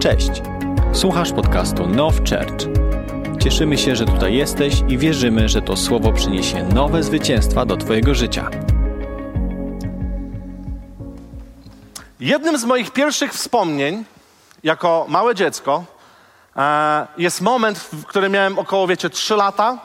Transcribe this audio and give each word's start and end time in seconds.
Cześć. 0.00 0.30
Słuchasz 0.92 1.32
podcastu 1.32 1.86
Now 1.86 2.14
Church. 2.16 2.68
Cieszymy 3.42 3.78
się, 3.78 3.96
że 3.96 4.04
tutaj 4.04 4.34
jesteś 4.34 4.74
i 4.88 4.98
wierzymy, 4.98 5.48
że 5.48 5.62
to 5.62 5.76
słowo 5.76 6.12
przyniesie 6.12 6.64
nowe 6.64 7.02
zwycięstwa 7.02 7.66
do 7.66 7.76
Twojego 7.76 8.14
życia. 8.14 8.50
Jednym 12.20 12.58
z 12.58 12.64
moich 12.64 12.90
pierwszych 12.90 13.32
wspomnień 13.32 14.04
jako 14.62 15.06
małe 15.08 15.34
dziecko 15.34 15.84
e, 16.56 17.06
jest 17.16 17.40
moment, 17.40 17.78
w 17.78 18.04
którym 18.04 18.32
miałem 18.32 18.58
około, 18.58 18.86
wiecie, 18.86 19.10
3 19.10 19.36
lata, 19.36 19.78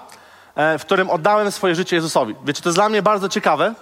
e, 0.56 0.78
w 0.78 0.86
którym 0.86 1.10
oddałem 1.10 1.52
swoje 1.52 1.76
życie 1.76 1.96
Jezusowi. 1.96 2.36
Wiecie, 2.46 2.62
to 2.62 2.70
jest 2.70 2.78
dla 2.78 2.90
mnie 2.90 3.02
bardzo 3.02 3.30
ciekawe, 3.30 3.74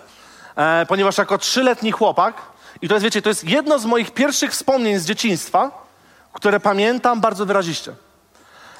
e, 0.56 0.86
ponieważ 0.86 1.18
jako 1.18 1.38
trzyletni 1.38 1.92
chłopak, 1.92 2.42
i 2.82 2.88
to 2.88 2.94
jest, 2.94 3.04
wiecie, 3.04 3.22
to 3.22 3.30
jest 3.30 3.44
jedno 3.44 3.80
z 3.80 3.86
moich 3.86 4.12
pierwszych 4.12 4.52
wspomnień 4.52 5.00
z 5.00 5.06
dzieciństwa, 5.06 5.83
które 6.34 6.60
pamiętam 6.60 7.22
bardzo 7.22 7.46
wyraziście. 7.46 7.94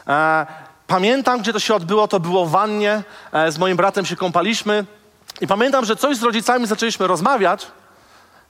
E, 0.08 0.46
pamiętam, 0.88 1.40
gdzie 1.40 1.54
to 1.54 1.60
się 1.60 1.76
odbyło, 1.76 2.08
to 2.08 2.20
było 2.20 2.46
w 2.46 2.52
wannie, 2.52 3.04
e, 3.32 3.52
z 3.52 3.58
moim 3.58 3.78
bratem 3.78 4.06
się 4.06 4.16
kąpaliśmy 4.16 4.86
i 5.42 5.48
pamiętam, 5.48 5.86
że 5.86 5.96
coś 5.96 6.18
z 6.18 6.24
rodzicami 6.24 6.68
zaczęliśmy 6.68 7.08
rozmawiać. 7.08 7.68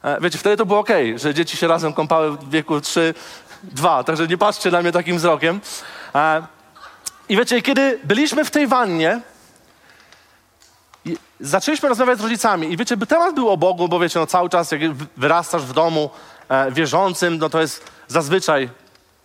E, 0.04 0.22
wiecie, 0.22 0.38
wtedy 0.38 0.58
to 0.58 0.66
było 0.66 0.80
ok, 0.80 0.90
że 1.16 1.34
dzieci 1.34 1.58
się 1.58 1.68
razem 1.68 1.94
kąpały 1.94 2.32
w 2.32 2.50
wieku 2.50 2.82
3, 2.82 3.14
2, 3.64 4.04
także 4.04 4.28
nie 4.28 4.38
patrzcie 4.38 4.72
na 4.72 4.82
mnie 4.82 4.92
takim 4.92 5.18
wzrokiem. 5.18 5.62
E, 6.16 6.44
I 7.30 7.38
wiecie, 7.38 7.62
kiedy 7.62 8.00
byliśmy 8.04 8.46
w 8.46 8.52
tej 8.52 8.68
wannie, 8.68 9.22
zaczęliśmy 11.40 11.90
rozmawiać 11.90 12.20
z 12.20 12.22
rodzicami 12.22 12.72
i 12.72 12.78
wiecie, 12.78 12.98
by 12.98 13.08
temat 13.08 13.36
był 13.36 13.50
o 13.50 13.58
Bogu, 13.58 13.88
bo 13.88 14.00
wiecie, 14.00 14.20
no 14.20 14.28
cały 14.28 14.50
czas 14.50 14.72
jak 14.72 14.94
wyrastasz 15.18 15.62
w 15.62 15.74
domu 15.74 16.10
e, 16.50 16.72
wierzącym, 16.72 17.38
no 17.38 17.50
to 17.50 17.62
jest 17.62 17.92
zazwyczaj 18.08 18.70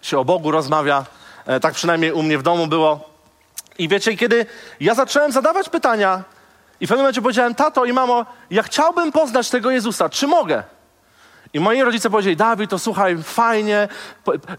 się 0.03 0.19
o 0.19 0.25
Bogu 0.25 0.51
rozmawia, 0.51 1.05
e, 1.47 1.61
tak 1.61 1.75
przynajmniej 1.75 2.13
u 2.13 2.23
mnie 2.23 2.39
w 2.39 2.43
domu 2.43 2.67
było. 2.67 3.11
I 3.79 3.89
wiecie, 3.89 4.17
kiedy 4.17 4.47
ja 4.81 4.95
zacząłem 4.95 5.33
zadawać 5.33 5.69
pytania 5.69 6.25
i 6.81 6.87
w 6.87 6.89
pewnym 6.89 7.03
momencie 7.03 7.23
powiedziałem, 7.23 7.55
tato 7.55 7.85
i 7.85 7.93
mamo, 7.93 8.27
ja 8.51 8.63
chciałbym 8.63 9.13
poznać 9.13 9.51
tego 9.51 9.71
Jezusa, 9.71 10.09
czy 10.09 10.27
mogę? 10.27 10.63
I 11.53 11.61
moi 11.61 11.83
rodzice 11.83 12.11
powiedzieli, 12.11 12.37
Dawid, 12.37 12.71
to 12.71 12.79
słuchaj, 12.79 13.23
fajnie, 13.23 13.89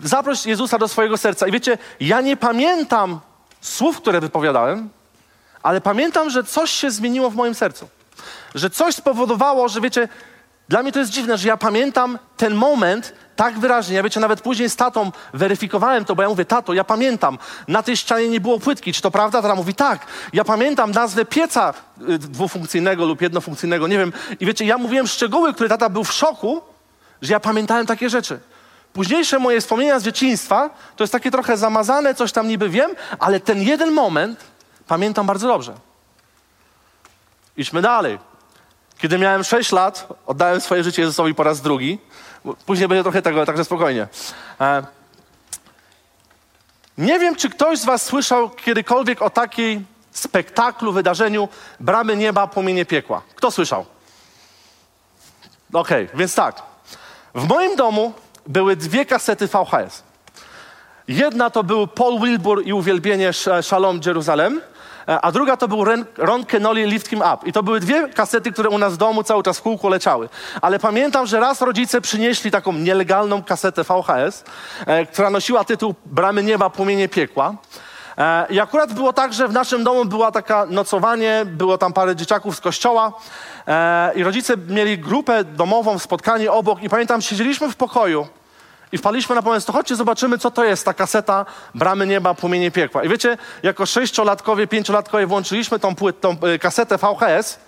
zaproś 0.03 0.45
Jezusa 0.45 0.77
do 0.77 0.87
swojego 0.87 1.17
serca. 1.17 1.47
I 1.47 1.51
wiecie, 1.51 1.77
ja 1.99 2.21
nie 2.21 2.37
pamiętam 2.37 3.19
słów, 3.61 3.97
które 3.97 4.21
wypowiadałem, 4.21 4.89
ale 5.63 5.81
pamiętam, 5.81 6.29
że 6.29 6.43
coś 6.43 6.71
się 6.71 6.91
zmieniło 6.91 7.29
w 7.29 7.35
moim 7.35 7.55
sercu. 7.55 7.89
Że 8.55 8.69
coś 8.69 8.95
spowodowało, 8.95 9.69
że 9.69 9.81
wiecie, 9.81 10.07
dla 10.69 10.83
mnie 10.83 10.91
to 10.91 10.99
jest 10.99 11.11
dziwne, 11.11 11.37
że 11.37 11.47
ja 11.47 11.57
pamiętam 11.57 12.19
ten 12.37 12.55
moment 12.55 13.13
tak 13.39 13.59
wyraźnie. 13.59 13.95
Ja 13.95 14.03
wiecie, 14.03 14.19
nawet 14.19 14.41
później 14.41 14.69
z 14.69 14.75
tatą 14.75 15.11
weryfikowałem 15.33 16.05
to, 16.05 16.15
bo 16.15 16.21
ja 16.21 16.29
mówię, 16.29 16.45
tato, 16.45 16.73
ja 16.73 16.83
pamiętam, 16.83 17.37
na 17.67 17.83
tej 17.83 17.97
ścianie 17.97 18.29
nie 18.29 18.41
było 18.41 18.59
płytki, 18.59 18.93
czy 18.93 19.01
to 19.01 19.11
prawda? 19.11 19.41
Tata 19.41 19.55
mówi, 19.55 19.73
tak. 19.73 20.05
Ja 20.33 20.43
pamiętam 20.43 20.91
nazwę 20.91 21.25
pieca 21.25 21.73
y, 22.09 22.19
dwufunkcyjnego 22.19 23.05
lub 23.05 23.21
jednofunkcyjnego, 23.21 23.87
nie 23.87 23.97
wiem. 23.97 24.13
I 24.39 24.45
wiecie, 24.45 24.65
ja 24.65 24.77
mówiłem 24.77 25.07
szczegóły, 25.07 25.53
które 25.53 25.69
tata 25.69 25.89
był 25.89 26.03
w 26.03 26.13
szoku, 26.13 26.61
że 27.21 27.33
ja 27.33 27.39
pamiętałem 27.39 27.85
takie 27.85 28.09
rzeczy. 28.09 28.39
Późniejsze 28.93 29.39
moje 29.39 29.61
wspomnienia 29.61 29.99
z 29.99 30.03
dzieciństwa 30.03 30.69
to 30.95 31.03
jest 31.03 31.13
takie 31.13 31.31
trochę 31.31 31.57
zamazane, 31.57 32.15
coś 32.15 32.31
tam 32.31 32.47
niby 32.47 32.69
wiem, 32.69 32.91
ale 33.19 33.39
ten 33.39 33.61
jeden 33.61 33.91
moment 33.91 34.39
pamiętam 34.87 35.27
bardzo 35.27 35.47
dobrze. 35.47 35.73
Idźmy 37.57 37.81
dalej. 37.81 38.19
Kiedy 38.97 39.17
miałem 39.17 39.43
6 39.43 39.71
lat, 39.71 40.07
oddałem 40.25 40.61
swoje 40.61 40.83
życie 40.83 41.01
Jezusowi 41.01 41.35
po 41.35 41.43
raz 41.43 41.61
drugi. 41.61 41.99
Później 42.65 42.87
będzie 42.87 43.03
trochę 43.03 43.21
tego, 43.21 43.45
także 43.45 43.65
spokojnie. 43.65 44.07
E, 44.61 44.83
nie 46.97 47.19
wiem, 47.19 47.35
czy 47.35 47.49
ktoś 47.49 47.79
z 47.79 47.85
Was 47.85 48.05
słyszał 48.05 48.49
kiedykolwiek 48.49 49.21
o 49.21 49.29
takiej 49.29 49.85
spektaklu, 50.11 50.93
wydarzeniu 50.93 51.49
Bramy 51.79 52.15
Nieba, 52.15 52.47
Płomienie 52.47 52.85
Piekła. 52.85 53.21
Kto 53.35 53.51
słyszał? 53.51 53.85
Okej, 55.73 56.09
więc 56.13 56.35
tak. 56.35 56.61
W 57.35 57.47
moim 57.47 57.75
domu 57.75 58.13
były 58.47 58.75
dwie 58.75 59.05
kasety 59.05 59.47
VHS. 59.47 60.03
Jedna 61.07 61.49
to 61.49 61.63
był 61.63 61.87
Paul 61.87 62.19
Wilbur 62.19 62.65
i 62.65 62.73
uwielbienie 62.73 63.31
Shalom 63.61 63.99
Jeruzalem, 64.05 64.61
a 65.21 65.31
druga 65.31 65.57
to 65.57 65.67
był 65.67 65.85
Ron 66.17 66.45
Kenoli 66.45 66.85
Lift 66.85 67.07
Him 67.07 67.19
Up. 67.19 67.37
I 67.45 67.53
to 67.53 67.63
były 67.63 67.79
dwie 67.79 68.09
kasety, 68.09 68.51
które 68.51 68.69
u 68.69 68.77
nas 68.77 68.93
w 68.93 68.97
domu 68.97 69.23
cały 69.23 69.43
czas 69.43 69.59
w 69.59 69.61
kółko 69.61 69.89
leciały. 69.89 70.29
Ale 70.61 70.79
pamiętam, 70.79 71.27
że 71.27 71.39
raz 71.39 71.61
rodzice 71.61 72.01
przynieśli 72.01 72.51
taką 72.51 72.73
nielegalną 72.73 73.43
kasetę 73.43 73.83
VHS, 73.83 74.43
e, 74.85 75.05
która 75.05 75.29
nosiła 75.29 75.63
tytuł 75.63 75.95
Bramy 76.05 76.43
Nieba, 76.43 76.69
Płomienie 76.69 77.09
Piekła. 77.09 77.53
E, 78.17 78.47
I 78.49 78.59
akurat 78.59 78.93
było 78.93 79.13
tak, 79.13 79.33
że 79.33 79.47
w 79.47 79.53
naszym 79.53 79.83
domu 79.83 80.05
była 80.05 80.31
taka 80.31 80.65
nocowanie, 80.65 81.45
było 81.45 81.77
tam 81.77 81.93
parę 81.93 82.15
dzieciaków 82.15 82.55
z 82.55 82.61
kościoła 82.61 83.13
e, 83.67 84.11
i 84.15 84.23
rodzice 84.23 84.53
mieli 84.67 84.97
grupę 84.97 85.43
domową, 85.43 85.99
spotkanie 85.99 86.51
obok 86.51 86.83
i 86.83 86.89
pamiętam, 86.89 87.21
siedzieliśmy 87.21 87.71
w 87.71 87.75
pokoju 87.75 88.27
i 88.91 88.97
wpadliśmy 88.97 89.35
na 89.35 89.41
pomysł, 89.41 89.67
to 89.67 89.73
chodźcie 89.73 89.95
zobaczymy, 89.95 90.37
co 90.37 90.51
to 90.51 90.63
jest 90.65 90.85
ta 90.85 90.93
kaseta 90.93 91.45
Bramy 91.75 92.07
Nieba, 92.07 92.33
Płomienie 92.33 92.71
Piekła. 92.71 93.03
I 93.03 93.09
wiecie, 93.09 93.37
jako 93.63 93.85
sześciolatkowie, 93.85 94.67
pięciolatkowie 94.67 95.27
włączyliśmy 95.27 95.79
tą, 95.79 95.95
płyt, 95.95 96.21
tą 96.21 96.37
y, 96.55 96.59
kasetę 96.59 96.97
VHS 96.97 97.59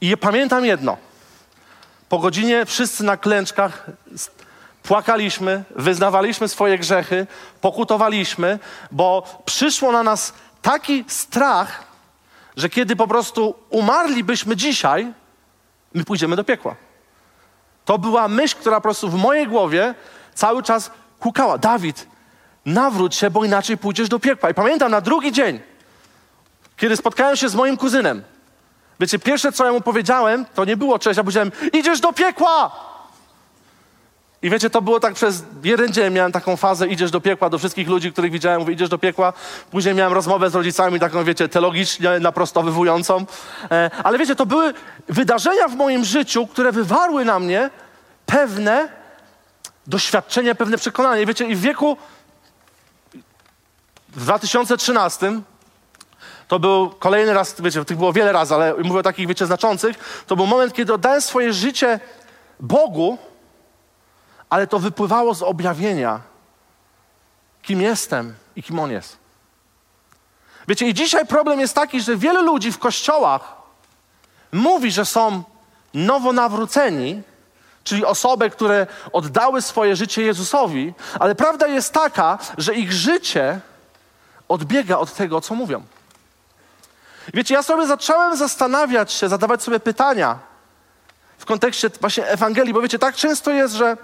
i 0.00 0.16
pamiętam 0.16 0.64
jedno. 0.64 0.96
Po 2.08 2.18
godzinie 2.18 2.66
wszyscy 2.66 3.04
na 3.04 3.16
klęczkach 3.16 3.86
płakaliśmy, 4.82 5.64
wyznawaliśmy 5.76 6.48
swoje 6.48 6.78
grzechy, 6.78 7.26
pokutowaliśmy, 7.60 8.58
bo 8.90 9.40
przyszło 9.44 9.92
na 9.92 10.02
nas 10.02 10.32
taki 10.62 11.04
strach, 11.08 11.84
że 12.56 12.68
kiedy 12.68 12.96
po 12.96 13.08
prostu 13.08 13.54
umarlibyśmy 13.70 14.56
dzisiaj, 14.56 15.12
my 15.94 16.04
pójdziemy 16.04 16.36
do 16.36 16.44
piekła. 16.44 16.74
To 17.84 17.98
była 17.98 18.28
myśl, 18.28 18.56
która 18.56 18.76
po 18.76 18.82
prostu 18.82 19.08
w 19.08 19.14
mojej 19.14 19.46
głowie 19.46 19.94
cały 20.40 20.62
czas 20.62 20.90
kukała. 21.18 21.58
Dawid, 21.58 22.06
nawróć 22.66 23.14
się, 23.14 23.30
bo 23.30 23.44
inaczej 23.44 23.76
pójdziesz 23.78 24.08
do 24.08 24.18
piekła. 24.18 24.50
I 24.50 24.54
pamiętam 24.54 24.90
na 24.90 25.00
drugi 25.00 25.32
dzień, 25.32 25.60
kiedy 26.76 26.96
spotkałem 26.96 27.36
się 27.36 27.48
z 27.48 27.54
moim 27.54 27.76
kuzynem. 27.76 28.22
Wiecie, 29.00 29.18
pierwsze 29.18 29.52
co 29.52 29.64
ja 29.64 29.72
mu 29.72 29.80
powiedziałem, 29.80 30.46
to 30.54 30.64
nie 30.64 30.76
było 30.76 30.98
cześć, 30.98 31.16
ja 31.16 31.22
powiedziałem, 31.22 31.52
idziesz 31.72 32.00
do 32.00 32.12
piekła! 32.12 32.70
I 34.42 34.50
wiecie, 34.50 34.70
to 34.70 34.82
było 34.82 35.00
tak 35.00 35.14
przez 35.14 35.44
jeden 35.64 35.92
dzień 35.92 36.12
miałem 36.12 36.32
taką 36.32 36.56
fazę, 36.56 36.88
idziesz 36.88 37.10
do 37.10 37.20
piekła, 37.20 37.50
do 37.50 37.58
wszystkich 37.58 37.88
ludzi, 37.88 38.12
których 38.12 38.32
widziałem, 38.32 38.60
mówię, 38.60 38.72
idziesz 38.72 38.88
do 38.88 38.98
piekła. 38.98 39.32
Później 39.70 39.94
miałem 39.94 40.12
rozmowę 40.12 40.50
z 40.50 40.54
rodzicami, 40.54 41.00
taką, 41.00 41.24
wiecie, 41.24 41.48
teologicznie 41.48 42.20
naprostowywującą. 42.20 43.26
E, 43.70 43.90
ale 44.04 44.18
wiecie, 44.18 44.36
to 44.36 44.46
były 44.46 44.74
wydarzenia 45.08 45.68
w 45.68 45.76
moim 45.76 46.04
życiu, 46.04 46.46
które 46.46 46.72
wywarły 46.72 47.24
na 47.24 47.38
mnie 47.38 47.70
pewne 48.26 48.99
doświadczenie, 49.90 50.54
pewne 50.54 50.78
przekonanie. 50.78 51.26
Wiecie, 51.26 51.46
i 51.46 51.56
w 51.56 51.60
wieku 51.60 51.96
w 54.08 54.22
2013 54.22 55.40
to 56.48 56.58
był 56.58 56.90
kolejny 56.90 57.34
raz, 57.34 57.60
wiecie, 57.60 57.84
tych 57.84 57.96
było 57.96 58.12
wiele 58.12 58.32
razy, 58.32 58.54
ale 58.54 58.74
mówię 58.74 59.00
o 59.00 59.02
takich, 59.02 59.28
wiecie, 59.28 59.46
znaczących. 59.46 60.24
To 60.26 60.36
był 60.36 60.46
moment, 60.46 60.72
kiedy 60.72 60.94
oddałem 60.94 61.20
swoje 61.20 61.52
życie 61.52 62.00
Bogu, 62.60 63.18
ale 64.50 64.66
to 64.66 64.78
wypływało 64.78 65.34
z 65.34 65.42
objawienia, 65.42 66.20
kim 67.62 67.82
jestem 67.82 68.34
i 68.56 68.62
kim 68.62 68.78
On 68.78 68.90
jest. 68.90 69.16
Wiecie, 70.68 70.88
i 70.88 70.94
dzisiaj 70.94 71.26
problem 71.26 71.60
jest 71.60 71.74
taki, 71.74 72.00
że 72.00 72.16
wiele 72.16 72.42
ludzi 72.42 72.72
w 72.72 72.78
kościołach 72.78 73.56
mówi, 74.52 74.90
że 74.90 75.04
są 75.04 75.42
nowonawróceni, 75.94 77.22
czyli 77.84 78.04
osoby, 78.04 78.50
które 78.50 78.86
oddały 79.12 79.62
swoje 79.62 79.96
życie 79.96 80.22
Jezusowi, 80.22 80.94
ale 81.20 81.34
prawda 81.34 81.66
jest 81.66 81.92
taka, 81.92 82.38
że 82.58 82.74
ich 82.74 82.92
życie 82.92 83.60
odbiega 84.48 84.98
od 84.98 85.14
tego, 85.14 85.40
co 85.40 85.54
mówią. 85.54 85.82
Wiecie, 87.34 87.54
ja 87.54 87.62
sobie 87.62 87.86
zacząłem 87.86 88.36
zastanawiać 88.36 89.12
się, 89.12 89.28
zadawać 89.28 89.62
sobie 89.62 89.80
pytania 89.80 90.38
w 91.38 91.44
kontekście 91.44 91.90
właśnie 92.00 92.26
Ewangelii, 92.26 92.72
bo 92.74 92.80
wiecie, 92.80 92.98
tak 92.98 93.14
często 93.14 93.50
jest, 93.50 93.74
że 93.74 93.96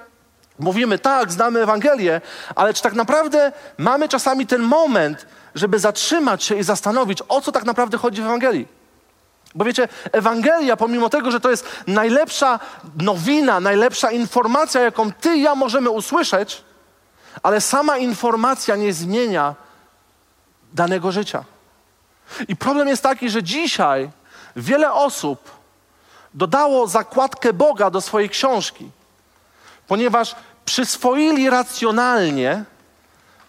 mówimy, 0.58 0.98
tak, 0.98 1.32
znamy 1.32 1.62
Ewangelię, 1.62 2.20
ale 2.54 2.74
czy 2.74 2.82
tak 2.82 2.94
naprawdę 2.94 3.52
mamy 3.78 4.08
czasami 4.08 4.46
ten 4.46 4.62
moment, 4.62 5.26
żeby 5.54 5.78
zatrzymać 5.78 6.44
się 6.44 6.54
i 6.54 6.62
zastanowić, 6.62 7.18
o 7.28 7.40
co 7.40 7.52
tak 7.52 7.64
naprawdę 7.64 7.98
chodzi 7.98 8.22
w 8.22 8.24
Ewangelii? 8.24 8.75
Bo 9.56 9.64
wiecie, 9.64 9.88
Ewangelia, 10.12 10.76
pomimo 10.76 11.08
tego, 11.08 11.30
że 11.30 11.40
to 11.40 11.50
jest 11.50 11.66
najlepsza 11.86 12.60
nowina, 12.96 13.60
najlepsza 13.60 14.10
informacja, 14.10 14.80
jaką 14.80 15.12
ty 15.12 15.36
i 15.36 15.42
ja 15.42 15.54
możemy 15.54 15.90
usłyszeć, 15.90 16.64
ale 17.42 17.60
sama 17.60 17.98
informacja 17.98 18.76
nie 18.76 18.92
zmienia 18.92 19.54
danego 20.72 21.12
życia. 21.12 21.44
I 22.48 22.56
problem 22.56 22.88
jest 22.88 23.02
taki, 23.02 23.30
że 23.30 23.42
dzisiaj 23.42 24.10
wiele 24.56 24.92
osób 24.92 25.50
dodało 26.34 26.86
zakładkę 26.86 27.52
Boga 27.52 27.90
do 27.90 28.00
swojej 28.00 28.28
książki, 28.28 28.90
ponieważ 29.86 30.34
przyswoili 30.64 31.50
racjonalnie 31.50 32.64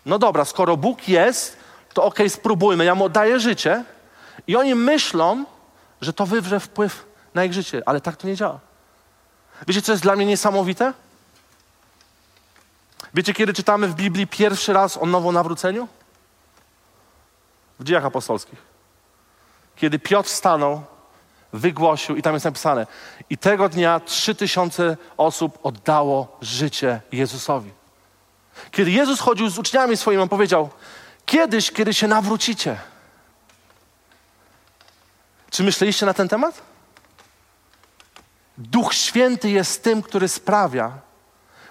no 0.08 0.20
dobra, 0.20 0.46
skoro 0.46 0.78
Bóg 0.78 1.08
jest, 1.08 1.58
to 1.94 2.04
okej, 2.04 2.28
okay, 2.28 2.30
spróbujmy, 2.30 2.86
ja 2.86 2.96
mu 2.96 3.06
oddaję 3.06 3.40
życie. 3.40 3.84
I 4.48 4.56
oni 4.56 4.76
myślą, 4.76 5.46
że 6.02 6.14
to 6.14 6.26
wywrze 6.26 6.60
wpływ 6.60 7.06
na 7.34 7.44
ich 7.44 7.54
życie, 7.54 7.82
ale 7.86 8.02
tak 8.02 8.16
to 8.16 8.28
nie 8.28 8.36
działa. 8.36 8.60
Wiecie, 9.68 9.82
co 9.82 9.92
jest 9.92 10.04
dla 10.04 10.16
mnie 10.16 10.26
niesamowite? 10.26 10.94
Wiecie, 13.14 13.34
kiedy 13.34 13.54
czytamy 13.54 13.88
w 13.88 13.96
Biblii 13.96 14.28
pierwszy 14.28 14.74
raz 14.74 14.98
o 14.98 15.06
nowonawróceniu? 15.06 15.88
W 17.80 17.84
dziejach 17.84 18.06
apostolskich. 18.06 18.60
Kiedy 19.76 20.00
Piotr 20.00 20.30
stanął, 20.30 20.84
wygłosił 21.54 22.16
i 22.16 22.22
tam 22.22 22.34
jest 22.34 22.46
napisane 22.46 22.88
i 23.30 23.38
tego 23.38 23.70
dnia 23.70 24.00
trzy 24.00 24.36
tysiące 24.36 24.98
osób 25.18 25.60
oddało 25.64 26.38
życie 26.42 27.02
Jezusowi. 27.12 27.72
Kiedy 28.72 28.92
Jezus 28.92 29.20
chodził 29.20 29.50
z 29.50 29.58
uczniami 29.60 29.98
swoimi, 29.98 30.22
on 30.22 30.30
powiedział 30.30 30.70
kiedyś, 31.26 31.72
kiedy 31.72 31.94
się 31.94 32.08
nawrócicie. 32.08 32.78
Czy 35.58 35.64
myśleliście 35.64 36.06
na 36.06 36.14
ten 36.14 36.28
temat? 36.28 36.62
Duch 38.58 38.94
Święty 38.94 39.50
jest 39.50 39.84
tym, 39.84 40.02
który 40.02 40.28
sprawia, 40.28 40.92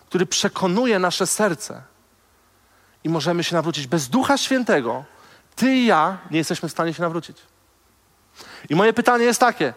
który 0.07 0.27
przekonuje 0.27 0.99
nasze 0.99 1.27
serce 1.27 1.83
i 3.05 3.09
możemy 3.09 3.45
się 3.45 3.55
nawrócić. 3.55 3.87
Bez 3.87 4.09
Ducha 4.09 4.39
Świętego 4.39 5.05
ty 5.57 5.75
i 5.75 5.87
ja 5.87 6.19
nie 6.31 6.39
jesteśmy 6.39 6.69
w 6.69 6.73
stanie 6.73 6.95
się 6.95 7.03
nawrócić. 7.03 7.39
I 8.69 8.75
moje 8.75 8.93
pytanie 8.93 9.25
jest 9.25 9.41
takie: 9.41 9.75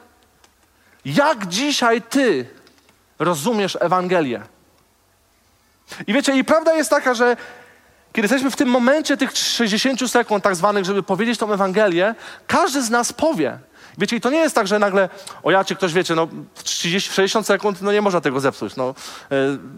jak 1.05 1.47
dzisiaj 1.47 2.01
ty 2.01 2.49
rozumiesz 3.19 3.77
Ewangelię? 3.81 4.41
I 6.07 6.13
wiecie, 6.13 6.37
i 6.37 6.43
prawda 6.43 6.73
jest 6.73 6.89
taka, 6.89 7.13
że 7.13 7.37
kiedy 8.13 8.25
jesteśmy 8.25 8.51
w 8.51 8.55
tym 8.55 8.69
momencie 8.69 9.17
tych 9.17 9.37
60 9.37 10.11
sekund, 10.11 10.43
tak 10.43 10.55
zwanych, 10.55 10.85
żeby 10.85 11.03
powiedzieć 11.03 11.39
tą 11.39 11.53
Ewangelię, 11.53 12.15
każdy 12.47 12.83
z 12.83 12.89
nas 12.89 13.13
powie. 13.13 13.59
Wiecie, 13.97 14.15
i 14.15 14.21
to 14.21 14.29
nie 14.29 14.37
jest 14.37 14.55
tak, 14.55 14.67
że 14.67 14.79
nagle, 14.79 15.09
o 15.43 15.51
ja, 15.51 15.63
czy 15.63 15.75
ktoś 15.75 15.93
wiecie, 15.93 16.15
no 16.15 16.27
30, 16.63 17.11
60 17.13 17.47
sekund, 17.47 17.81
no 17.81 17.91
nie 17.91 18.01
można 18.01 18.21
tego 18.21 18.39
zepsuć. 18.39 18.75
No. 18.75 18.89
E, 18.89 19.35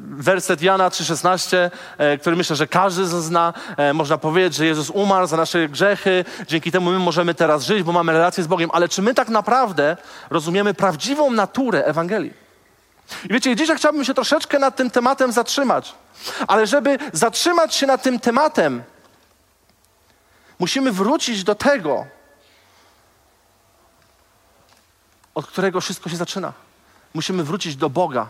werset 0.10 0.62
Jana 0.62 0.90
3,16, 0.90 1.70
e, 1.98 2.18
który 2.18 2.36
myślę, 2.36 2.56
że 2.56 2.68
każdy 2.68 3.06
zna, 3.06 3.54
e, 3.78 3.94
można 3.94 4.18
powiedzieć, 4.18 4.56
że 4.56 4.66
Jezus 4.66 4.90
umarł 4.90 5.28
za 5.28 5.38
nasze 5.38 5.70
grzechy, 5.70 6.26
dzięki 6.48 6.72
temu 6.72 6.92
my 6.92 7.00
możemy 7.00 7.34
teraz 7.34 7.64
żyć, 7.66 7.84
bo 7.84 7.92
mamy 7.92 8.14
relację 8.14 8.44
z 8.44 8.48
Bogiem. 8.48 8.70
Ale 8.74 8.90
czy 8.90 9.02
my 9.02 9.14
tak 9.14 9.30
naprawdę 9.30 9.98
rozumiemy 10.30 10.74
prawdziwą 10.74 11.32
naturę 11.32 11.86
Ewangelii? 11.86 12.34
I 13.26 13.34
wiecie, 13.34 13.56
dzisiaj 13.56 13.78
chciałbym 13.78 14.06
się 14.06 14.14
troszeczkę 14.14 14.60
nad 14.60 14.76
tym 14.76 14.90
tematem 14.92 15.32
zatrzymać. 15.32 15.96
Ale 16.48 16.68
żeby 16.68 16.98
zatrzymać 17.14 17.76
się 17.76 17.88
nad 17.88 18.04
tym 18.04 18.20
tematem, 18.20 18.84
musimy 20.60 20.92
wrócić 20.92 21.44
do 21.44 21.56
tego, 21.56 22.06
od 25.36 25.48
którego 25.48 25.82
wszystko 25.82 26.10
się 26.10 26.16
zaczyna. 26.16 26.54
Musimy 27.14 27.44
wrócić 27.44 27.76
do 27.76 27.90
Boga. 27.90 28.30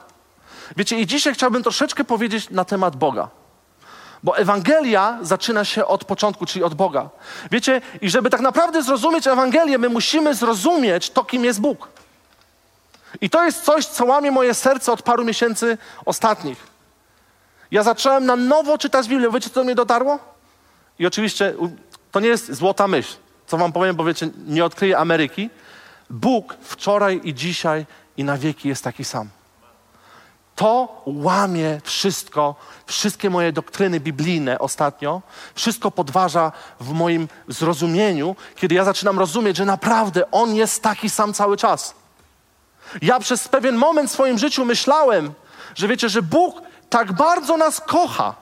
Wiecie, 0.77 0.99
i 0.99 1.07
dzisiaj 1.07 1.33
chciałbym 1.33 1.63
troszeczkę 1.63 2.03
powiedzieć 2.03 2.49
na 2.49 2.65
temat 2.65 2.95
Boga. 2.95 3.29
Bo 4.23 4.37
Ewangelia 4.37 5.19
zaczyna 5.21 5.65
się 5.65 5.85
od 5.85 6.05
początku, 6.05 6.45
czyli 6.45 6.63
od 6.63 6.73
Boga. 6.73 7.09
Wiecie, 7.51 7.81
i 8.01 8.09
żeby 8.09 8.29
tak 8.29 8.41
naprawdę 8.41 8.83
zrozumieć 8.83 9.27
Ewangelię, 9.27 9.77
my 9.77 9.89
musimy 9.89 10.35
zrozumieć 10.35 11.09
to, 11.09 11.23
kim 11.23 11.45
jest 11.45 11.61
Bóg. 11.61 11.87
I 13.21 13.29
to 13.29 13.45
jest 13.45 13.61
coś, 13.61 13.85
co 13.85 14.05
łamie 14.05 14.31
moje 14.31 14.53
serce 14.53 14.91
od 14.91 15.01
paru 15.01 15.25
miesięcy 15.25 15.77
ostatnich. 16.05 16.67
Ja 17.71 17.83
zacząłem 17.83 18.25
na 18.25 18.35
nowo 18.35 18.77
czytać 18.77 19.07
Biblię. 19.07 19.31
Wiecie, 19.31 19.49
co 19.49 19.55
do 19.55 19.63
mnie 19.63 19.75
dotarło? 19.75 20.19
I 20.99 21.05
oczywiście 21.05 21.53
to 22.11 22.19
nie 22.19 22.27
jest 22.27 22.53
złota 22.53 22.87
myśl, 22.87 23.15
co 23.47 23.57
wam 23.57 23.71
powiem, 23.71 23.95
bo 23.95 24.03
wiecie, 24.03 24.29
nie 24.47 24.65
odkryję 24.65 24.97
Ameryki, 24.97 25.49
Bóg 26.11 26.57
wczoraj 26.61 27.21
i 27.23 27.33
dzisiaj 27.33 27.85
i 28.17 28.23
na 28.23 28.37
wieki 28.37 28.69
jest 28.69 28.83
taki 28.83 29.05
sam. 29.05 29.29
To 30.55 31.01
łamie 31.05 31.81
wszystko, 31.83 32.55
wszystkie 32.85 33.29
moje 33.29 33.53
doktryny 33.53 33.99
biblijne 33.99 34.59
ostatnio, 34.59 35.21
wszystko 35.55 35.91
podważa 35.91 36.51
w 36.79 36.91
moim 36.91 37.27
zrozumieniu, 37.47 38.35
kiedy 38.55 38.75
ja 38.75 38.83
zaczynam 38.83 39.19
rozumieć, 39.19 39.57
że 39.57 39.65
naprawdę 39.65 40.31
On 40.31 40.55
jest 40.55 40.83
taki 40.83 41.09
sam 41.09 41.33
cały 41.33 41.57
czas. 41.57 41.95
Ja 43.01 43.19
przez 43.19 43.47
pewien 43.47 43.75
moment 43.75 44.09
w 44.09 44.13
swoim 44.13 44.37
życiu 44.37 44.65
myślałem, 44.65 45.33
że 45.75 45.87
wiecie, 45.87 46.09
że 46.09 46.21
Bóg 46.21 46.61
tak 46.89 47.13
bardzo 47.13 47.57
nas 47.57 47.81
kocha, 47.81 48.35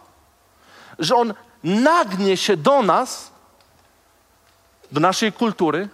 że 1.00 1.16
On 1.16 1.34
nagnie 1.64 2.38
się 2.38 2.58
do 2.58 2.82
nas, 2.82 3.32
do 4.92 5.00
naszej 5.00 5.34
kultury, 5.34 5.90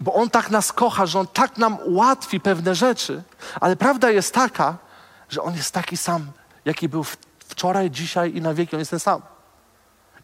bo 0.00 0.14
On 0.14 0.30
tak 0.30 0.50
nas 0.50 0.72
kocha, 0.72 1.06
że 1.06 1.20
On 1.20 1.26
tak 1.26 1.58
nam 1.58 1.78
ułatwi 1.84 2.40
pewne 2.40 2.74
rzeczy, 2.74 3.22
ale 3.60 3.76
prawda 3.76 4.10
jest 4.10 4.34
taka, 4.34 4.76
że 5.28 5.42
On 5.42 5.54
jest 5.54 5.72
taki 5.72 5.96
sam, 5.96 6.32
jaki 6.64 6.88
był 6.88 7.04
wczoraj, 7.48 7.90
dzisiaj 7.90 8.36
i 8.36 8.40
na 8.40 8.54
wieki. 8.54 8.76
On 8.76 8.80
jest 8.80 8.90
ten 8.90 9.00
sam. 9.00 9.22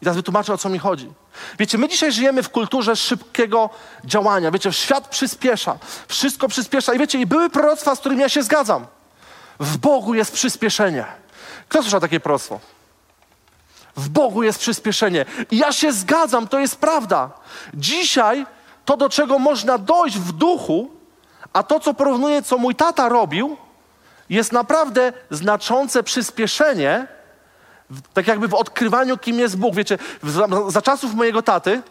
I 0.01 0.03
teraz 0.03 0.15
wytłumaczę, 0.15 0.53
o 0.53 0.57
co 0.57 0.69
mi 0.69 0.79
chodzi. 0.79 1.11
Wiecie, 1.59 1.77
my 1.77 1.87
dzisiaj 1.87 2.11
żyjemy 2.11 2.43
w 2.43 2.49
kulturze 2.49 2.95
szybkiego 2.95 3.69
działania. 4.05 4.51
Wiecie, 4.51 4.73
świat 4.73 5.07
przyspiesza, 5.07 5.77
wszystko 6.07 6.47
przyspiesza. 6.47 6.93
I 6.93 6.99
wiecie, 6.99 7.19
i 7.19 7.25
były 7.25 7.49
proroctwa, 7.49 7.95
z 7.95 7.99
którymi 7.99 8.21
ja 8.21 8.29
się 8.29 8.43
zgadzam. 8.43 8.85
W 9.59 9.77
Bogu 9.77 10.13
jest 10.13 10.33
przyspieszenie. 10.33 11.05
Kto 11.69 11.81
słyszał 11.81 11.99
takie 11.99 12.19
proroctwo? 12.19 12.59
W 13.95 14.09
Bogu 14.09 14.43
jest 14.43 14.59
przyspieszenie. 14.59 15.25
I 15.51 15.57
ja 15.57 15.71
się 15.71 15.93
zgadzam, 15.93 16.47
to 16.47 16.59
jest 16.59 16.75
prawda. 16.75 17.29
Dzisiaj 17.73 18.45
to, 18.85 18.97
do 18.97 19.09
czego 19.09 19.39
można 19.39 19.77
dojść 19.77 20.17
w 20.17 20.31
duchu, 20.31 20.89
a 21.53 21.63
to, 21.63 21.79
co 21.79 21.93
porównuję, 21.93 22.41
co 22.41 22.57
mój 22.57 22.75
tata 22.75 23.09
robił, 23.09 23.57
jest 24.29 24.51
naprawdę 24.51 25.13
znaczące 25.31 26.03
przyspieszenie, 26.03 27.07
tak 28.13 28.27
jakby 28.27 28.47
w 28.47 28.53
odkrywaniu, 28.53 29.17
kim 29.17 29.39
jest 29.39 29.57
Bóg. 29.57 29.75
Wiecie, 29.75 29.97
za 30.67 30.81
czasów 30.81 31.13
mojego 31.13 31.41
taty 31.41 31.81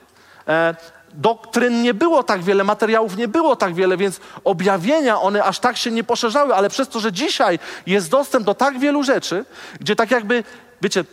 e, 0.48 0.74
doktryn 1.14 1.82
nie 1.82 1.94
było 1.94 2.22
tak 2.22 2.42
wiele, 2.42 2.64
materiałów 2.64 3.16
nie 3.16 3.28
było 3.28 3.56
tak 3.56 3.74
wiele, 3.74 3.96
więc 3.96 4.20
objawienia 4.44 5.20
one 5.20 5.44
aż 5.44 5.58
tak 5.58 5.76
się 5.76 5.90
nie 5.90 6.04
poszerzały, 6.04 6.54
ale 6.54 6.70
przez 6.70 6.88
to, 6.88 7.00
że 7.00 7.12
dzisiaj 7.12 7.58
jest 7.86 8.10
dostęp 8.10 8.46
do 8.46 8.54
tak 8.54 8.78
wielu 8.78 9.02
rzeczy, 9.02 9.44
gdzie 9.80 9.96
tak 9.96 10.10
jakby, 10.10 10.44
wiecie, 10.82 11.04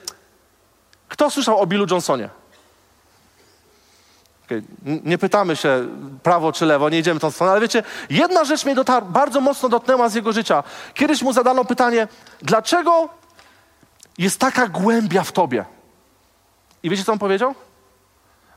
kto 1.10 1.30
słyszał 1.30 1.60
o 1.60 1.68
Billu 1.68 1.86
Johnsonie? 1.92 2.30
Nie 4.86 5.18
pytamy 5.18 5.56
się 5.56 5.88
prawo 6.24 6.52
czy 6.52 6.66
lewo, 6.66 6.90
nie 6.90 7.00
idziemy 7.00 7.20
tą 7.20 7.32
stroną, 7.32 7.52
ale 7.52 7.62
wiecie, 7.62 7.84
jedna 8.10 8.46
rzecz 8.46 8.66
mnie 8.66 8.76
dotar- 8.76 9.06
bardzo 9.06 9.42
mocno 9.42 9.70
dotknęła 9.70 10.10
z 10.10 10.16
jego 10.16 10.34
życia. 10.34 10.64
Kiedyś 10.94 11.22
mu 11.22 11.34
zadano 11.34 11.66
pytanie, 11.66 12.08
dlaczego 12.42 13.10
jest 14.18 14.40
taka 14.40 14.68
głębia 14.68 15.24
w 15.24 15.32
tobie? 15.32 15.66
I 16.84 16.90
wiecie, 16.90 17.04
co 17.04 17.12
on 17.12 17.20
powiedział? 17.20 17.56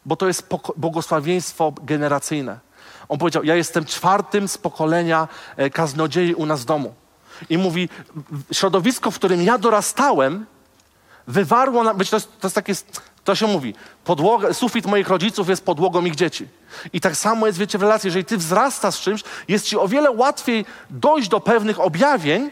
Bo 0.07 0.17
to 0.17 0.27
jest 0.27 0.49
błogosławieństwo 0.77 1.73
generacyjne. 1.83 2.59
On 3.09 3.19
powiedział, 3.19 3.45
ja 3.45 3.57
jestem 3.57 3.85
czwartym 3.85 4.49
z 4.49 4.59
pokolenia 4.59 5.29
e, 5.57 5.71
kaznodziei 5.71 6.35
u 6.35 6.47
nas 6.47 6.61
w 6.61 6.65
domu. 6.65 6.95
I 7.51 7.59
mówi, 7.59 7.89
środowisko, 8.53 9.11
w 9.11 9.15
którym 9.15 9.43
ja 9.43 9.59
dorastałem, 9.59 10.47
wywarło 11.27 11.85
na... 11.85 11.95
Wiecie, 11.95 12.11
to 12.11 12.17
jest, 12.17 12.41
to 12.41 12.47
jest 12.47 12.55
takie 12.55 12.73
to 13.25 13.35
się 13.35 13.47
mówi. 13.47 13.75
Podłoga, 14.05 14.53
sufit 14.53 14.87
moich 14.87 15.09
rodziców 15.09 15.49
jest 15.49 15.65
podłogą 15.65 16.05
ich 16.05 16.15
dzieci. 16.15 16.49
I 16.93 17.01
tak 17.01 17.17
samo 17.17 17.47
jest, 17.47 17.59
wiecie, 17.59 17.79
w 17.79 17.83
relacji. 17.83 18.09
Jeżeli 18.09 18.25
ty 18.25 18.37
wzrastasz 18.37 18.95
z 18.95 19.01
czymś, 19.01 19.23
jest 19.49 19.67
ci 19.67 19.77
o 19.77 19.89
wiele 19.89 20.11
łatwiej 20.11 20.65
dojść 20.91 21.29
do 21.29 21.41
pewnych 21.41 21.81
objawień, 21.81 22.51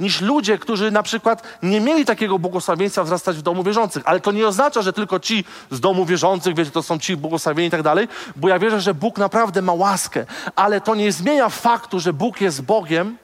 niż 0.00 0.20
ludzie, 0.20 0.58
którzy 0.58 0.90
na 0.90 1.02
przykład 1.02 1.42
nie 1.62 1.80
mieli 1.80 2.04
takiego 2.04 2.38
błogosławieństwa 2.38 3.04
wzrastać 3.04 3.36
w 3.36 3.42
domu 3.42 3.62
wierzących. 3.62 4.02
Ale 4.06 4.20
to 4.20 4.32
nie 4.32 4.46
oznacza, 4.46 4.82
że 4.82 4.92
tylko 4.92 5.20
ci 5.20 5.44
z 5.70 5.80
domu 5.80 6.04
wierzących, 6.04 6.54
wiecie, 6.54 6.70
to 6.70 6.82
są 6.82 6.98
ci 6.98 7.16
błogosławieni 7.16 7.68
i 7.68 7.70
tak 7.70 7.82
dalej, 7.82 8.08
bo 8.36 8.48
ja 8.48 8.58
wierzę, 8.58 8.80
że 8.80 8.94
Bóg 8.94 9.18
naprawdę 9.18 9.62
ma 9.62 9.72
łaskę. 9.72 10.26
Ale 10.56 10.80
to 10.80 10.94
nie 10.94 11.12
zmienia 11.12 11.48
faktu, 11.48 12.00
że 12.00 12.12
Bóg 12.12 12.40
jest 12.40 12.62
Bogiem 12.62 13.16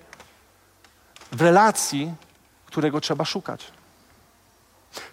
w 1.33 1.43
relacji, 1.43 2.15
którego 2.67 3.01
trzeba 3.01 3.25
szukać. 3.25 3.78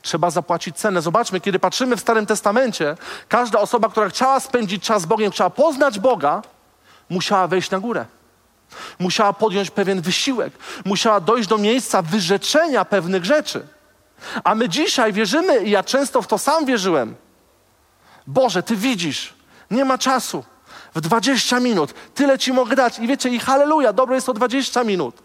Trzeba 0.02 0.30
zapłacić 0.30 0.76
cenę. 0.78 1.02
Zobaczmy, 1.02 1.42
kiedy 1.42 1.60
patrzymy 1.60 1.98
w 1.98 2.02
Starym 2.02 2.26
Testamencie, 2.26 2.98
każda 3.30 3.60
osoba, 3.60 3.90
która 3.90 4.10
chciała 4.10 4.40
spędzić 4.40 4.84
czas 4.84 5.02
z 5.02 5.06
Bogiem, 5.06 5.32
chciała 5.32 5.50
poznać 5.50 6.00
Boga, 6.00 6.42
musiała 7.10 7.48
wejść 7.48 7.72
na 7.72 7.80
górę. 7.80 8.06
Musiała 9.00 9.34
podjąć 9.34 9.72
pewien 9.72 10.02
wysiłek. 10.02 10.54
Musiała 10.86 11.20
dojść 11.20 11.50
do 11.50 11.58
miejsca 11.58 12.02
wyrzeczenia 12.02 12.86
pewnych 12.86 13.26
rzeczy. 13.26 13.68
A 14.44 14.56
my 14.56 14.70
dzisiaj 14.70 15.14
wierzymy, 15.14 15.64
i 15.64 15.72
ja 15.72 15.84
często 15.84 16.22
w 16.22 16.28
to 16.28 16.38
sam 16.38 16.66
wierzyłem. 16.66 17.16
Boże, 18.28 18.64
Ty 18.64 18.76
widzisz, 18.76 19.34
nie 19.72 19.86
ma 19.86 19.98
czasu. 19.98 20.44
W 20.96 21.02
20 21.02 21.60
minut 21.60 21.94
tyle 22.16 22.40
Ci 22.40 22.54
mogę 22.54 22.76
dać. 22.76 23.00
I 23.00 23.08
wiecie, 23.08 23.30
i 23.30 23.40
halleluja, 23.40 23.94
dobre 23.94 24.16
jest 24.16 24.28
to 24.28 24.34
20 24.34 24.84
minut. 24.84 25.16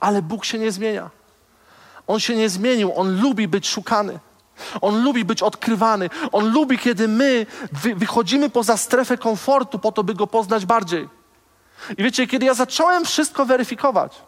Ale 0.00 0.22
Bóg 0.22 0.44
się 0.44 0.58
nie 0.58 0.72
zmienia. 0.72 1.10
On 2.10 2.20
się 2.20 2.36
nie 2.36 2.48
zmienił, 2.48 2.92
on 2.96 3.20
lubi 3.20 3.48
być 3.48 3.68
szukany. 3.68 4.18
On 4.80 5.04
lubi 5.04 5.24
być 5.24 5.42
odkrywany. 5.42 6.10
On 6.32 6.52
lubi, 6.52 6.78
kiedy 6.78 7.08
my 7.08 7.46
wy 7.72 7.94
wychodzimy 7.94 8.50
poza 8.50 8.76
strefę 8.76 9.18
komfortu 9.18 9.78
po 9.78 9.92
to, 9.92 10.04
by 10.04 10.14
go 10.14 10.26
poznać 10.26 10.66
bardziej. 10.66 11.08
I 11.98 12.02
wiecie, 12.02 12.26
kiedy 12.26 12.46
ja 12.46 12.54
zacząłem 12.54 13.04
wszystko 13.04 13.46
weryfikować 13.46 14.22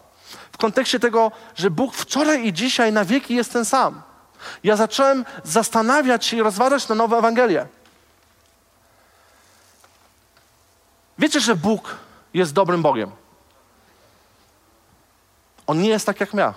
w 0.52 0.56
kontekście 0.56 1.00
tego, 1.00 1.32
że 1.54 1.70
Bóg 1.70 1.94
wczoraj 1.94 2.46
i 2.46 2.52
dzisiaj 2.52 2.92
na 2.92 3.04
wieki 3.04 3.34
jest 3.34 3.52
ten 3.52 3.64
sam, 3.64 4.02
ja 4.64 4.76
zacząłem 4.76 5.24
zastanawiać 5.44 6.26
się 6.26 6.36
i 6.36 6.42
rozważać 6.42 6.88
na 6.88 6.94
nowe 6.94 7.16
Ewangelię. 7.16 7.66
Wiecie, 11.18 11.40
że 11.40 11.56
Bóg 11.56 11.96
jest 12.34 12.52
dobrym 12.52 12.82
Bogiem. 12.82 13.10
On 15.66 15.82
nie 15.82 15.88
jest 15.88 16.06
tak 16.06 16.20
jak 16.20 16.34
ja. 16.34 16.54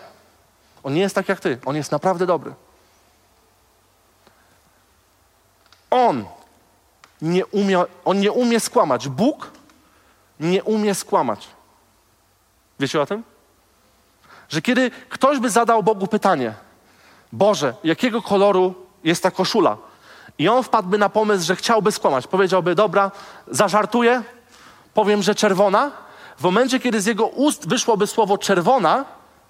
On 0.86 0.94
nie 0.94 1.02
jest 1.02 1.16
tak 1.16 1.30
jak 1.30 1.40
ty. 1.40 1.58
On 1.66 1.76
jest 1.76 1.92
naprawdę 1.92 2.26
dobry. 2.26 2.54
On 5.90 6.26
nie 7.22 7.46
umie, 7.46 7.84
on 8.06 8.20
nie 8.20 8.32
umie 8.32 8.60
skłamać. 8.60 9.08
Bóg 9.08 9.52
nie 10.40 10.64
umie 10.64 10.96
skłamać. 10.96 11.48
Wiecie 12.80 13.02
o 13.02 13.06
tym? 13.06 13.24
Że 14.50 14.62
kiedy 14.62 14.92
ktoś 15.10 15.40
by 15.40 15.50
zadał 15.50 15.84
Bogu 15.84 16.08
pytanie, 16.08 16.54
Boże, 17.32 17.74
jakiego 17.84 18.22
koloru 18.22 18.76
jest 19.04 19.24
ta 19.24 19.32
koszula? 19.32 19.78
I 20.38 20.50
on 20.50 20.64
wpadłby 20.64 20.98
na 20.98 21.10
pomysł, 21.10 21.46
że 21.46 21.56
chciałby 21.56 21.92
skłamać. 21.92 22.28
Powiedziałby, 22.28 22.76
dobra, 22.76 23.12
zażartuję, 23.48 24.24
powiem, 24.94 25.24
że 25.24 25.36
czerwona. 25.36 25.92
W 26.38 26.44
momencie, 26.44 26.80
kiedy 26.80 27.02
z 27.02 27.06
jego 27.06 27.28
ust 27.28 27.70
wyszłoby 27.70 28.08
słowo 28.08 28.38
czerwona, 28.38 29.06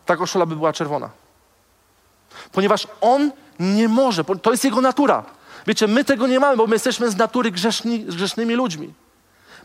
ta 0.05 0.15
koszula 0.15 0.45
by 0.45 0.55
była 0.55 0.73
czerwona. 0.73 1.24
Ponieważ 2.51 2.87
on 3.01 3.31
nie 3.59 3.87
może, 3.87 4.23
to 4.23 4.51
jest 4.51 4.63
jego 4.63 4.81
natura. 4.81 5.23
Wiecie, 5.67 5.87
my 5.87 6.03
tego 6.03 6.27
nie 6.27 6.39
mamy, 6.39 6.57
bo 6.57 6.67
my 6.67 6.75
jesteśmy 6.75 7.11
z 7.11 7.15
natury 7.15 7.51
grzeszni, 7.51 7.99
grzesznymi 7.99 8.55
ludźmi. 8.55 8.93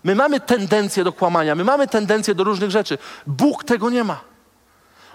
My 0.05 0.15
mamy 0.15 0.41
tendencję 0.41 1.05
do 1.05 1.12
kłamania, 1.12 1.55
my 1.55 1.65
mamy 1.65 1.89
tendencję 1.89 2.35
do 2.35 2.45
różnych 2.45 2.71
rzeczy. 2.71 2.99
Bóg 3.27 3.65
tego 3.65 3.91
nie 3.91 4.05
ma. 4.05 4.21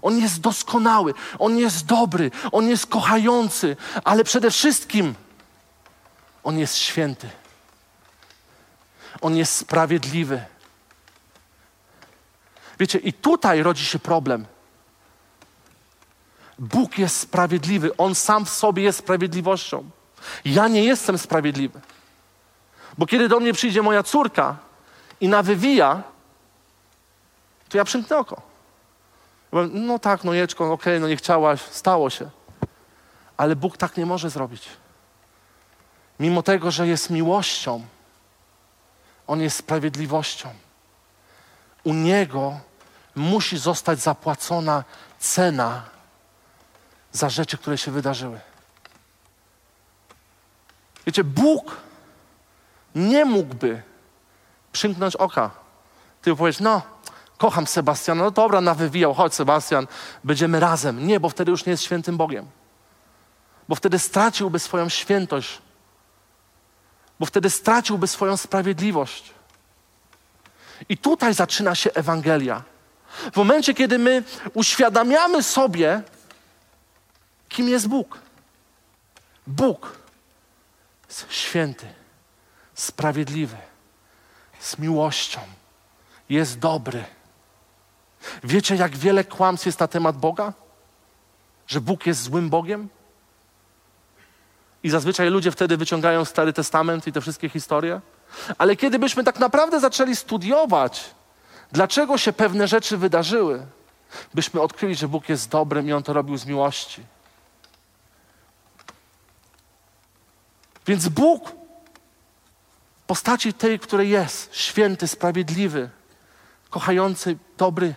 On 0.01 0.17
jest 0.17 0.41
doskonały, 0.41 1.13
on 1.39 1.57
jest 1.57 1.85
dobry, 1.85 2.31
on 2.51 2.67
jest 2.67 2.85
kochający, 2.85 3.77
ale 4.03 4.23
przede 4.23 4.51
wszystkim 4.51 5.15
on 6.43 6.59
jest 6.59 6.77
święty. 6.77 7.29
On 9.21 9.35
jest 9.35 9.55
sprawiedliwy. 9.55 10.43
Wiecie, 12.79 12.99
i 12.99 13.13
tutaj 13.13 13.63
rodzi 13.63 13.85
się 13.85 13.99
problem. 13.99 14.45
Bóg 16.59 16.97
jest 16.97 17.19
sprawiedliwy, 17.19 17.97
on 17.97 18.15
sam 18.15 18.45
w 18.45 18.49
sobie 18.49 18.83
jest 18.83 18.99
sprawiedliwością. 18.99 19.89
Ja 20.45 20.67
nie 20.67 20.83
jestem 20.83 21.17
sprawiedliwy. 21.17 21.81
Bo 22.97 23.05
kiedy 23.05 23.29
do 23.29 23.39
mnie 23.39 23.53
przyjdzie 23.53 23.81
moja 23.81 24.03
córka 24.03 24.57
i 25.21 25.27
nawywija, 25.27 26.03
to 27.69 27.77
ja 27.77 27.85
przymknę 27.85 28.17
oko. 28.17 28.41
No 29.71 29.99
tak, 29.99 30.23
no 30.23 30.33
jeczko, 30.33 30.65
okej, 30.65 30.93
okay, 30.93 30.99
no 30.99 31.07
nie 31.07 31.17
chciałaś, 31.17 31.61
stało 31.61 32.09
się. 32.09 32.29
Ale 33.37 33.55
Bóg 33.55 33.77
tak 33.77 33.97
nie 33.97 34.05
może 34.05 34.29
zrobić. 34.29 34.69
Mimo 36.19 36.43
tego, 36.43 36.71
że 36.71 36.87
jest 36.87 37.09
miłością, 37.09 37.85
On 39.27 39.41
jest 39.41 39.57
sprawiedliwością. 39.57 40.49
U 41.83 41.93
Niego 41.93 42.59
musi 43.15 43.57
zostać 43.57 43.99
zapłacona 43.99 44.83
cena 45.19 45.94
za 47.15 47.29
rzeczy, 47.29 47.57
które 47.57 47.77
się 47.77 47.91
wydarzyły. 47.91 48.39
Wiecie, 51.05 51.23
Bóg 51.23 51.77
nie 52.95 53.25
mógłby 53.25 53.81
przymknąć 54.71 55.15
oka. 55.15 55.51
Ty 56.21 56.35
powiesz, 56.35 56.59
no, 56.59 56.81
kocham 57.37 57.67
Sebastiana, 57.67 58.23
no 58.23 58.31
dobra, 58.31 58.61
nawywijał, 58.61 59.13
chodź 59.13 59.33
Sebastian, 59.33 59.87
będziemy 60.23 60.59
razem. 60.59 61.07
Nie, 61.07 61.19
bo 61.19 61.29
wtedy 61.29 61.51
już 61.51 61.65
nie 61.65 61.71
jest 61.71 61.83
świętym 61.83 62.17
Bogiem. 62.17 62.45
Bo 63.69 63.75
wtedy 63.75 63.99
straciłby 63.99 64.59
swoją 64.59 64.89
świętość. 64.89 65.61
Bo 67.19 67.25
wtedy 67.25 67.49
straciłby 67.49 68.07
swoją 68.07 68.37
sprawiedliwość. 68.37 69.33
I 70.89 70.97
tutaj 70.97 71.33
zaczyna 71.33 71.75
się 71.75 71.93
Ewangelia. 71.93 72.63
W 73.33 73.35
momencie, 73.37 73.73
kiedy 73.73 73.99
my 73.99 74.23
uświadamiamy 74.53 75.43
sobie, 75.43 76.01
kim 77.55 77.69
jest 77.69 77.87
Bóg. 77.87 78.19
Bóg 79.47 79.99
jest 81.07 81.25
święty, 81.29 81.87
sprawiedliwy, 82.73 83.57
z 84.59 84.77
miłością, 84.77 85.39
jest 86.29 86.59
dobry. 86.59 87.03
Wiecie, 88.43 88.75
jak 88.75 88.97
wiele 88.97 89.23
kłamstw 89.23 89.65
jest 89.65 89.79
na 89.79 89.87
temat 89.87 90.17
Boga? 90.17 90.53
Że 91.67 91.81
Bóg 91.81 92.05
jest 92.05 92.21
złym 92.21 92.49
Bogiem? 92.49 92.89
I 94.83 94.89
zazwyczaj 94.89 95.29
ludzie 95.29 95.51
wtedy 95.51 95.77
wyciągają 95.77 96.25
Stary 96.25 96.53
Testament 96.53 97.07
i 97.07 97.11
te 97.11 97.21
wszystkie 97.21 97.49
historie. 97.49 98.01
Ale 98.57 98.75
kiedy 98.75 98.99
byśmy 98.99 99.23
tak 99.23 99.39
naprawdę 99.39 99.79
zaczęli 99.79 100.15
studiować, 100.15 101.15
dlaczego 101.71 102.17
się 102.17 102.33
pewne 102.33 102.67
rzeczy 102.67 102.97
wydarzyły, 102.97 103.65
byśmy 104.33 104.61
odkryli, 104.61 104.95
że 104.95 105.07
Bóg 105.07 105.29
jest 105.29 105.49
dobrym 105.49 105.87
i 105.87 105.93
On 105.93 106.03
to 106.03 106.13
robił 106.13 106.37
z 106.37 106.45
miłości. 106.45 107.14
Więc 110.87 111.09
Bóg 111.09 111.51
w 113.03 113.07
postaci 113.07 113.53
tej, 113.53 113.79
której 113.79 114.09
jest, 114.09 114.55
święty, 114.55 115.07
sprawiedliwy, 115.07 115.89
kochający, 116.69 117.37
dobry, 117.57 117.95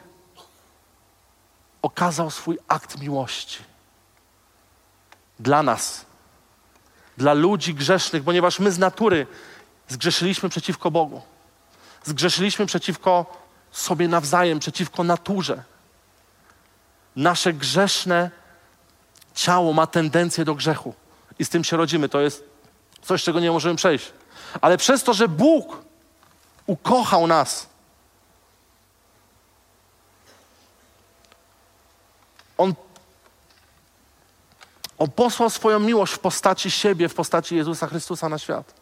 okazał 1.82 2.30
swój 2.30 2.58
akt 2.68 3.00
miłości 3.00 3.58
dla 5.38 5.62
nas, 5.62 6.06
dla 7.16 7.34
ludzi 7.34 7.74
grzesznych, 7.74 8.24
ponieważ 8.24 8.58
my 8.58 8.72
z 8.72 8.78
natury 8.78 9.26
zgrzeszyliśmy 9.88 10.48
przeciwko 10.48 10.90
Bogu. 10.90 11.22
Zgrzeszyliśmy 12.04 12.66
przeciwko 12.66 13.26
sobie 13.72 14.08
nawzajem, 14.08 14.58
przeciwko 14.58 15.04
naturze. 15.04 15.62
Nasze 17.16 17.52
grzeszne 17.52 18.30
ciało 19.34 19.72
ma 19.72 19.86
tendencję 19.86 20.44
do 20.44 20.54
grzechu 20.54 20.94
i 21.38 21.44
z 21.44 21.48
tym 21.48 21.64
się 21.64 21.76
rodzimy. 21.76 22.08
To 22.08 22.20
jest 22.20 22.47
Coś, 23.02 23.22
czego 23.22 23.40
nie 23.40 23.50
możemy 23.50 23.76
przejść. 23.76 24.12
Ale 24.60 24.76
przez 24.76 25.02
to, 25.04 25.14
że 25.14 25.28
Bóg 25.28 25.82
ukochał 26.66 27.26
nas, 27.26 27.66
On, 32.58 32.74
on 34.98 35.10
posłał 35.10 35.50
swoją 35.50 35.78
miłość 35.78 36.12
w 36.12 36.18
postaci 36.18 36.70
siebie, 36.70 37.08
w 37.08 37.14
postaci 37.14 37.56
Jezusa 37.56 37.86
Chrystusa 37.86 38.28
na 38.28 38.38
świat. 38.38 38.74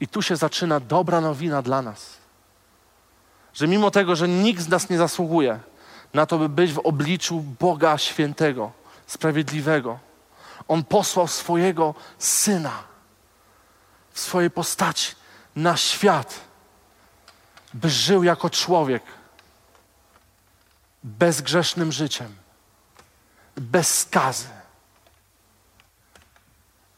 I 0.00 0.08
tu 0.08 0.22
się 0.22 0.36
zaczyna 0.36 0.80
dobra 0.80 1.20
nowina 1.20 1.62
dla 1.62 1.82
nas. 1.82 2.16
Że 3.54 3.68
mimo 3.68 3.90
tego, 3.90 4.16
że 4.16 4.28
nikt 4.28 4.62
z 4.62 4.68
nas 4.68 4.90
nie 4.90 4.98
zasługuje 4.98 5.60
na 6.14 6.26
to, 6.26 6.38
by 6.38 6.48
być 6.48 6.72
w 6.72 6.78
obliczu 6.78 7.44
Boga 7.60 7.98
świętego, 7.98 8.72
sprawiedliwego, 9.06 9.98
on 10.70 10.84
posłał 10.84 11.28
swojego 11.28 11.94
syna 12.18 12.82
w 14.12 14.20
swojej 14.20 14.50
postaci 14.50 15.14
na 15.56 15.76
świat, 15.76 16.40
by 17.74 17.90
żył 17.90 18.22
jako 18.24 18.50
człowiek 18.50 19.02
bezgrzesznym 21.02 21.92
życiem, 21.92 22.36
bez 23.56 23.98
skazy. 23.98 24.48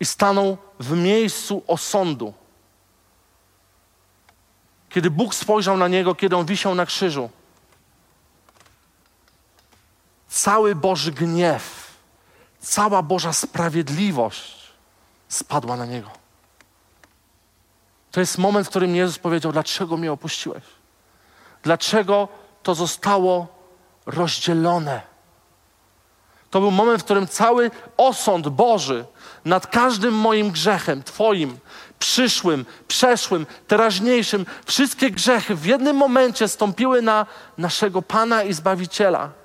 I 0.01 0.05
stanął 0.05 0.59
w 0.81 0.97
miejscu 0.97 1.63
osądu. 1.67 2.35
Kiedy 4.89 5.11
Bóg 5.11 5.35
spojrzał 5.35 5.77
na 5.77 5.89
niego, 5.89 6.15
kiedy 6.15 6.37
on 6.37 6.47
wisiał 6.47 6.75
na 6.75 6.87
krzyżu, 6.87 7.31
cały 10.29 10.75
Boży 10.75 11.13
gniew 11.13 11.82
cała 12.63 13.03
Boża 13.03 13.33
sprawiedliwość 13.33 14.73
spadła 15.29 15.77
na 15.77 15.87
niego. 15.87 16.11
To 18.11 18.21
jest 18.21 18.39
moment, 18.39 18.67
w 18.67 18.71
którym 18.71 18.97
Jezus 18.97 19.19
powiedział: 19.19 19.53
Dlaczego 19.53 19.97
mnie 19.97 20.13
opuściłeś? 20.13 20.63
Dlaczego 21.63 22.29
to 22.63 22.75
zostało 22.75 23.47
rozdzielone? 24.07 25.13
To 26.51 26.61
był 26.61 26.71
moment, 26.71 27.01
w 27.01 27.05
którym 27.05 27.29
cały 27.29 27.71
osąd 27.97 28.49
Boży 28.49 29.05
nad 29.45 29.67
każdym 29.67 30.15
moim 30.15 30.51
grzechem, 30.51 31.03
Twoim, 31.03 31.59
przyszłym, 31.99 32.67
przeszłym, 32.89 33.47
teraźniejszym, 33.69 34.47
wszystkie 34.67 35.11
grzechy 35.11 35.55
w 35.55 35.67
jednym 35.67 35.97
momencie 35.97 36.49
stąpiły 36.49 37.03
na 37.03 37.27
naszego 37.59 38.03
Pana 38.03 38.43
i 38.43 38.53
Zbawiciela. 38.53 39.42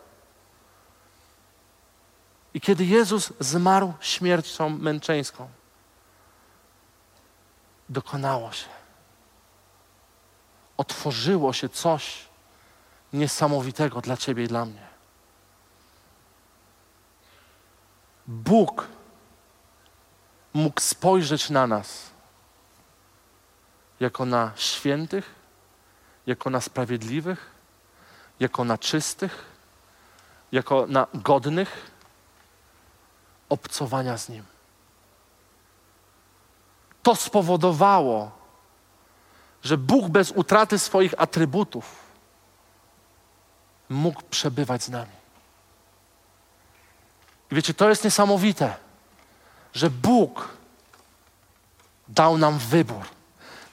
I 2.54 2.62
kiedy 2.62 2.86
Jezus 2.86 3.34
zmarł 3.40 3.94
śmiercią 4.00 4.70
męczeńską, 4.70 5.50
dokonało 7.90 8.52
się. 8.52 8.68
Otworzyło 10.78 11.54
się 11.54 11.70
coś 11.70 12.26
niesamowitego 13.14 14.02
dla 14.02 14.18
Ciebie 14.18 14.44
i 14.44 14.48
dla 14.48 14.66
mnie. 14.66 14.88
Bóg 18.28 18.88
mógł 20.54 20.82
spojrzeć 20.82 21.50
na 21.50 21.68
nas 21.68 22.10
jako 24.00 24.26
na 24.26 24.52
świętych, 24.56 25.36
jako 26.28 26.50
na 26.50 26.62
sprawiedliwych, 26.62 27.52
jako 28.40 28.64
na 28.64 28.78
czystych, 28.78 29.46
jako 30.52 30.86
na 30.88 31.08
godnych 31.14 31.92
obcowania 33.50 34.18
z 34.18 34.30
Nim. 34.30 34.44
To 37.04 37.16
spowodowało, 37.16 38.32
że 39.64 39.78
Bóg 39.78 40.08
bez 40.10 40.32
utraty 40.32 40.80
swoich 40.80 41.14
atrybutów 41.18 42.08
mógł 43.90 44.22
przebywać 44.30 44.84
z 44.84 44.90
nami. 44.90 45.12
I 47.52 47.56
wiecie, 47.56 47.74
to 47.74 47.90
jest 47.90 48.04
niesamowite, 48.04 48.76
że 49.74 49.90
Bóg 49.90 50.50
dał 52.08 52.38
nam 52.38 52.58
wybór, 52.58 53.06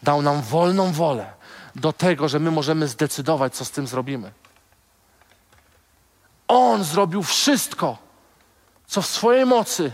dał 0.02 0.22
nam 0.22 0.42
wolną 0.42 0.92
wolę 0.92 1.32
do 1.74 1.92
tego, 1.92 2.28
że 2.28 2.38
my 2.38 2.50
możemy 2.50 2.88
zdecydować, 2.88 3.54
co 3.54 3.64
z 3.64 3.70
tym 3.70 3.86
zrobimy. 3.86 4.32
On 6.48 6.84
zrobił 6.84 7.22
wszystko, 7.22 7.98
co 8.86 9.02
w 9.02 9.06
swojej 9.06 9.46
mocy, 9.46 9.92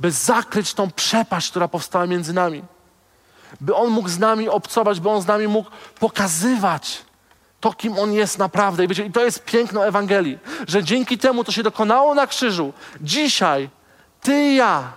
by 0.00 0.10
zakryć 0.10 0.74
tą 0.74 0.90
przepaść, 0.90 1.50
która 1.50 1.68
powstała 1.68 2.06
między 2.06 2.32
nami. 2.32 2.62
By 3.60 3.74
On 3.74 3.90
mógł 3.90 4.08
z 4.08 4.18
nami 4.18 4.48
obcować, 4.48 5.00
by 5.00 5.10
On 5.10 5.22
z 5.22 5.26
nami 5.26 5.48
mógł 5.48 5.70
pokazywać 6.00 7.02
to, 7.60 7.72
kim 7.72 7.98
On 7.98 8.12
jest 8.12 8.38
naprawdę. 8.38 8.84
I, 8.84 9.00
i 9.00 9.12
to 9.12 9.24
jest 9.24 9.44
piękno 9.44 9.86
Ewangelii, 9.86 10.38
że 10.68 10.84
dzięki 10.84 11.18
temu, 11.18 11.44
co 11.44 11.52
się 11.52 11.62
dokonało 11.62 12.14
na 12.14 12.26
krzyżu, 12.26 12.72
dzisiaj 13.00 13.70
Ty 14.20 14.42
i 14.42 14.56
ja 14.56 14.92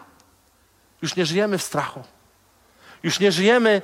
już 1.01 1.15
nie 1.15 1.25
żyjemy 1.25 1.57
w 1.57 1.63
strachu. 1.63 2.03
Już 3.03 3.19
nie 3.19 3.31
żyjemy 3.31 3.81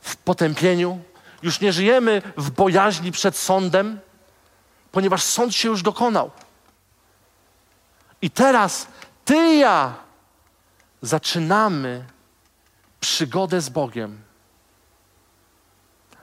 w 0.00 0.16
potępieniu, 0.16 0.98
już 1.42 1.60
nie 1.60 1.72
żyjemy 1.72 2.22
w 2.36 2.50
bojaźni 2.50 3.12
przed 3.12 3.36
sądem, 3.36 4.00
ponieważ 4.92 5.22
sąd 5.22 5.54
się 5.54 5.68
już 5.68 5.82
dokonał. 5.82 6.30
I 8.26 8.30
teraz 8.30 8.86
ty 9.24 9.36
i 9.36 9.58
ja 9.58 9.94
zaczynamy 11.02 12.04
przygodę 13.00 13.60
z 13.60 13.68
Bogiem. 13.68 14.18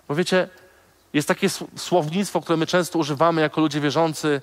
Bo 0.08 0.16
wiecie, 0.16 0.50
jest 1.14 1.28
takie 1.28 1.48
słownictwo, 1.76 2.42
które 2.42 2.58
my 2.58 2.66
często 2.66 3.00
używamy 3.00 3.42
jako 3.42 3.62
ludzie 3.62 3.82
wierzący. 3.82 4.42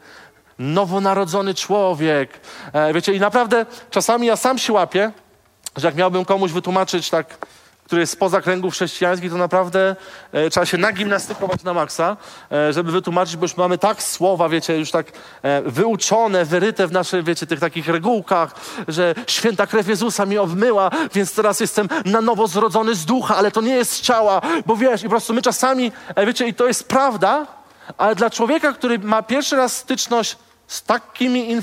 Nowonarodzony 0.59 1.55
człowiek. 1.55 2.41
E, 2.73 2.93
wiecie, 2.93 3.15
i 3.15 3.21
naprawdę 3.21 3.67
czasami 3.91 4.27
ja 4.27 4.37
sam 4.37 4.59
się 4.59 4.73
łapię, 4.73 5.13
że 5.77 5.89
jak 5.89 5.95
miałbym 5.95 6.25
komuś 6.25 6.53
wytłumaczyć 6.53 7.11
tak 7.11 7.47
który 7.91 8.01
jest 8.01 8.13
spoza 8.13 8.41
kręgów 8.41 8.75
chrześcijańskich, 8.75 9.31
to 9.31 9.39
naprawdę 9.39 9.97
e, 10.33 10.51
trzeba 10.51 10.67
się 10.67 10.79
nagimnastykować 10.79 11.63
na 11.63 11.75
maksa, 11.75 12.17
e, 12.53 12.73
żeby 12.73 12.93
wytłumaczyć, 12.93 13.37
bo 13.37 13.45
już 13.45 13.57
mamy 13.57 13.79
tak 13.79 14.03
słowa, 14.03 14.49
wiecie, 14.49 14.79
już 14.79 14.91
tak 14.91 15.07
e, 15.43 15.63
wyuczone, 15.63 16.45
wyryte 16.45 16.87
w 16.87 16.93
naszych, 16.93 17.25
wiecie, 17.25 17.47
tych 17.47 17.61
takich 17.61 17.89
regułkach, 17.89 18.55
że 18.89 19.15
święta 19.27 19.67
krew 19.67 19.89
Jezusa 19.89 20.27
mi 20.27 20.39
obmyła, 20.39 20.91
więc 21.15 21.35
teraz 21.35 21.61
jestem 21.61 21.89
na 22.05 22.21
nowo 22.21 22.47
zrodzony 22.47 22.95
z 22.95 23.05
ducha, 23.05 23.37
ale 23.37 23.51
to 23.51 23.61
nie 23.61 23.75
jest 23.75 23.93
z 23.93 24.01
ciała, 24.01 24.41
bo 24.67 24.77
wiesz, 24.77 25.01
i 25.01 25.05
po 25.05 25.11
prostu 25.11 25.35
my 25.35 25.43
czasami, 25.43 25.93
e, 26.15 26.27
wiecie, 26.27 26.47
i 26.47 26.55
to 26.55 26.67
jest 26.67 26.89
prawda, 26.89 27.47
ale 27.99 28.15
dla 28.15 28.31
człowieka, 28.31 28.73
który 28.73 28.99
ma 28.99 29.23
pierwszy 29.23 29.57
raz 29.57 29.77
styczność 29.77 30.37
z 30.71 30.83
takimi 30.83 31.57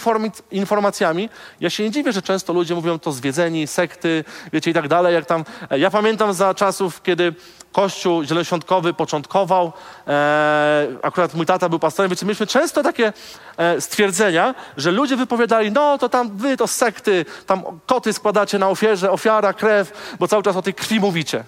informacjami, 0.51 1.29
ja 1.59 1.69
się 1.69 1.83
nie 1.83 1.91
dziwię, 1.91 2.11
że 2.11 2.21
często 2.21 2.53
ludzie 2.53 2.75
mówią 2.75 2.99
to 2.99 3.11
zwiedzeni, 3.11 3.67
sekty, 3.67 4.23
wiecie 4.53 4.71
i 4.71 4.73
tak 4.73 4.87
dalej, 4.87 5.13
jak 5.13 5.25
tam, 5.25 5.45
e, 5.69 5.79
ja 5.79 5.89
pamiętam 5.89 6.33
za 6.33 6.53
czasów, 6.53 7.01
kiedy 7.01 7.33
Kościół 7.71 8.23
Zielonoświątkowy 8.23 8.93
początkował, 8.93 9.73
e, 10.07 10.87
akurat 11.03 11.33
mój 11.33 11.45
tata 11.45 11.69
był 11.69 11.79
pastorem, 11.79 12.09
wiecie, 12.09 12.25
mieliśmy 12.25 12.47
często 12.47 12.83
takie 12.83 13.13
e, 13.57 13.81
stwierdzenia, 13.81 14.55
że 14.77 14.91
ludzie 14.91 15.15
wypowiadali, 15.15 15.71
no 15.71 15.97
to 15.97 16.09
tam 16.09 16.37
wy 16.37 16.57
to 16.57 16.67
sekty, 16.67 17.25
tam 17.45 17.63
koty 17.85 18.13
składacie 18.13 18.59
na 18.59 18.69
ofierze, 18.69 19.11
ofiara, 19.11 19.53
krew, 19.53 20.15
bo 20.19 20.27
cały 20.27 20.43
czas 20.43 20.55
o 20.55 20.61
tej 20.61 20.73
krwi 20.73 20.99
mówicie. 20.99 21.43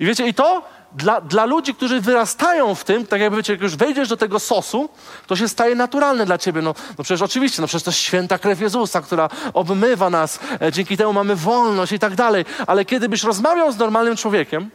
I 0.00 0.06
wiecie, 0.06 0.28
i 0.28 0.34
to 0.34 0.62
dla, 0.94 1.20
dla 1.20 1.44
ludzi, 1.44 1.74
którzy 1.74 2.00
wyrastają 2.00 2.74
w 2.74 2.84
tym, 2.84 3.06
tak 3.06 3.20
jakby 3.20 3.36
wiecie, 3.36 3.52
jak 3.52 3.62
już 3.62 3.76
wejdziesz 3.76 4.08
do 4.08 4.16
tego 4.16 4.38
sosu, 4.38 4.88
to 5.26 5.36
się 5.36 5.48
staje 5.48 5.74
naturalne 5.74 6.26
dla 6.26 6.38
ciebie. 6.38 6.62
No, 6.62 6.74
no 6.98 7.04
przecież 7.04 7.22
oczywiście, 7.22 7.62
no 7.62 7.68
przecież 7.68 7.82
to 7.82 7.90
jest 7.90 8.00
święta 8.00 8.38
krew 8.38 8.60
Jezusa, 8.60 9.00
która 9.00 9.28
obmywa 9.54 10.10
nas, 10.10 10.40
e, 10.62 10.72
dzięki 10.72 10.96
temu 10.96 11.12
mamy 11.12 11.36
wolność 11.36 11.92
i 11.92 11.98
tak 11.98 12.14
dalej. 12.14 12.44
Ale 12.66 12.84
kiedy 12.84 13.08
byś 13.08 13.22
rozmawiał 13.22 13.72
z 13.72 13.78
normalnym 13.78 14.16
człowiekiem 14.16 14.70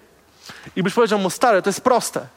i 0.75 0.83
byś 0.83 0.93
powiedział 0.93 1.19
mu, 1.19 1.29
stare, 1.29 1.61
to 1.61 1.69
jest 1.69 1.81
proste. 1.81 2.27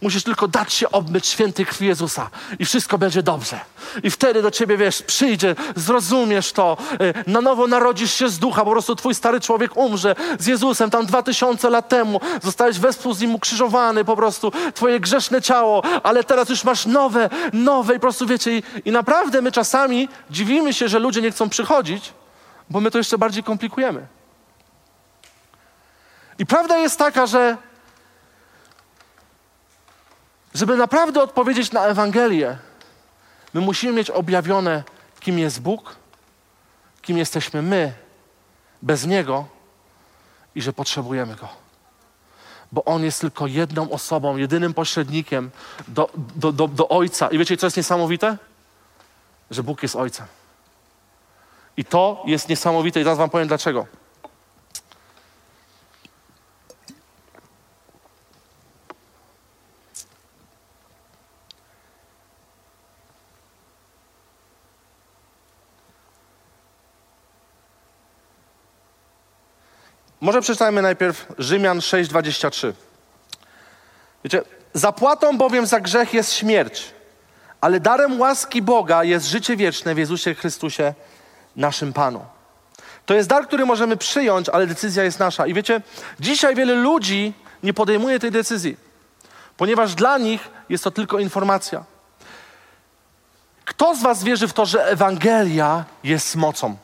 Musisz 0.00 0.22
tylko 0.22 0.48
dać 0.48 0.72
się 0.72 0.90
obmyć 0.90 1.26
świętej 1.26 1.66
krwi 1.66 1.86
Jezusa 1.86 2.30
i 2.58 2.64
wszystko 2.64 2.98
będzie 2.98 3.22
dobrze. 3.22 3.60
I 4.02 4.10
wtedy 4.10 4.42
do 4.42 4.50
ciebie, 4.50 4.76
wiesz, 4.76 5.02
przyjdzie, 5.02 5.56
zrozumiesz 5.76 6.52
to, 6.52 6.76
y, 7.00 7.30
na 7.30 7.40
nowo 7.40 7.66
narodzisz 7.66 8.14
się 8.14 8.28
z 8.28 8.38
ducha, 8.38 8.64
po 8.64 8.70
prostu 8.70 8.96
twój 8.96 9.14
stary 9.14 9.40
człowiek 9.40 9.76
umrze 9.76 10.16
z 10.38 10.46
Jezusem 10.46 10.90
tam 10.90 11.06
dwa 11.06 11.22
tysiące 11.22 11.70
lat 11.70 11.88
temu. 11.88 12.20
Zostałeś 12.42 12.78
wespół 12.78 13.14
z 13.14 13.20
Nim 13.20 13.34
ukrzyżowany, 13.34 14.04
po 14.04 14.16
prostu 14.16 14.52
twoje 14.74 15.00
grzeszne 15.00 15.42
ciało, 15.42 15.82
ale 16.02 16.24
teraz 16.24 16.48
już 16.48 16.64
masz 16.64 16.86
nowe, 16.86 17.30
nowe 17.52 17.94
i 17.94 17.96
po 17.96 18.00
prostu 18.00 18.26
wiecie, 18.26 18.58
i, 18.58 18.62
i 18.84 18.92
naprawdę 18.92 19.42
my 19.42 19.52
czasami 19.52 20.08
dziwimy 20.30 20.74
się, 20.74 20.88
że 20.88 20.98
ludzie 20.98 21.22
nie 21.22 21.30
chcą 21.30 21.48
przychodzić, 21.48 22.12
bo 22.70 22.80
my 22.80 22.90
to 22.90 22.98
jeszcze 22.98 23.18
bardziej 23.18 23.42
komplikujemy. 23.42 24.06
I 26.38 26.46
prawda 26.46 26.78
jest 26.78 26.98
taka, 26.98 27.26
że 27.26 27.56
żeby 30.54 30.76
naprawdę 30.76 31.22
odpowiedzieć 31.22 31.72
na 31.72 31.86
Ewangelię, 31.86 32.58
my 33.54 33.60
musimy 33.60 33.92
mieć 33.92 34.10
objawione, 34.10 34.82
kim 35.20 35.38
jest 35.38 35.60
Bóg, 35.60 35.96
kim 37.02 37.18
jesteśmy 37.18 37.62
my 37.62 37.92
bez 38.82 39.06
Niego 39.06 39.46
i 40.54 40.62
że 40.62 40.72
potrzebujemy 40.72 41.36
Go. 41.36 41.48
Bo 42.72 42.84
On 42.84 43.04
jest 43.04 43.20
tylko 43.20 43.46
jedną 43.46 43.90
osobą, 43.90 44.36
jedynym 44.36 44.74
pośrednikiem 44.74 45.50
do, 45.88 46.10
do, 46.36 46.52
do, 46.52 46.68
do 46.68 46.88
Ojca. 46.88 47.28
I 47.28 47.38
wiecie, 47.38 47.56
co 47.56 47.66
jest 47.66 47.76
niesamowite? 47.76 48.36
Że 49.50 49.62
Bóg 49.62 49.82
jest 49.82 49.96
Ojcem. 49.96 50.26
I 51.76 51.84
to 51.84 52.22
jest 52.26 52.48
niesamowite 52.48 53.00
i 53.00 53.04
teraz 53.04 53.18
Wam 53.18 53.30
powiem 53.30 53.48
dlaczego. 53.48 53.86
Może 70.20 70.40
przeczytajmy 70.40 70.82
najpierw 70.82 71.26
Rzymian 71.38 71.78
6:23. 71.78 72.72
Wiecie, 74.24 74.42
zapłatą 74.74 75.38
bowiem 75.38 75.66
za 75.66 75.80
grzech 75.80 76.14
jest 76.14 76.32
śmierć, 76.32 76.94
ale 77.60 77.80
darem 77.80 78.20
łaski 78.20 78.62
Boga 78.62 79.04
jest 79.04 79.26
życie 79.26 79.56
wieczne 79.56 79.94
w 79.94 79.98
Jezusie 79.98 80.34
Chrystusie, 80.34 80.94
naszym 81.56 81.92
Panu. 81.92 82.24
To 83.06 83.14
jest 83.14 83.28
dar, 83.28 83.46
który 83.46 83.66
możemy 83.66 83.96
przyjąć, 83.96 84.48
ale 84.48 84.66
decyzja 84.66 85.04
jest 85.04 85.18
nasza. 85.18 85.46
I 85.46 85.54
wiecie, 85.54 85.80
dzisiaj 86.20 86.54
wiele 86.54 86.74
ludzi 86.74 87.32
nie 87.62 87.74
podejmuje 87.74 88.18
tej 88.18 88.30
decyzji, 88.30 88.76
ponieważ 89.56 89.94
dla 89.94 90.18
nich 90.18 90.50
jest 90.68 90.84
to 90.84 90.90
tylko 90.90 91.18
informacja. 91.18 91.84
Kto 93.64 93.94
z 93.94 94.02
Was 94.02 94.24
wierzy 94.24 94.48
w 94.48 94.52
to, 94.52 94.66
że 94.66 94.86
Ewangelia 94.86 95.84
jest 96.04 96.36
mocą? 96.36 96.76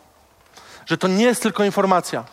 Że 0.87 0.99
to 0.99 1.09
nie 1.09 1.25
jest 1.25 1.42
tylko 1.42 1.64
informacja. 1.64 2.25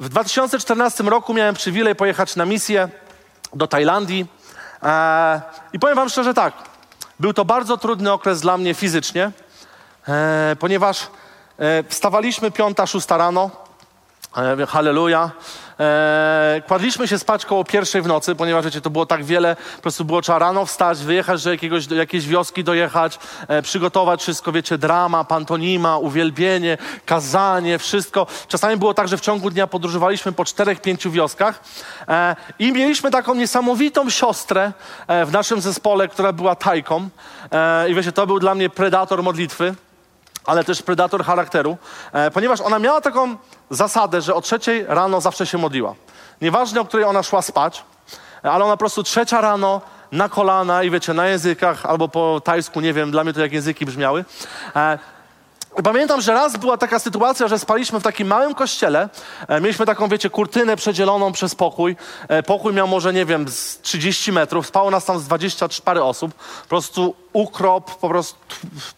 W 0.00 0.08
2014 0.08 1.04
roku 1.04 1.34
miałem 1.34 1.54
przywilej 1.54 1.94
pojechać 1.94 2.36
na 2.36 2.46
misję 2.46 2.88
do 3.54 3.66
Tajlandii. 3.66 4.26
E, 4.82 5.40
i 5.72 5.78
powiem 5.78 5.96
wam 5.96 6.08
szczerze 6.08 6.34
tak, 6.34 6.54
był 7.18 7.32
to 7.32 7.44
bardzo 7.44 7.76
trudny 7.76 8.12
okres 8.12 8.40
dla 8.40 8.58
mnie 8.58 8.74
fizycznie, 8.74 9.30
e, 10.08 10.56
ponieważ 10.60 11.06
e, 11.58 11.84
wstawaliśmy 11.88 12.50
piąta, 12.50 12.86
szósta 12.86 13.16
rano, 13.16 13.50
e, 14.36 14.66
halleluja, 14.66 15.30
E, 15.80 16.62
kładliśmy 16.68 17.08
się 17.08 17.18
spać 17.18 17.46
koło 17.46 17.64
pierwszej 17.64 18.02
w 18.02 18.06
nocy, 18.06 18.34
ponieważ 18.34 18.64
wiecie, 18.64 18.80
to 18.80 18.90
było 18.90 19.06
tak 19.06 19.24
wiele, 19.24 19.56
po 19.76 19.82
prostu 19.82 20.04
było 20.04 20.22
trzeba 20.22 20.38
rano 20.38 20.66
wstać, 20.66 20.98
wyjechać 20.98 21.44
do, 21.44 21.50
jakiegoś, 21.50 21.86
do 21.86 21.94
jakiejś 21.94 22.26
wioski, 22.26 22.64
dojechać, 22.64 23.18
e, 23.48 23.62
przygotować 23.62 24.22
wszystko, 24.22 24.52
wiecie, 24.52 24.78
drama, 24.78 25.24
pantonima, 25.24 25.98
uwielbienie, 25.98 26.78
kazanie, 27.06 27.78
wszystko. 27.78 28.26
Czasami 28.48 28.76
było 28.76 28.94
tak, 28.94 29.08
że 29.08 29.16
w 29.16 29.20
ciągu 29.20 29.50
dnia 29.50 29.66
podróżowaliśmy 29.66 30.32
po 30.32 30.44
czterech, 30.44 30.80
pięciu 30.80 31.10
wioskach 31.10 31.62
e, 32.08 32.36
i 32.58 32.72
mieliśmy 32.72 33.10
taką 33.10 33.34
niesamowitą 33.34 34.10
siostrę 34.10 34.72
e, 35.06 35.26
w 35.26 35.32
naszym 35.32 35.60
zespole, 35.60 36.08
która 36.08 36.32
była 36.32 36.54
tajką 36.54 37.08
i 37.88 37.94
wiecie, 37.94 38.12
to 38.12 38.26
był 38.26 38.38
dla 38.38 38.54
mnie 38.54 38.70
predator 38.70 39.22
modlitwy 39.22 39.74
ale 40.46 40.64
też 40.64 40.82
predator 40.82 41.24
charakteru, 41.24 41.76
e, 42.12 42.30
ponieważ 42.30 42.60
ona 42.60 42.78
miała 42.78 43.00
taką 43.00 43.36
zasadę, 43.70 44.20
że 44.20 44.34
o 44.34 44.40
trzeciej 44.40 44.84
rano 44.88 45.20
zawsze 45.20 45.46
się 45.46 45.58
modliła. 45.58 45.94
Nieważne, 46.40 46.80
o 46.80 46.84
której 46.84 47.06
ona 47.06 47.22
szła 47.22 47.42
spać, 47.42 47.84
e, 48.44 48.50
ale 48.50 48.64
ona 48.64 48.74
po 48.74 48.78
prostu 48.78 49.02
trzecia 49.02 49.40
rano 49.40 49.80
na 50.12 50.28
kolana 50.28 50.82
i 50.82 50.90
wiecie, 50.90 51.14
na 51.14 51.26
językach 51.26 51.86
albo 51.86 52.08
po 52.08 52.40
tajsku, 52.44 52.80
nie 52.80 52.92
wiem, 52.92 53.10
dla 53.10 53.24
mnie 53.24 53.32
to 53.32 53.40
jak 53.40 53.52
języki 53.52 53.86
brzmiały. 53.86 54.24
E, 54.76 54.98
Pamiętam, 55.84 56.20
że 56.20 56.32
raz 56.32 56.56
była 56.56 56.76
taka 56.76 56.98
sytuacja, 56.98 57.48
że 57.48 57.58
spaliśmy 57.58 58.00
w 58.00 58.02
takim 58.02 58.28
małym 58.28 58.54
kościele. 58.54 59.08
E, 59.48 59.60
mieliśmy 59.60 59.86
taką, 59.86 60.08
wiecie, 60.08 60.30
kurtynę 60.30 60.76
przedzieloną 60.76 61.32
przez 61.32 61.54
pokój. 61.54 61.96
E, 62.28 62.42
pokój 62.42 62.72
miał 62.72 62.88
może, 62.88 63.12
nie 63.12 63.24
wiem, 63.26 63.48
z 63.48 63.80
30 63.80 64.32
metrów. 64.32 64.66
Spało 64.66 64.90
nas 64.90 65.04
tam 65.04 65.18
z 65.18 65.24
20 65.24 65.68
parę 65.84 66.04
osób. 66.04 66.34
Po 66.62 66.68
prostu 66.68 67.14
ukrop, 67.32 67.96
po 67.96 68.08
prostu 68.08 68.38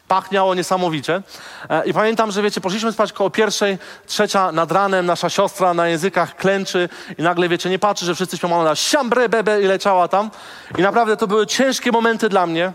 pachniało 0.09 0.55
niesamowicie. 0.55 1.23
E, 1.71 1.85
I 1.85 1.93
pamiętam, 1.93 2.31
że 2.31 2.43
wiecie, 2.43 2.61
poszliśmy 2.61 2.93
spać 2.93 3.13
koło 3.13 3.31
pierwszej, 3.31 3.79
trzecia 4.07 4.53
nad 4.53 4.73
ranem, 4.73 5.07
nasza 5.07 5.31
siostra 5.31 5.75
na 5.75 5.89
językach 5.89 6.37
klęczy 6.37 6.89
i 7.19 7.23
nagle, 7.23 7.49
wiecie, 7.49 7.71
nie 7.71 7.79
patrzy, 7.79 8.07
że 8.07 8.15
wszyscy 8.15 8.37
śpią, 8.37 8.61
ona 8.61 8.75
siambre 8.75 9.29
bebe 9.29 9.63
i 9.63 9.67
leciała 9.67 10.09
tam. 10.09 10.31
I 10.79 10.83
naprawdę 10.83 11.17
to 11.17 11.27
były 11.27 11.47
ciężkie 11.47 11.93
momenty 11.93 12.29
dla 12.29 12.47
mnie. 12.47 12.73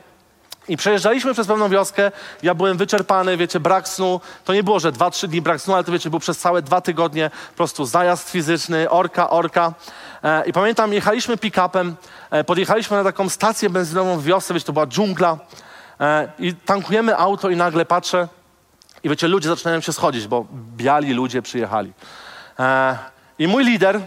I 0.67 0.77
przejeżdżaliśmy 0.77 1.33
przez 1.33 1.47
pewną 1.47 1.69
wioskę, 1.69 2.11
ja 2.43 2.55
byłem 2.55 2.77
wyczerpany, 2.77 3.37
wiecie, 3.37 3.59
brak 3.59 3.87
snu. 3.87 4.21
To 4.45 4.53
nie 4.53 4.63
było, 4.63 4.79
że 4.79 4.91
dwa, 4.91 5.11
trzy 5.11 5.27
dni 5.27 5.41
brak 5.41 5.61
snu, 5.61 5.73
ale 5.73 5.83
to 5.83 5.91
wiecie, 5.91 6.09
był 6.09 6.19
przez 6.19 6.37
całe 6.37 6.61
dwa 6.61 6.81
tygodnie 6.81 7.29
po 7.49 7.57
prostu 7.57 7.85
zajazd 7.85 8.29
fizyczny, 8.29 8.89
orka, 8.89 9.29
orka. 9.29 9.73
E, 10.23 10.43
I 10.45 10.53
pamiętam, 10.53 10.93
jechaliśmy 10.93 11.37
pick-upem, 11.37 11.93
e, 12.31 12.43
podjechaliśmy 12.43 12.97
na 12.97 13.03
taką 13.03 13.29
stację 13.29 13.69
benzynową 13.69 14.17
w 14.17 14.23
wiosce, 14.23 14.53
wiecie, 14.53 14.65
to 14.65 14.73
była 14.73 14.87
dżungla. 14.87 15.37
E, 15.99 16.31
I 16.39 16.53
tankujemy 16.53 17.17
auto 17.17 17.49
i 17.49 17.55
nagle 17.55 17.85
patrzę 17.85 18.27
i 19.03 19.09
wiecie, 19.09 19.27
ludzie 19.27 19.49
zaczynają 19.49 19.81
się 19.81 19.93
schodzić, 19.93 20.27
bo 20.27 20.45
biali 20.77 21.13
ludzie 21.13 21.41
przyjechali. 21.41 21.93
E, 22.59 22.97
I 23.39 23.47
mój 23.47 23.63
lider, 23.65 23.99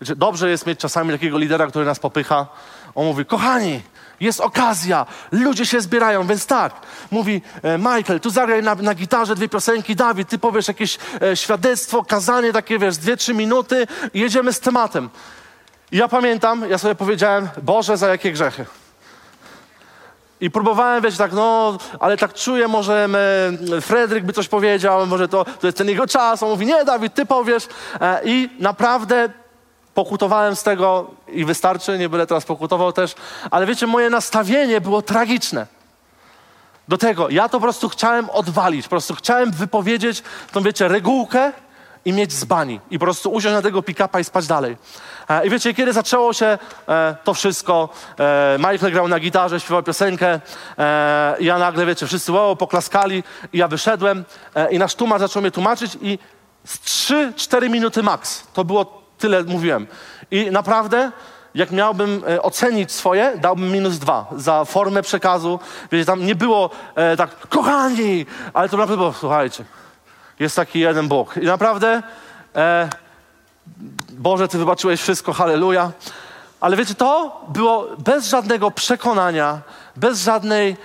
wiecie, 0.00 0.16
dobrze 0.16 0.50
jest 0.50 0.66
mieć 0.66 0.80
czasami 0.80 1.12
takiego 1.12 1.38
lidera, 1.38 1.66
który 1.66 1.84
nas 1.84 1.98
popycha. 1.98 2.46
On 2.94 3.06
mówi, 3.06 3.24
kochani, 3.24 3.82
jest 4.20 4.40
okazja, 4.40 5.06
ludzie 5.32 5.66
się 5.66 5.80
zbierają, 5.80 6.26
więc 6.26 6.46
tak, 6.46 6.72
mówi 7.10 7.42
e, 7.62 7.78
Michael, 7.78 8.20
tu 8.20 8.30
zagraj 8.30 8.62
na, 8.62 8.74
na 8.74 8.94
gitarze 8.94 9.34
dwie 9.34 9.48
piosenki, 9.48 9.96
Dawid, 9.96 10.28
ty 10.28 10.38
powiesz 10.38 10.68
jakieś 10.68 10.98
e, 11.22 11.36
świadectwo, 11.36 12.04
kazanie 12.04 12.52
takie, 12.52 12.78
wiesz, 12.78 12.96
dwie, 12.96 13.16
trzy 13.16 13.34
minuty 13.34 13.86
i 14.14 14.20
jedziemy 14.20 14.52
z 14.52 14.60
tematem. 14.60 15.10
I 15.92 15.96
ja 15.96 16.08
pamiętam, 16.08 16.70
ja 16.70 16.78
sobie 16.78 16.94
powiedziałem, 16.94 17.48
Boże, 17.62 17.96
za 17.96 18.08
jakie 18.08 18.32
grzechy. 18.32 18.66
I 20.40 20.50
próbowałem, 20.50 21.02
wiesz, 21.02 21.16
tak, 21.16 21.32
no, 21.32 21.78
ale 22.00 22.16
tak 22.16 22.34
czuję, 22.34 22.68
może 22.68 23.08
e, 23.76 23.80
Fredryk 23.80 24.24
by 24.24 24.32
coś 24.32 24.48
powiedział, 24.48 25.06
może 25.06 25.28
to, 25.28 25.44
to 25.44 25.66
jest 25.66 25.78
ten 25.78 25.88
jego 25.88 26.06
czas. 26.06 26.42
On 26.42 26.48
mówi, 26.48 26.66
nie, 26.66 26.84
Dawid, 26.84 27.14
ty 27.14 27.26
powiesz. 27.26 27.68
E, 28.00 28.20
I 28.24 28.50
naprawdę 28.58 29.28
pokutowałem 29.94 30.56
z 30.56 30.62
tego 30.62 31.10
i 31.28 31.44
wystarczy, 31.44 31.98
nie 31.98 32.08
byle 32.08 32.26
teraz 32.26 32.44
pokutował 32.44 32.92
też, 32.92 33.14
ale 33.50 33.66
wiecie, 33.66 33.86
moje 33.86 34.10
nastawienie 34.10 34.80
było 34.80 35.02
tragiczne. 35.02 35.66
Do 36.88 36.98
tego, 36.98 37.30
ja 37.30 37.48
to 37.48 37.58
po 37.58 37.62
prostu 37.62 37.88
chciałem 37.88 38.30
odwalić, 38.30 38.84
po 38.84 38.90
prostu 38.90 39.14
chciałem 39.14 39.52
wypowiedzieć 39.52 40.22
tą, 40.52 40.62
wiecie, 40.62 40.88
regułkę 40.88 41.52
i 42.04 42.12
mieć 42.12 42.32
z 42.32 42.44
bani 42.44 42.80
i 42.90 42.98
po 42.98 43.04
prostu 43.04 43.30
usiąść 43.30 43.54
na 43.54 43.62
tego 43.62 43.82
pick-upa 43.82 44.20
i 44.20 44.24
spać 44.24 44.46
dalej. 44.46 44.76
E, 45.28 45.46
I 45.46 45.50
wiecie, 45.50 45.74
kiedy 45.74 45.92
zaczęło 45.92 46.32
się 46.32 46.58
e, 46.88 47.16
to 47.24 47.34
wszystko, 47.34 47.88
e, 48.18 48.56
Michael 48.58 48.92
grał 48.92 49.08
na 49.08 49.20
gitarze, 49.20 49.60
śpiewał 49.60 49.82
piosenkę, 49.82 50.40
e, 50.78 51.36
ja 51.40 51.58
nagle, 51.58 51.86
wiecie, 51.86 52.06
wszyscy 52.06 52.32
wow, 52.32 52.56
poklaskali 52.56 53.22
i 53.52 53.58
ja 53.58 53.68
wyszedłem 53.68 54.24
e, 54.54 54.72
i 54.72 54.78
nasz 54.78 54.94
tłumacz 54.94 55.20
zaczął 55.20 55.42
mnie 55.42 55.50
tłumaczyć 55.50 55.98
i 56.00 56.18
z 56.64 56.78
3-4 56.78 57.70
minuty 57.70 58.02
max, 58.02 58.46
to 58.52 58.64
było 58.64 59.03
tyle 59.18 59.42
mówiłem. 59.42 59.86
I 60.30 60.50
naprawdę, 60.50 61.10
jak 61.54 61.70
miałbym 61.70 62.22
e, 62.28 62.42
ocenić 62.42 62.92
swoje, 62.92 63.32
dałbym 63.36 63.72
minus 63.72 63.98
dwa 63.98 64.26
za 64.36 64.64
formę 64.64 65.02
przekazu. 65.02 65.60
Wiecie, 65.92 66.04
tam 66.04 66.26
nie 66.26 66.34
było 66.34 66.70
e, 66.94 67.16
tak, 67.16 67.48
kochani, 67.48 68.26
ale 68.54 68.68
to 68.68 68.76
naprawdę 68.76 68.96
było, 68.96 69.12
słuchajcie, 69.12 69.64
jest 70.38 70.56
taki 70.56 70.80
jeden 70.80 71.08
Bóg. 71.08 71.36
I 71.36 71.46
naprawdę, 71.46 72.02
e, 72.56 72.88
Boże, 74.10 74.48
Ty 74.48 74.58
wybaczyłeś 74.58 75.00
wszystko, 75.00 75.32
halleluja. 75.32 75.90
Ale 76.60 76.76
wiecie, 76.76 76.94
to 76.94 77.40
było 77.48 77.88
bez 77.98 78.28
żadnego 78.28 78.70
przekonania, 78.70 79.60
bez 79.96 80.22
żadnej. 80.22 80.76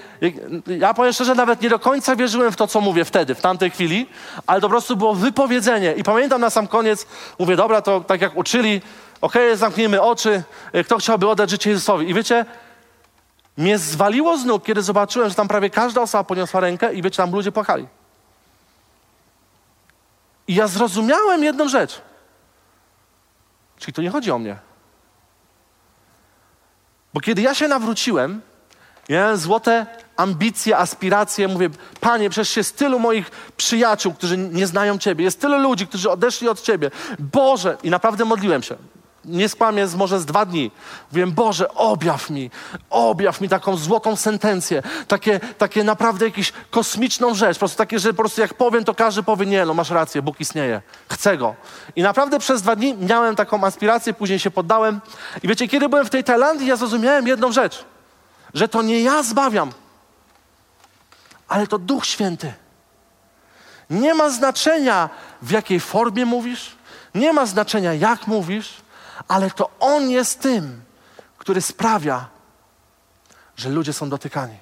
Ja 0.68 0.94
powiem 0.94 1.14
szczerze, 1.14 1.36
nawet 1.36 1.62
nie 1.62 1.70
do 1.70 1.80
końca 1.80 2.16
wierzyłem 2.16 2.52
w 2.52 2.56
to, 2.56 2.68
co 2.68 2.82
mówię 2.82 3.06
wtedy, 3.06 3.36
w 3.36 3.42
tamtej 3.42 3.72
chwili, 3.72 4.08
ale 4.48 4.62
to 4.62 4.68
po 4.68 4.72
prostu 4.72 4.98
było 4.98 5.16
wypowiedzenie. 5.16 5.94
I 5.94 6.04
pamiętam 6.04 6.42
na 6.42 6.50
sam 6.50 6.68
koniec, 6.68 7.06
mówię, 7.40 7.56
dobra, 7.56 7.82
to 7.82 8.02
tak 8.02 8.22
jak 8.22 8.38
uczyli, 8.38 8.82
okej, 9.22 9.48
okay, 9.48 9.58
zamknijmy 9.58 10.02
oczy, 10.02 10.44
kto 10.86 10.98
chciałby 10.98 11.30
oddać 11.30 11.50
życie 11.50 11.70
Jezusowi. 11.70 12.10
I 12.10 12.14
wiecie, 12.14 12.46
mnie 13.58 13.78
zwaliło 13.78 14.38
z 14.38 14.46
nóg, 14.46 14.64
kiedy 14.64 14.82
zobaczyłem, 14.82 15.30
że 15.30 15.36
tam 15.36 15.48
prawie 15.48 15.70
każda 15.70 16.02
osoba 16.02 16.24
poniosła 16.24 16.60
rękę 16.60 16.94
i 16.94 17.02
wiecie, 17.02 17.18
tam 17.18 17.32
ludzie 17.32 17.52
płakali. 17.52 17.88
I 20.48 20.56
ja 20.56 20.68
zrozumiałem 20.68 21.44
jedną 21.44 21.70
rzecz. 21.70 22.02
Czyli 23.78 23.94
to 23.94 24.02
nie 24.02 24.10
chodzi 24.10 24.32
o 24.32 24.40
mnie. 24.40 24.58
Bo 27.14 27.20
kiedy 27.20 27.42
ja 27.42 27.56
się 27.56 27.68
nawróciłem, 27.68 28.42
miałem 29.10 29.38
złote 29.38 29.86
ambicje, 30.18 30.78
aspiracje. 30.78 31.48
Mówię, 31.48 31.70
Panie, 32.00 32.30
przecież 32.30 32.58
jest 32.58 32.78
tylu 32.78 33.00
moich 33.00 33.32
przyjaciół, 33.58 34.14
którzy 34.14 34.38
nie 34.38 34.68
znają 34.68 34.98
Ciebie. 34.98 35.24
Jest 35.24 35.42
tylu 35.42 35.58
ludzi, 35.58 35.88
którzy 35.88 36.10
odeszli 36.10 36.50
od 36.50 36.62
Ciebie. 36.62 36.92
Boże! 37.20 37.78
I 37.84 37.90
naprawdę 37.90 38.26
modliłem 38.26 38.64
się 38.64 38.76
nie 39.26 39.50
skłamię, 39.50 39.88
może 39.98 40.20
z 40.20 40.26
dwa 40.26 40.46
dni. 40.46 40.72
Mówiłem, 41.12 41.32
Boże, 41.32 41.74
objaw 41.74 42.30
mi, 42.30 42.52
objaw 42.90 43.42
mi 43.42 43.50
taką 43.50 43.78
złotą 43.78 44.16
sentencję, 44.16 44.84
takie, 45.08 45.40
takie 45.58 45.84
naprawdę 45.84 46.26
jakąś 46.26 46.54
kosmiczną 46.72 47.34
rzecz, 47.34 47.56
po 47.56 47.60
prostu 47.60 47.78
takie, 47.78 48.00
że 48.00 48.10
po 48.10 48.18
prostu 48.18 48.42
jak 48.42 48.54
powiem, 48.54 48.84
to 48.84 48.96
każdy 48.96 49.24
powie, 49.24 49.46
nie, 49.46 49.66
no 49.66 49.74
masz 49.74 49.90
rację, 49.90 50.22
Bóg 50.22 50.40
istnieje, 50.40 50.82
chcę 51.10 51.38
Go. 51.38 51.56
I 51.96 52.02
naprawdę 52.02 52.40
przez 52.40 52.62
dwa 52.62 52.76
dni 52.76 52.96
miałem 53.00 53.36
taką 53.36 53.64
aspirację, 53.64 54.14
później 54.14 54.40
się 54.40 54.52
poddałem. 54.52 55.02
I 55.44 55.48
wiecie, 55.48 55.68
kiedy 55.68 55.90
byłem 55.90 56.06
w 56.06 56.10
tej 56.10 56.24
Tajlandii, 56.24 56.68
ja 56.68 56.76
zrozumiałem 56.76 57.28
jedną 57.28 57.52
rzecz, 57.52 57.86
że 58.54 58.68
to 58.68 58.82
nie 58.82 59.02
ja 59.02 59.24
zbawiam, 59.24 59.72
ale 61.48 61.68
to 61.68 61.78
Duch 61.78 62.06
Święty. 62.06 62.54
Nie 63.90 64.14
ma 64.14 64.30
znaczenia, 64.30 65.10
w 65.42 65.52
jakiej 65.52 65.80
formie 65.80 66.26
mówisz, 66.26 66.76
nie 67.16 67.34
ma 67.34 67.46
znaczenia, 67.46 67.94
jak 67.94 68.28
mówisz, 68.28 68.82
ale 69.28 69.52
to 69.52 69.70
On 69.80 70.10
jest 70.10 70.42
tym, 70.42 70.82
który 71.38 71.62
sprawia, 71.62 72.28
że 73.58 73.70
ludzie 73.70 73.94
są 73.94 74.10
dotykani. 74.10 74.58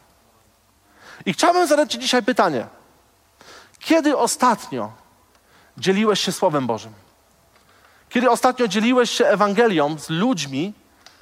I 1.25 1.33
chciałbym 1.33 1.67
zadać 1.67 1.91
Ci 1.91 1.99
dzisiaj 1.99 2.23
pytanie. 2.23 2.67
Kiedy 3.79 4.17
ostatnio 4.17 4.91
dzieliłeś 5.77 6.19
się 6.19 6.31
Słowem 6.31 6.67
Bożym? 6.67 6.93
Kiedy 8.09 8.29
ostatnio 8.29 8.67
dzieliłeś 8.67 9.11
się 9.11 9.25
Ewangelią 9.25 9.99
z 9.99 10.09
ludźmi, 10.09 10.73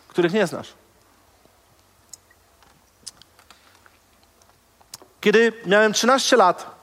których 0.08 0.34
nie 0.34 0.48
znasz? 0.48 0.74
Kiedy 5.26 5.54
miałem 5.66 5.94
13 5.94 6.38
lat, 6.38 6.76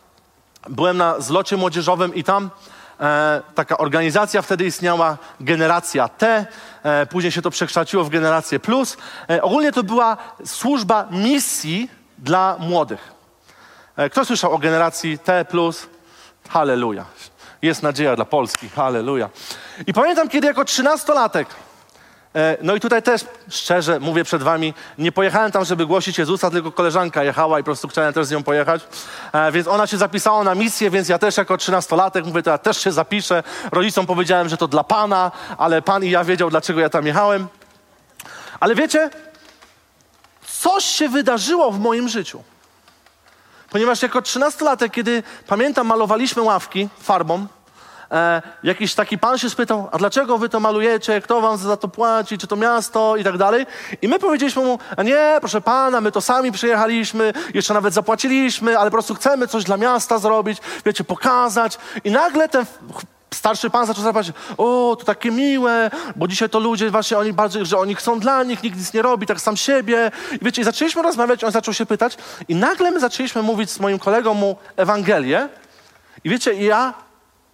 byłem 0.68 0.96
na 0.96 1.20
zlocie 1.20 1.56
młodzieżowym 1.56 2.14
i 2.14 2.24
tam 2.24 2.50
e, 3.00 3.42
taka 3.54 3.78
organizacja 3.78 4.42
wtedy 4.42 4.64
istniała, 4.64 5.18
Generacja 5.40 6.08
T, 6.08 6.46
e, 6.82 7.06
później 7.06 7.32
się 7.32 7.42
to 7.42 7.50
przekształciło 7.50 8.04
w 8.04 8.08
Generację 8.08 8.60
Plus. 8.60 8.96
E, 9.30 9.42
ogólnie 9.42 9.72
to 9.72 9.82
była 9.82 10.16
służba 10.44 11.08
misji 11.10 11.90
dla 12.18 12.56
młodych. 12.58 13.12
E, 13.96 14.10
kto 14.10 14.24
słyszał 14.24 14.52
o 14.52 14.58
Generacji 14.58 15.18
T 15.18 15.44
Plus? 15.44 15.86
Halleluja. 16.48 17.04
Jest 17.62 17.82
nadzieja 17.82 18.16
dla 18.16 18.24
Polski. 18.24 18.68
Halleluja. 18.68 19.30
I 19.86 19.92
pamiętam, 19.92 20.28
kiedy 20.28 20.46
jako 20.46 20.64
trzynastolatek 20.64 21.48
E, 21.48 21.71
no 22.62 22.74
i 22.74 22.80
tutaj 22.80 23.02
też 23.02 23.24
szczerze 23.50 24.00
mówię 24.00 24.24
przed 24.24 24.42
wami, 24.42 24.74
nie 24.98 25.12
pojechałem 25.12 25.52
tam, 25.52 25.64
żeby 25.64 25.86
głosić 25.86 26.18
Jezusa, 26.18 26.50
tylko 26.50 26.72
koleżanka 26.72 27.24
jechała 27.24 27.58
i 27.58 27.62
po 27.62 27.64
prostu 27.64 27.88
chciałem 27.88 28.12
też 28.12 28.26
z 28.26 28.30
nią 28.30 28.42
pojechać. 28.42 28.82
E, 29.32 29.52
więc 29.52 29.68
ona 29.68 29.86
się 29.86 29.96
zapisała 29.96 30.44
na 30.44 30.54
misję, 30.54 30.90
więc 30.90 31.08
ja 31.08 31.18
też 31.18 31.36
jako 31.36 31.56
trzynastolatek 31.56 32.24
mówię, 32.24 32.42
to 32.42 32.50
ja 32.50 32.58
też 32.58 32.80
się 32.80 32.92
zapiszę. 32.92 33.42
Rodzicom 33.72 34.06
powiedziałem, 34.06 34.48
że 34.48 34.56
to 34.56 34.68
dla 34.68 34.84
Pana, 34.84 35.30
ale 35.58 35.82
Pan 35.82 36.04
i 36.04 36.10
ja 36.10 36.24
wiedział, 36.24 36.50
dlaczego 36.50 36.80
ja 36.80 36.88
tam 36.88 37.06
jechałem. 37.06 37.48
Ale 38.60 38.74
wiecie, 38.74 39.10
coś 40.46 40.84
się 40.84 41.08
wydarzyło 41.08 41.70
w 41.72 41.80
moim 41.80 42.08
życiu. 42.08 42.42
Ponieważ 43.70 44.02
jako 44.02 44.22
trzynastolatek, 44.22 44.92
kiedy 44.92 45.22
pamiętam, 45.46 45.86
malowaliśmy 45.86 46.42
ławki 46.42 46.88
farbą, 47.00 47.46
e, 48.12 48.42
jakiś 48.62 48.94
taki 48.94 49.18
pan 49.18 49.38
się 49.38 49.50
spytał, 49.50 49.88
a 49.92 49.98
dlaczego 49.98 50.38
wy 50.38 50.48
to 50.48 50.60
malujecie, 50.60 51.20
kto 51.20 51.40
wam 51.40 51.56
za 51.56 51.76
to 51.76 51.88
płaci, 51.88 52.38
czy 52.38 52.46
to 52.46 52.56
miasto 52.56 53.16
i 53.16 53.24
tak 53.24 53.38
dalej. 53.38 53.66
I 54.02 54.08
my 54.08 54.18
powiedzieliśmy 54.18 54.62
mu, 54.62 54.78
a 54.96 55.02
nie, 55.02 55.36
proszę 55.40 55.60
pana, 55.60 56.00
my 56.00 56.12
to 56.12 56.20
sami 56.20 56.52
przyjechaliśmy, 56.52 57.32
jeszcze 57.54 57.74
nawet 57.74 57.94
zapłaciliśmy, 57.94 58.78
ale 58.78 58.90
po 58.90 58.94
prostu 58.94 59.14
chcemy 59.14 59.48
coś 59.48 59.64
dla 59.64 59.76
miasta 59.76 60.18
zrobić, 60.18 60.58
wiecie, 60.86 61.04
pokazać. 61.04 61.78
I 62.04 62.10
nagle 62.10 62.48
ten 62.48 62.66
starszy 63.34 63.70
pan 63.70 63.86
zaczął 63.86 64.04
zapytać, 64.04 64.32
o, 64.58 64.96
to 64.98 65.04
takie 65.04 65.30
miłe, 65.30 65.90
bo 66.16 66.28
dzisiaj 66.28 66.48
to 66.48 66.58
ludzie 66.58 66.90
właśnie, 66.90 67.18
oni 67.18 67.32
bardziej, 67.32 67.66
że 67.66 67.78
oni 67.78 67.94
chcą 67.94 68.20
dla 68.20 68.42
nich, 68.42 68.62
nikt 68.62 68.78
nic 68.78 68.92
nie 68.92 69.02
robi, 69.02 69.26
tak 69.26 69.40
sam 69.40 69.56
siebie. 69.56 70.10
I 70.32 70.44
wiecie, 70.44 70.62
i 70.62 70.64
zaczęliśmy 70.64 71.02
rozmawiać, 71.02 71.44
on 71.44 71.52
zaczął 71.52 71.74
się 71.74 71.86
pytać 71.86 72.16
i 72.48 72.54
nagle 72.54 72.90
my 72.90 73.00
zaczęliśmy 73.00 73.42
mówić 73.42 73.70
z 73.70 73.80
moim 73.80 73.98
kolegą 73.98 74.34
mu 74.34 74.56
Ewangelię 74.76 75.48
i 76.24 76.30
wiecie, 76.30 76.54
i 76.54 76.64
ja 76.64 76.94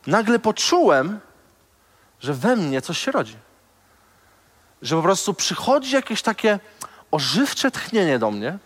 nagle 0.09 0.39
poczułem, 0.39 1.21
że 2.21 2.35
we 2.35 2.57
mnie 2.57 2.83
coś 2.83 2.99
się 2.99 3.13
rodzi. 3.13 3.37
Że 4.83 4.97
po 4.97 5.03
prostu 5.03 5.35
przychodzi 5.35 5.95
jakieś 5.95 6.23
takie 6.23 6.59
ożywcze 7.11 7.71
tchnienie 7.71 8.19
do 8.19 8.31
mnie, 8.31 8.59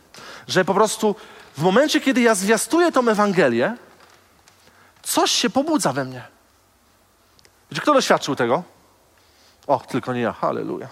że 0.48 0.64
po 0.64 0.74
prostu 0.74 1.16
w 1.57 1.62
momencie, 1.62 2.00
kiedy 2.00 2.20
ja 2.20 2.35
zwiastuję 2.35 2.92
tą 2.92 3.09
Ewangelię, 3.09 3.76
coś 5.02 5.31
się 5.31 5.50
pobudza 5.50 5.92
we 5.92 6.05
mnie. 6.05 6.22
Wiecie, 7.70 7.83
kto 7.83 7.94
doświadczył 7.94 8.37
tego? 8.37 8.62
O, 9.66 9.79
tylko 9.79 10.12
nie 10.12 10.20
ja, 10.20 10.33
halleluja. 10.33 10.88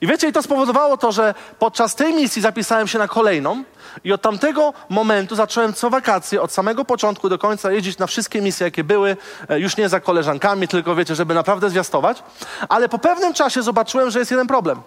I 0.00 0.06
wiecie, 0.06 0.28
i 0.28 0.32
to 0.32 0.42
spowodowało 0.42 0.96
to, 0.96 1.12
że 1.12 1.34
podczas 1.58 1.94
tej 1.94 2.14
misji 2.14 2.42
zapisałem 2.42 2.88
się 2.88 2.98
na 2.98 3.08
kolejną 3.08 3.64
i 4.04 4.12
od 4.12 4.22
tamtego 4.22 4.72
momentu 4.88 5.36
zacząłem 5.36 5.74
co 5.74 5.90
wakacje, 5.90 6.42
od 6.42 6.52
samego 6.52 6.84
początku 6.84 7.28
do 7.28 7.38
końca 7.38 7.72
jeździć 7.72 7.98
na 7.98 8.06
wszystkie 8.06 8.42
misje, 8.42 8.64
jakie 8.64 8.84
były, 8.84 9.16
e, 9.48 9.60
już 9.60 9.76
nie 9.76 9.88
za 9.88 10.00
koleżankami, 10.00 10.68
tylko 10.68 10.94
wiecie, 10.94 11.14
żeby 11.14 11.34
naprawdę 11.34 11.70
zwiastować. 11.70 12.22
Ale 12.68 12.88
po 12.88 12.98
pewnym 12.98 13.34
czasie 13.34 13.62
zobaczyłem, 13.62 14.10
że 14.10 14.18
jest 14.18 14.30
jeden 14.30 14.46
problem. 14.46 14.82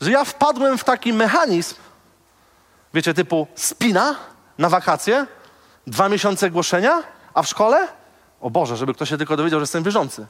Że 0.00 0.10
ja 0.10 0.24
wpadłem 0.24 0.78
w 0.78 0.84
taki 0.84 1.12
mechanizm, 1.12 1.74
wiecie, 2.94 3.14
typu 3.14 3.46
spina 3.54 4.16
na 4.58 4.68
wakacje, 4.68 5.26
dwa 5.86 6.08
miesiące 6.08 6.50
głoszenia, 6.50 7.02
a 7.34 7.42
w 7.42 7.48
szkole 7.48 7.88
o 8.42 8.50
Boże, 8.50 8.76
żeby 8.76 8.94
ktoś 8.94 9.08
się 9.08 9.18
tylko 9.18 9.36
dowiedział, 9.36 9.60
że 9.60 9.62
jestem 9.62 9.82
wierzący. 9.82 10.26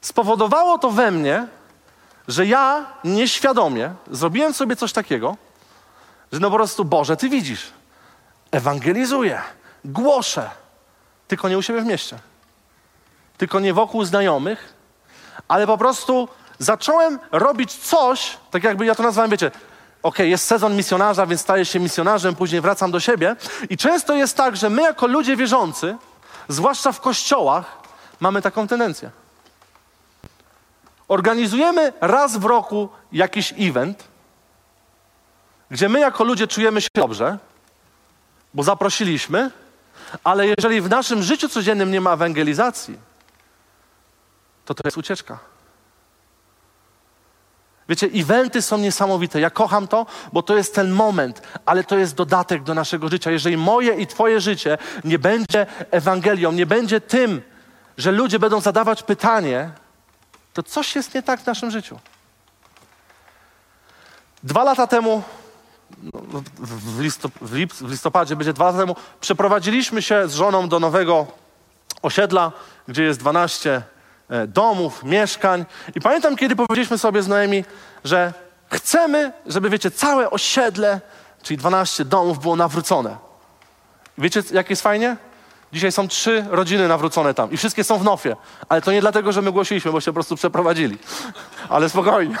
Spowodowało 0.00 0.78
to 0.78 0.90
we 0.90 1.10
mnie, 1.10 1.46
że 2.28 2.46
ja 2.46 2.86
nieświadomie 3.04 3.94
zrobiłem 4.10 4.54
sobie 4.54 4.76
coś 4.76 4.92
takiego, 4.92 5.36
że 6.32 6.40
no 6.40 6.50
po 6.50 6.56
prostu, 6.56 6.84
Boże, 6.84 7.16
Ty 7.16 7.28
widzisz, 7.28 7.72
ewangelizuję, 8.50 9.42
głoszę, 9.84 10.50
tylko 11.28 11.48
nie 11.48 11.58
u 11.58 11.62
siebie 11.62 11.80
w 11.80 11.86
mieście, 11.86 12.18
tylko 13.38 13.60
nie 13.60 13.74
wokół 13.74 14.04
znajomych, 14.04 14.74
ale 15.48 15.66
po 15.66 15.78
prostu 15.78 16.28
zacząłem 16.58 17.18
robić 17.32 17.74
coś, 17.74 18.36
tak 18.50 18.64
jakby 18.64 18.86
ja 18.86 18.94
to 18.94 19.02
nazwałem, 19.02 19.30
wiecie, 19.30 19.50
ok, 20.02 20.18
jest 20.18 20.46
sezon 20.46 20.76
misjonarza, 20.76 21.26
więc 21.26 21.40
staję 21.40 21.64
się 21.64 21.80
misjonarzem, 21.80 22.34
później 22.34 22.60
wracam 22.60 22.90
do 22.90 23.00
siebie. 23.00 23.36
I 23.70 23.76
często 23.76 24.14
jest 24.14 24.36
tak, 24.36 24.56
że 24.56 24.70
my 24.70 24.82
jako 24.82 25.06
ludzie 25.06 25.36
wierzący, 25.36 25.96
zwłaszcza 26.48 26.92
w 26.92 27.00
kościołach, 27.00 27.78
mamy 28.20 28.42
taką 28.42 28.66
tendencję. 28.66 29.10
Organizujemy 31.08 31.92
raz 32.00 32.36
w 32.36 32.44
roku 32.44 32.88
jakiś 33.12 33.54
event, 33.58 34.04
gdzie 35.70 35.88
my 35.88 36.00
jako 36.00 36.24
ludzie 36.24 36.46
czujemy 36.46 36.80
się 36.80 36.88
dobrze, 36.94 37.38
bo 38.54 38.62
zaprosiliśmy, 38.62 39.50
ale 40.24 40.46
jeżeli 40.46 40.80
w 40.80 40.88
naszym 40.88 41.22
życiu 41.22 41.48
codziennym 41.48 41.90
nie 41.90 42.00
ma 42.00 42.12
ewangelizacji, 42.12 42.98
to 44.64 44.74
to 44.74 44.82
jest 44.84 44.96
ucieczka. 44.96 45.38
Wiecie, 47.88 48.06
eventy 48.14 48.62
są 48.62 48.78
niesamowite. 48.78 49.40
Ja 49.40 49.50
kocham 49.50 49.88
to, 49.88 50.06
bo 50.32 50.42
to 50.42 50.56
jest 50.56 50.74
ten 50.74 50.90
moment, 50.90 51.42
ale 51.66 51.84
to 51.84 51.98
jest 51.98 52.14
dodatek 52.14 52.62
do 52.62 52.74
naszego 52.74 53.08
życia. 53.08 53.30
Jeżeli 53.30 53.56
moje 53.56 53.94
i 53.94 54.06
Twoje 54.06 54.40
życie 54.40 54.78
nie 55.04 55.18
będzie 55.18 55.66
Ewangelią, 55.90 56.52
nie 56.52 56.66
będzie 56.66 57.00
tym, 57.00 57.42
że 57.98 58.12
ludzie 58.12 58.38
będą 58.38 58.60
zadawać 58.60 59.02
pytanie, 59.02 59.70
to 60.52 60.62
coś 60.62 60.96
jest 60.96 61.14
nie 61.14 61.22
tak 61.22 61.40
w 61.40 61.46
naszym 61.46 61.70
życiu. 61.70 61.98
Dwa 64.42 64.64
lata 64.64 64.86
temu, 64.86 65.22
no, 66.02 66.42
w, 66.58 67.00
listop, 67.00 67.32
w 67.40 67.90
listopadzie, 67.90 68.36
będzie 68.36 68.52
dwa 68.52 68.64
lata 68.64 68.78
temu, 68.78 68.96
przeprowadziliśmy 69.20 70.02
się 70.02 70.28
z 70.28 70.34
żoną 70.34 70.68
do 70.68 70.80
nowego 70.80 71.26
osiedla, 72.02 72.52
gdzie 72.88 73.02
jest 73.02 73.20
12 73.20 73.70
E, 73.70 73.95
domów, 74.48 75.04
mieszkań. 75.04 75.64
I 75.94 76.00
pamiętam, 76.00 76.36
kiedy 76.36 76.56
powiedzieliśmy 76.56 76.98
sobie 76.98 77.22
z 77.22 77.28
Noemi, 77.28 77.64
że 78.04 78.32
chcemy, 78.72 79.32
żeby, 79.46 79.70
wiecie, 79.70 79.90
całe 79.90 80.30
osiedle, 80.30 81.00
czyli 81.42 81.56
12 81.56 82.04
domów 82.04 82.38
było 82.38 82.56
nawrócone. 82.56 83.16
Wiecie, 84.18 84.42
jak 84.52 84.70
jest 84.70 84.82
fajnie? 84.82 85.16
Dzisiaj 85.72 85.92
są 85.92 86.08
trzy 86.08 86.44
rodziny 86.50 86.88
nawrócone 86.88 87.34
tam 87.34 87.50
i 87.50 87.56
wszystkie 87.56 87.84
są 87.84 87.98
w 87.98 88.04
Nofie. 88.04 88.36
Ale 88.68 88.82
to 88.82 88.92
nie 88.92 89.00
dlatego, 89.00 89.32
że 89.32 89.42
my 89.42 89.52
głosiliśmy, 89.52 89.92
bo 89.92 90.00
się 90.00 90.10
po 90.10 90.14
prostu 90.14 90.36
przeprowadzili. 90.36 90.98
Ale 91.68 91.88
spokojnie. 91.88 92.36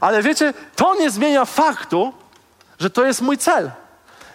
Ale 0.00 0.22
wiecie, 0.22 0.54
to 0.76 0.94
nie 0.94 1.10
zmienia 1.10 1.44
faktu, 1.44 2.12
że 2.78 2.90
to 2.90 3.04
jest 3.04 3.20
mój 3.20 3.38
cel. 3.38 3.70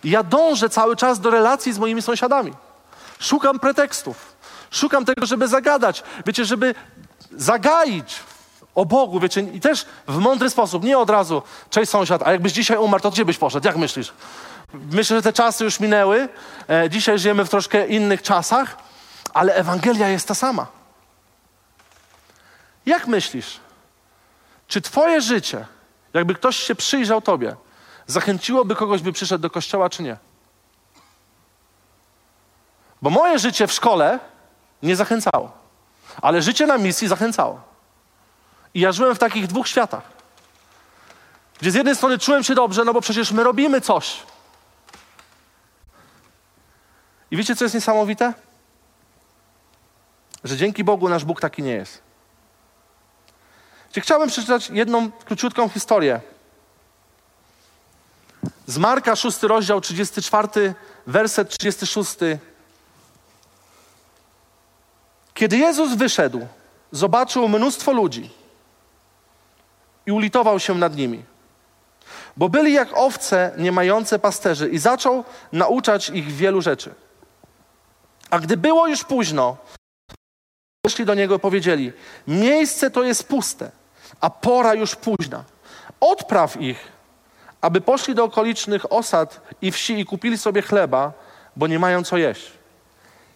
Ja 0.03 0.23
dążę 0.23 0.69
cały 0.69 0.95
czas 0.95 1.19
do 1.19 1.29
relacji 1.29 1.73
z 1.73 1.79
moimi 1.79 2.01
sąsiadami. 2.01 2.53
Szukam 3.19 3.60
pretekstów. 3.60 4.33
Szukam 4.73 5.05
tego, 5.05 5.25
żeby 5.25 5.47
zagadać, 5.47 6.03
wiecie, 6.25 6.45
żeby 6.45 6.75
zagaić 7.31 8.19
o 8.75 8.86
Bogu, 8.86 9.19
wiecie, 9.19 9.41
i 9.41 9.59
też 9.59 9.86
w 10.07 10.17
mądry 10.17 10.49
sposób, 10.49 10.83
nie 10.83 10.97
od 10.97 11.09
razu, 11.09 11.41
cześć 11.69 11.91
sąsiad, 11.91 12.21
a 12.25 12.31
jakbyś 12.31 12.51
dzisiaj 12.51 12.77
umarł, 12.77 13.03
to 13.03 13.12
gdzie 13.12 13.25
byś 13.25 13.38
poszedł? 13.38 13.67
Jak 13.67 13.77
myślisz? 13.77 14.13
Myślę, 14.91 15.17
że 15.17 15.21
te 15.21 15.33
czasy 15.33 15.63
już 15.63 15.79
minęły. 15.79 16.29
E, 16.69 16.89
dzisiaj 16.89 17.19
żyjemy 17.19 17.45
w 17.45 17.49
troszkę 17.49 17.88
innych 17.88 18.21
czasach, 18.21 18.77
ale 19.33 19.55
Ewangelia 19.55 20.09
jest 20.09 20.27
ta 20.27 20.36
sama. 20.36 20.67
Jak 22.86 23.07
myślisz? 23.07 23.59
Czy 24.67 24.81
Twoje 24.81 25.21
życie, 25.21 25.65
jakby 26.13 26.36
ktoś 26.36 26.57
się 26.57 26.75
przyjrzał 26.75 27.21
Tobie, 27.21 27.55
zachęciłoby 28.07 28.75
kogoś, 28.75 29.01
by 29.01 29.13
przyszedł 29.13 29.41
do 29.41 29.49
kościoła, 29.49 29.89
czy 29.89 30.03
nie? 30.03 30.17
Bo 33.01 33.09
moje 33.09 33.39
życie 33.39 33.67
w 33.67 33.71
szkole 33.71 34.19
nie 34.84 34.96
zachęcało. 34.96 35.52
Ale 36.22 36.41
życie 36.41 36.67
na 36.67 36.78
misji 36.78 37.08
zachęcało. 37.08 37.62
I 38.74 38.80
ja 38.80 38.91
żyłem 38.91 39.15
w 39.15 39.19
takich 39.19 39.48
dwóch 39.48 39.67
światach. 39.67 40.04
Gdzie 41.60 41.72
z 41.72 41.76
jednej 41.76 41.96
strony 41.96 42.19
czułem 42.19 42.43
się 42.43 42.56
dobrze, 42.56 42.86
no 42.86 42.93
bo 42.93 43.02
przecież 43.02 43.32
my 43.32 43.43
robimy 43.43 43.82
coś. 43.82 44.24
I 47.32 47.38
wiecie, 47.38 47.56
co 47.56 47.65
jest 47.65 47.76
niesamowite? 47.76 48.34
Że 50.43 50.58
dzięki 50.58 50.84
Bogu 50.84 51.10
nasz 51.10 51.26
Bóg 51.26 51.41
taki 51.41 51.63
nie 51.63 51.74
jest. 51.74 52.02
Chciałbym 53.98 54.30
przeczytać 54.30 54.69
jedną 54.69 55.12
króciutką 55.12 55.69
historię. 55.69 56.22
Z 58.67 58.78
Marka, 58.78 59.15
6 59.15 59.43
rozdział, 59.43 59.82
34, 59.82 60.74
werset 61.08 61.58
36 61.58 62.15
kiedy 65.34 65.58
Jezus 65.58 65.93
wyszedł, 65.93 66.48
zobaczył 66.91 67.48
mnóstwo 67.48 67.91
ludzi 67.91 68.30
i 70.06 70.12
ulitował 70.12 70.60
się 70.60 70.76
nad 70.76 70.96
nimi, 70.96 71.24
bo 72.38 72.50
byli 72.50 72.74
jak 72.74 72.89
owce 72.98 73.52
nie 73.58 73.72
mające 73.72 74.19
pasterzy 74.19 74.69
i 74.69 74.78
zaczął 74.78 75.24
nauczać 75.52 76.10
ich 76.10 76.32
wielu 76.32 76.62
rzeczy. 76.62 76.93
A 78.30 78.39
gdy 78.39 78.58
było 78.58 78.88
już 78.88 79.04
późno, 79.04 79.58
poszli 80.82 81.06
do 81.06 81.13
niego 81.13 81.36
i 81.36 81.39
powiedzieli: 81.39 81.93
Miejsce 82.28 82.91
to 82.91 83.04
jest 83.04 83.28
puste, 83.28 83.72
a 84.22 84.30
pora 84.30 84.74
już 84.74 84.96
późna. 84.96 85.43
Odpraw 86.00 86.62
ich, 86.62 86.88
aby 87.62 87.82
poszli 87.82 88.15
do 88.15 88.24
okolicznych 88.24 88.93
osad 88.93 89.41
i 89.62 89.72
wsi 89.72 90.00
i 90.00 90.06
kupili 90.06 90.38
sobie 90.38 90.62
chleba, 90.62 91.13
bo 91.56 91.67
nie 91.67 91.80
mają 91.80 92.04
co 92.04 92.17
jeść. 92.17 92.52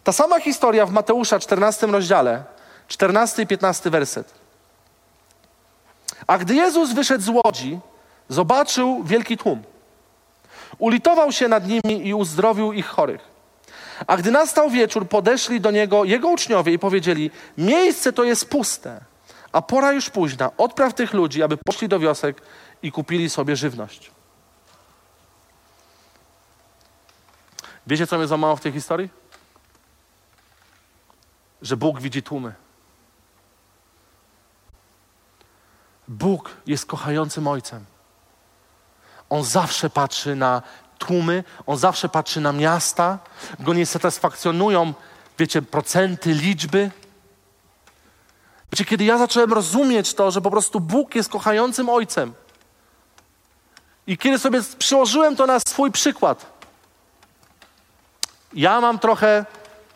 Ta 0.07 0.13
sama 0.13 0.39
historia 0.39 0.85
w 0.85 0.91
Mateusza 0.91 1.39
14 1.39 1.87
rozdziale 1.87 2.43
14 2.87 3.41
i 3.41 3.47
15 3.47 3.89
werset. 3.89 4.33
A 6.27 6.37
gdy 6.37 6.55
Jezus 6.55 6.93
wyszedł 6.93 7.23
z 7.23 7.29
łodzi, 7.29 7.79
zobaczył 8.29 9.03
wielki 9.03 9.37
tłum. 9.37 9.63
Ulitował 10.77 11.31
się 11.31 11.47
nad 11.47 11.67
nimi 11.67 12.07
i 12.07 12.13
uzdrowił 12.13 12.73
ich 12.73 12.85
chorych. 12.85 13.21
A 14.07 14.17
gdy 14.17 14.31
nastał 14.31 14.69
wieczór, 14.69 15.09
podeszli 15.09 15.61
do 15.61 15.71
niego 15.71 16.03
jego 16.03 16.27
uczniowie 16.29 16.73
i 16.73 16.79
powiedzieli: 16.79 17.31
Miejsce 17.57 18.13
to 18.13 18.23
jest 18.23 18.49
puste, 18.49 18.99
a 19.51 19.61
pora 19.61 19.91
już 19.91 20.09
późna. 20.09 20.51
Odpraw 20.57 20.93
tych 20.93 21.13
ludzi, 21.13 21.43
aby 21.43 21.57
poszli 21.57 21.87
do 21.87 21.99
wiosek 21.99 22.41
i 22.81 22.91
kupili 22.91 23.29
sobie 23.29 23.55
żywność. 23.55 24.11
Wiecie, 27.87 28.07
co 28.07 28.17
mnie 28.17 28.27
złamało 28.27 28.55
w 28.55 28.61
tej 28.61 28.71
historii? 28.71 29.26
Że 31.61 31.77
Bóg 31.77 32.01
widzi 32.01 32.23
tłumy. 32.23 32.53
Bóg 36.07 36.49
jest 36.65 36.85
kochającym 36.85 37.47
Ojcem. 37.47 37.85
On 39.29 39.43
zawsze 39.43 39.89
patrzy 39.89 40.35
na 40.35 40.61
tłumy, 40.97 41.43
on 41.65 41.77
zawsze 41.77 42.09
patrzy 42.09 42.41
na 42.41 42.51
miasta. 42.53 43.19
Go 43.59 43.73
nie 43.73 43.85
satysfakcjonują, 43.85 44.93
wiecie, 45.39 45.61
procenty, 45.61 46.33
liczby. 46.33 46.91
Wiecie, 48.71 48.85
kiedy 48.85 49.03
ja 49.03 49.17
zacząłem 49.17 49.53
rozumieć 49.53 50.13
to, 50.13 50.31
że 50.31 50.41
po 50.41 50.51
prostu 50.51 50.79
Bóg 50.79 51.15
jest 51.15 51.29
kochającym 51.29 51.89
Ojcem. 51.89 52.33
I 54.07 54.17
kiedy 54.17 54.39
sobie 54.39 54.61
przyłożyłem 54.79 55.35
to 55.35 55.45
na 55.45 55.59
swój 55.59 55.91
przykład, 55.91 56.45
ja 58.53 58.81
mam 58.81 58.99
trochę 58.99 59.45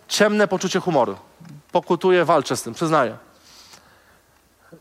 ciemne 0.07 0.47
poczucie 0.47 0.79
humoru. 0.79 1.17
Pokutuję, 1.71 2.25
walczę 2.25 2.57
z 2.57 2.63
tym, 2.63 2.73
przyznaję. 2.73 3.17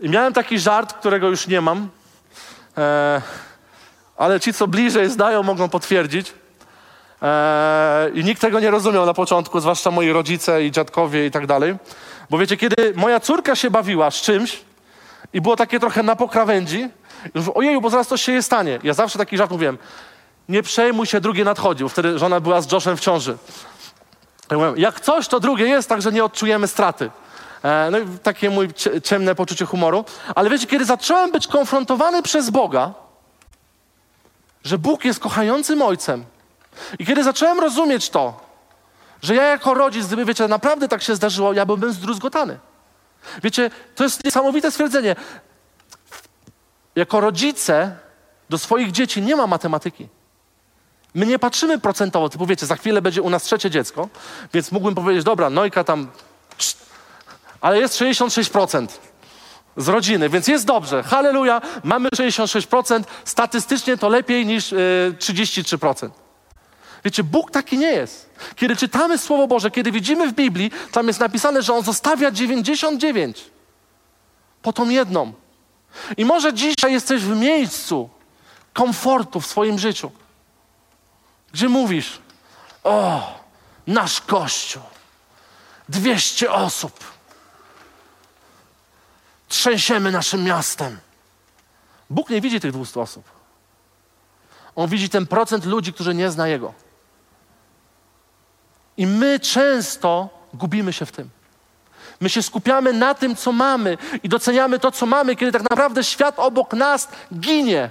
I 0.01 0.09
miałem 0.09 0.33
taki 0.33 0.59
żart, 0.59 0.93
którego 0.93 1.29
już 1.29 1.47
nie 1.47 1.61
mam, 1.61 1.89
e, 2.79 3.23
ale 4.17 4.41
ci, 4.41 4.53
co 4.53 4.67
bliżej 4.67 5.11
znają, 5.11 5.43
mogą 5.43 5.69
potwierdzić. 5.69 6.33
E, 7.23 8.11
I 8.15 8.25
nikt 8.25 8.41
tego 8.41 8.61
nie 8.61 8.71
rozumiał 8.71 9.07
na 9.07 9.15
początku, 9.15 9.61
zwłaszcza 9.61 9.91
moi 9.91 10.13
rodzice 10.13 10.65
i 10.65 10.71
dziadkowie 10.71 11.27
i 11.27 11.31
tak 11.31 11.47
dalej. 11.47 11.77
Bo 12.31 12.39
wiecie, 12.39 12.57
kiedy 12.57 12.93
moja 12.97 13.21
córka 13.21 13.57
się 13.57 13.71
bawiła 13.71 14.11
z 14.11 14.15
czymś 14.15 14.61
i 15.33 15.41
było 15.41 15.57
takie 15.57 15.81
trochę 15.81 16.03
na 16.03 16.17
pokrawędzi, 16.17 16.89
ojeju, 17.55 17.81
bo 17.81 17.91
zaraz 17.91 18.09
coś 18.09 18.23
się 18.23 18.33
je 18.33 18.43
stanie. 18.43 18.79
Ja 18.83 18.95
zawsze 18.95 19.19
taki 19.19 19.37
żart 19.37 19.51
mówiłem, 19.51 19.79
nie 20.49 20.63
przejmuj 20.63 21.07
się, 21.07 21.21
drugie 21.21 21.45
nadchodzi, 21.45 21.83
bo 21.83 21.89
wtedy 21.89 22.19
żona 22.19 22.41
była 22.41 22.61
z 22.61 22.73
Joshem 22.73 22.97
w 22.97 23.01
ciąży. 23.01 23.37
Mówię, 24.51 24.73
jak 24.77 25.01
coś, 25.01 25.29
to 25.29 25.41
drugie 25.41 25.67
jest, 25.69 25.89
także 25.89 26.13
nie 26.13 26.25
odczujemy 26.25 26.69
straty. 26.69 27.11
E, 27.63 27.89
no 27.91 27.99
i 27.99 28.07
takie 28.23 28.51
mój 28.51 28.69
ciemne 29.05 29.35
poczucie 29.35 29.67
humoru. 29.67 30.05
Ale 30.35 30.51
wiecie, 30.51 30.67
kiedy 30.67 30.85
zacząłem 30.85 31.33
być 31.33 31.47
konfrontowany 31.47 32.23
przez 32.23 32.51
Boga, 32.51 32.95
że 34.65 34.79
Bóg 34.79 35.05
jest 35.05 35.21
kochającym 35.21 35.83
Ojcem 35.83 36.25
i 36.99 37.07
kiedy 37.07 37.25
zacząłem 37.25 37.61
rozumieć 37.61 38.11
to, 38.11 38.41
że 39.23 39.35
ja 39.35 39.43
jako 39.43 39.75
rodzic, 39.75 40.07
gdyby, 40.07 40.25
wiecie, 40.25 40.49
naprawdę 40.49 40.89
tak 40.89 41.03
się 41.03 41.17
zdarzyło, 41.17 41.53
ja 41.53 41.67
byłbym 41.67 41.93
zdruzgotany. 41.93 42.59
Wiecie, 43.43 43.71
to 43.95 44.05
jest 44.05 44.25
niesamowite 44.25 44.71
stwierdzenie. 44.71 45.17
Jako 46.97 47.21
rodzice 47.21 47.97
do 48.51 48.59
swoich 48.59 48.93
dzieci 48.93 49.23
nie 49.23 49.37
ma 49.37 49.47
matematyki. 49.47 50.09
My 51.15 51.27
nie 51.27 51.39
patrzymy 51.39 51.79
procentowo, 51.79 52.29
typu 52.29 52.47
wiecie, 52.47 52.67
za 52.67 52.77
chwilę 52.77 53.03
będzie 53.03 53.23
u 53.23 53.31
nas 53.31 53.43
trzecie 53.43 53.71
dziecko, 53.71 54.09
więc 54.55 54.73
mógłbym 54.73 54.95
powiedzieć, 54.95 55.25
dobra, 55.25 55.51
Nojka 55.51 55.85
tam, 55.85 56.09
ale 57.61 57.79
jest 57.79 57.99
66% 57.99 58.87
z 59.77 59.89
rodziny, 59.89 60.29
więc 60.29 60.49
jest 60.49 60.67
dobrze. 60.67 61.03
Halleluja, 61.03 61.61
mamy 61.85 62.09
66%, 62.09 63.03
statystycznie 63.25 63.97
to 63.97 64.09
lepiej 64.09 64.47
niż 64.47 64.73
yy, 64.73 64.79
33%. 65.19 66.11
Wiecie, 67.05 67.25
Bóg 67.25 67.51
taki 67.51 67.79
nie 67.79 67.93
jest. 67.93 68.31
Kiedy 68.57 68.77
czytamy 68.77 69.19
Słowo 69.19 69.47
Boże, 69.47 69.71
kiedy 69.71 69.93
widzimy 69.93 70.29
w 70.29 70.33
Biblii, 70.33 70.71
tam 70.93 71.07
jest 71.07 71.21
napisane, 71.21 71.63
że 71.63 71.75
On 71.75 71.83
zostawia 71.83 72.31
99 72.31 73.45
po 74.63 74.73
tą 74.73 74.89
jedną. 74.89 75.33
I 76.17 76.25
może 76.25 76.55
dzisiaj 76.55 76.93
jesteś 76.93 77.23
w 77.23 77.37
miejscu 77.37 78.09
komfortu 78.73 79.41
w 79.41 79.47
swoim 79.47 79.79
życiu, 79.79 80.11
gdzie 81.53 81.69
mówisz, 81.69 82.19
o, 82.85 83.35
nasz 83.87 84.21
Kościół, 84.21 84.83
200 85.89 86.53
osób, 86.53 87.05
trzęsiemy 89.49 90.13
naszym 90.13 90.45
miastem. 90.45 90.99
Bóg 92.11 92.31
nie 92.31 92.41
widzi 92.41 92.61
tych 92.61 92.73
200 92.73 93.01
osób. 93.01 93.25
On 94.77 94.89
widzi 94.89 95.09
ten 95.09 95.27
procent 95.27 95.65
ludzi, 95.65 95.93
którzy 95.93 96.15
nie 96.15 96.31
zna 96.31 96.49
Jego. 96.49 96.75
I 98.97 99.07
my 99.07 99.41
często 99.41 100.29
gubimy 100.55 100.93
się 100.93 101.07
w 101.07 101.13
tym. 101.13 101.31
My 102.21 102.29
się 102.29 102.43
skupiamy 102.43 102.93
na 102.93 103.15
tym, 103.15 103.37
co 103.37 103.53
mamy 103.53 103.99
i 104.23 104.29
doceniamy 104.29 104.79
to, 104.79 104.91
co 104.91 105.07
mamy, 105.07 105.37
kiedy 105.37 105.53
tak 105.53 105.71
naprawdę 105.71 106.05
świat 106.05 106.39
obok 106.39 106.73
nas 106.73 107.09
ginie. 107.35 107.91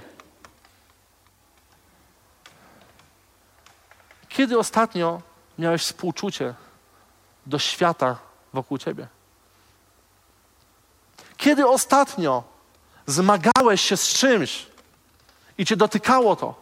Kiedy 4.30 4.58
ostatnio 4.58 5.20
miałeś 5.58 5.82
współczucie 5.82 6.54
do 7.46 7.58
świata 7.58 8.16
wokół 8.52 8.78
ciebie? 8.78 9.08
Kiedy 11.36 11.68
ostatnio 11.68 12.42
zmagałeś 13.06 13.80
się 13.80 13.96
z 13.96 14.08
czymś 14.08 14.66
i 15.58 15.66
cię 15.66 15.76
dotykało 15.76 16.36
to? 16.36 16.54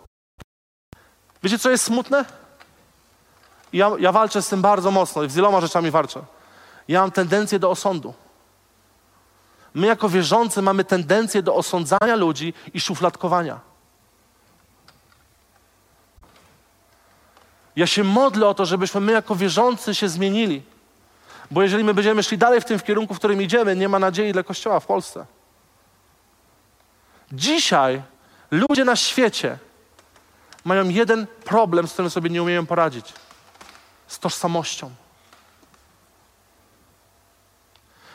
Wiecie, 1.42 1.58
co 1.58 1.70
jest 1.70 1.84
smutne? 1.84 2.24
Ja, 3.72 3.90
ja 3.98 4.12
walczę 4.12 4.42
z 4.42 4.48
tym 4.48 4.62
bardzo 4.62 4.90
mocno 4.90 5.22
i 5.22 5.30
z 5.30 5.34
wieloma 5.34 5.60
rzeczami 5.60 5.90
walczę. 5.90 6.22
Ja 6.88 7.00
mam 7.00 7.10
tendencję 7.10 7.58
do 7.58 7.70
osądu. 7.70 8.14
My, 9.74 9.86
jako 9.86 10.08
wierzący, 10.08 10.62
mamy 10.62 10.84
tendencję 10.84 11.42
do 11.42 11.54
osądzania 11.54 12.16
ludzi 12.16 12.54
i 12.74 12.80
szufladkowania. 12.80 13.67
Ja 17.78 17.86
się 17.86 18.04
modlę 18.04 18.48
o 18.48 18.54
to, 18.54 18.66
żebyśmy 18.66 19.00
my, 19.00 19.12
jako 19.12 19.36
wierzący, 19.36 19.94
się 19.94 20.08
zmienili. 20.08 20.62
Bo 21.50 21.62
jeżeli 21.62 21.84
my 21.84 21.94
będziemy 21.94 22.22
szli 22.22 22.38
dalej 22.38 22.60
w 22.60 22.64
tym 22.64 22.78
w 22.78 22.84
kierunku, 22.84 23.14
w 23.14 23.18
którym 23.18 23.42
idziemy, 23.42 23.76
nie 23.76 23.88
ma 23.88 23.98
nadziei 23.98 24.32
dla 24.32 24.42
Kościoła 24.42 24.80
w 24.80 24.86
Polsce. 24.86 25.26
Dzisiaj 27.32 28.02
ludzie 28.50 28.84
na 28.84 28.96
świecie 28.96 29.58
mają 30.64 30.88
jeden 30.88 31.26
problem, 31.44 31.88
z 31.88 31.92
którym 31.92 32.10
sobie 32.10 32.30
nie 32.30 32.42
umieją 32.42 32.66
poradzić 32.66 33.12
z 34.06 34.18
tożsamością. 34.18 34.90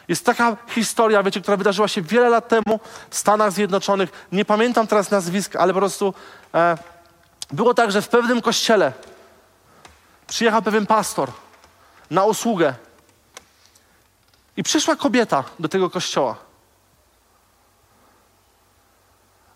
Jest 0.07 0.25
taka 0.25 0.57
historia, 0.67 1.23
wiecie, 1.23 1.41
która 1.41 1.57
wydarzyła 1.57 1.87
się 1.87 2.01
wiele 2.01 2.29
lat 2.29 2.47
temu 2.47 2.79
w 3.09 3.15
Stanach 3.15 3.51
Zjednoczonych. 3.51 4.27
Nie 4.31 4.45
pamiętam 4.45 4.87
teraz 4.87 5.11
nazwiska, 5.11 5.59
ale 5.59 5.73
po 5.73 5.79
prostu 5.79 6.13
e, 6.53 6.77
było 7.51 7.73
tak, 7.73 7.91
że 7.91 8.01
w 8.01 8.07
pewnym 8.07 8.41
kościele 8.41 8.93
przyjechał 10.27 10.61
pewien 10.61 10.85
pastor 10.85 11.31
na 12.09 12.25
usługę 12.25 12.73
i 14.57 14.63
przyszła 14.63 14.95
kobieta 14.95 15.43
do 15.59 15.69
tego 15.69 15.89
kościoła. 15.89 16.35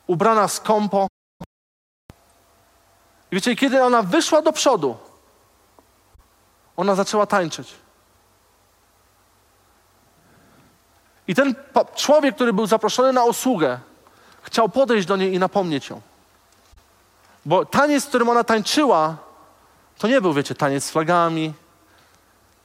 Ubrana 0.08 0.48
skąpo. 0.48 1.08
I 3.32 3.36
wiecie, 3.36 3.56
kiedy 3.56 3.84
ona 3.84 4.02
wyszła 4.02 4.42
do 4.42 4.52
przodu, 4.52 4.98
ona 6.78 6.96
zaczęła 6.96 7.26
tańczyć. 7.26 7.74
I 11.28 11.36
ten 11.36 11.56
człowiek, 11.96 12.36
który 12.36 12.54
był 12.54 12.68
zaproszony 12.68 13.14
na 13.14 13.24
usługę, 13.24 13.80
chciał 14.42 14.70
podejść 14.70 15.08
do 15.08 15.16
niej 15.16 15.34
i 15.34 15.40
napomnieć 15.40 15.90
ją. 15.90 16.02
Bo 17.46 17.66
taniec, 17.66 18.06
w 18.06 18.08
którym 18.08 18.30
ona 18.30 18.44
tańczyła, 18.44 19.18
to 19.98 20.08
nie 20.08 20.22
był, 20.22 20.34
wiecie, 20.34 20.56
taniec 20.56 20.84
z 20.84 20.92
flagami, 20.92 21.54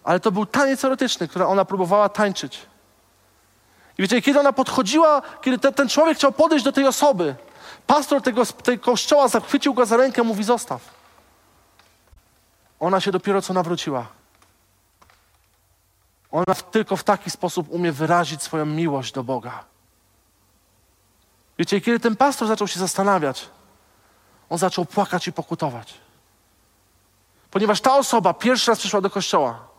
ale 0.04 0.20
to 0.20 0.32
był 0.32 0.46
taniec 0.46 0.84
erotyczny, 0.84 1.28
który 1.28 1.46
ona 1.46 1.64
próbowała 1.64 2.08
tańczyć. 2.08 2.66
I 3.98 4.02
wiecie, 4.02 4.22
kiedy 4.22 4.40
ona 4.40 4.52
podchodziła, 4.52 5.22
kiedy 5.40 5.58
te, 5.58 5.72
ten 5.72 5.88
człowiek 5.88 6.18
chciał 6.18 6.32
podejść 6.32 6.64
do 6.64 6.72
tej 6.72 6.86
osoby, 6.86 7.34
pastor 7.86 8.22
tego, 8.22 8.46
tego 8.46 8.84
kościoła 8.84 9.28
zachwycił 9.28 9.74
go 9.74 9.86
za 9.86 9.96
rękę, 9.96 10.22
mówi: 10.22 10.44
Zostaw. 10.44 10.80
Ona 12.80 13.00
się 13.00 13.12
dopiero 13.12 13.42
co 13.42 13.54
nawróciła. 13.54 14.06
Ona 16.30 16.54
tylko 16.54 16.96
w 16.96 17.04
taki 17.04 17.30
sposób 17.30 17.66
umie 17.70 17.92
wyrazić 17.92 18.42
swoją 18.42 18.66
miłość 18.66 19.12
do 19.12 19.24
Boga. 19.24 19.64
Wiecie, 21.58 21.80
kiedy 21.80 22.00
ten 22.00 22.16
pastor 22.16 22.48
zaczął 22.48 22.68
się 22.68 22.80
zastanawiać, 22.80 23.48
on 24.50 24.58
zaczął 24.58 24.84
płakać 24.84 25.28
i 25.28 25.32
pokutować. 25.32 25.94
Ponieważ 27.52 27.80
ta 27.80 27.96
osoba 27.96 28.34
pierwszy 28.34 28.70
raz 28.70 28.78
przyszła 28.78 29.00
do 29.00 29.10
kościoła 29.10 29.72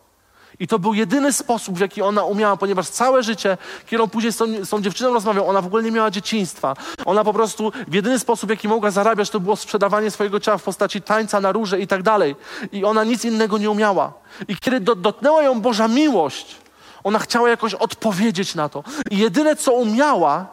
I 0.58 0.68
to 0.68 0.78
był 0.78 0.94
jedyny 0.94 1.32
sposób, 1.32 1.76
w 1.76 1.80
jaki 1.80 2.02
ona 2.02 2.24
umiała, 2.24 2.56
ponieważ 2.56 2.88
całe 2.88 3.22
życie, 3.22 3.58
kiedy 3.86 4.02
on 4.02 4.10
później 4.10 4.32
z 4.32 4.36
tą, 4.36 4.64
z 4.64 4.68
tą 4.68 4.82
dziewczyną 4.82 5.12
rozmawiał, 5.14 5.48
ona 5.48 5.60
w 5.60 5.66
ogóle 5.66 5.82
nie 5.82 5.90
miała 5.90 6.10
dzieciństwa. 6.10 6.76
Ona 7.04 7.24
po 7.24 7.32
prostu, 7.32 7.72
w 7.88 7.94
jedyny 7.94 8.18
sposób, 8.18 8.48
w 8.48 8.50
jaki 8.50 8.68
mogła 8.68 8.90
zarabiać, 8.90 9.30
to 9.30 9.40
było 9.40 9.56
sprzedawanie 9.56 10.10
swojego 10.10 10.40
ciała 10.40 10.58
w 10.58 10.62
postaci 10.62 11.02
tańca 11.02 11.40
na 11.40 11.52
róże 11.52 11.80
i 11.80 11.86
tak 11.86 12.02
dalej. 12.02 12.36
I 12.72 12.84
ona 12.84 13.04
nic 13.04 13.24
innego 13.24 13.58
nie 13.58 13.70
umiała. 13.70 14.12
I 14.48 14.56
kiedy 14.56 14.80
do, 14.80 14.94
dotknęła 14.94 15.42
ją 15.42 15.60
Boża 15.60 15.88
miłość, 15.88 16.56
ona 17.04 17.18
chciała 17.18 17.48
jakoś 17.48 17.74
odpowiedzieć 17.74 18.54
na 18.54 18.68
to. 18.68 18.84
I 19.10 19.18
jedyne, 19.18 19.56
co 19.56 19.72
umiała, 19.72 20.46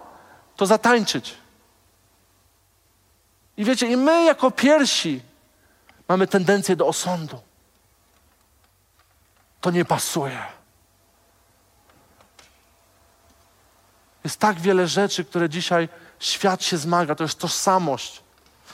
to 0.56 0.66
zatańczyć. 0.66 1.34
I 3.58 3.66
wiecie, 3.66 3.88
i 3.88 3.98
my 3.98 4.24
jako 4.24 4.52
pierwsi 4.52 5.31
mamy 6.12 6.28
tendencję 6.28 6.76
do 6.76 6.88
osądu. 6.88 7.42
To 9.62 9.72
nie 9.72 9.86
pasuje. 9.86 10.46
Jest 14.24 14.40
tak 14.40 14.60
wiele 14.60 14.88
rzeczy, 14.88 15.26
które 15.26 15.50
dzisiaj 15.50 15.90
świat 16.20 16.64
się 16.64 16.78
zmaga. 16.78 17.16
To 17.16 17.24
jest 17.24 17.40
tożsamość, 17.40 18.24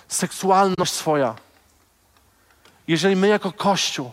seksualność 0.08 0.94
swoja. 0.94 1.36
Jeżeli 2.88 3.16
my 3.16 3.28
jako 3.28 3.52
Kościół 3.52 4.12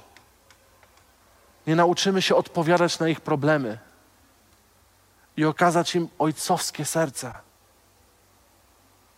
nie 1.67 1.77
nauczymy 1.77 2.23
się 2.23 2.37
odpowiadać 2.37 2.99
na 2.99 3.09
ich 3.09 3.21
problemy 3.21 3.79
i 5.37 5.45
okazać 5.45 5.95
im 5.95 6.09
ojcowskie 6.19 6.85
serce, 6.85 7.33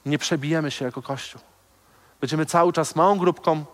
nie 0.05 0.19
przebijemy 0.19 0.71
się 0.71 0.85
jako 0.85 1.03
Kościół. 1.03 1.41
Będziemy 2.21 2.47
cały 2.47 2.73
czas 2.73 2.97
małą 2.97 3.19
grupką, 3.19 3.65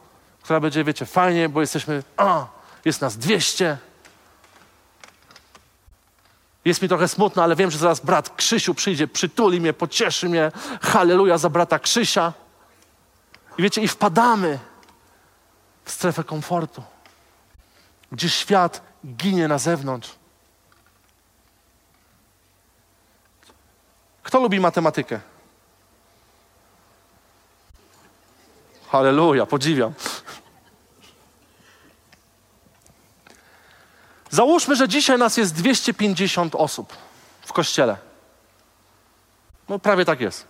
która 0.43 0.61
będzie, 0.61 0.85
wiecie, 0.85 1.07
fajnie, 1.07 1.49
bo 1.49 1.61
jesteśmy, 1.61 2.03
a, 2.17 2.47
jest 2.85 3.01
nas 3.01 3.17
200. 3.17 3.79
Jest 6.65 6.83
mi 6.83 6.89
trochę 6.89 7.09
smutno, 7.09 7.43
ale 7.43 7.57
wiem, 7.57 7.71
że 7.71 7.79
zaraz 7.79 8.01
brat 8.01 8.37
Krzysiu 8.37 8.75
przyjdzie, 8.75 9.09
przytuli 9.09 9.61
mnie, 9.61 9.73
pocieszy 9.73 10.29
mnie. 10.29 10.53
Halleluja 10.83 11.39
za 11.39 11.51
brata 11.51 11.79
Krzysia. 11.79 12.33
I 13.59 13.63
wiecie, 13.63 13.83
i 13.83 13.89
wpadamy 13.89 14.59
w 15.85 15.91
strefę 15.91 16.25
komfortu, 16.25 16.83
gdzie 18.13 18.29
świat 18.29 18.83
ginie 19.07 19.49
na 19.49 19.59
zewnątrz. 19.59 20.15
Kto 24.23 24.41
lubi 24.41 24.61
matematykę? 24.61 25.21
Halleluja, 28.89 29.47
podziwiam. 29.47 29.93
Załóżmy, 34.33 34.77
że 34.77 34.89
dzisiaj 34.89 35.19
nas 35.19 35.37
jest 35.37 35.55
250 35.55 36.55
osób 36.55 36.97
w 37.43 37.53
kościele. 37.53 37.97
No 39.69 39.79
prawie 39.79 40.05
tak 40.05 40.21
jest. 40.21 40.47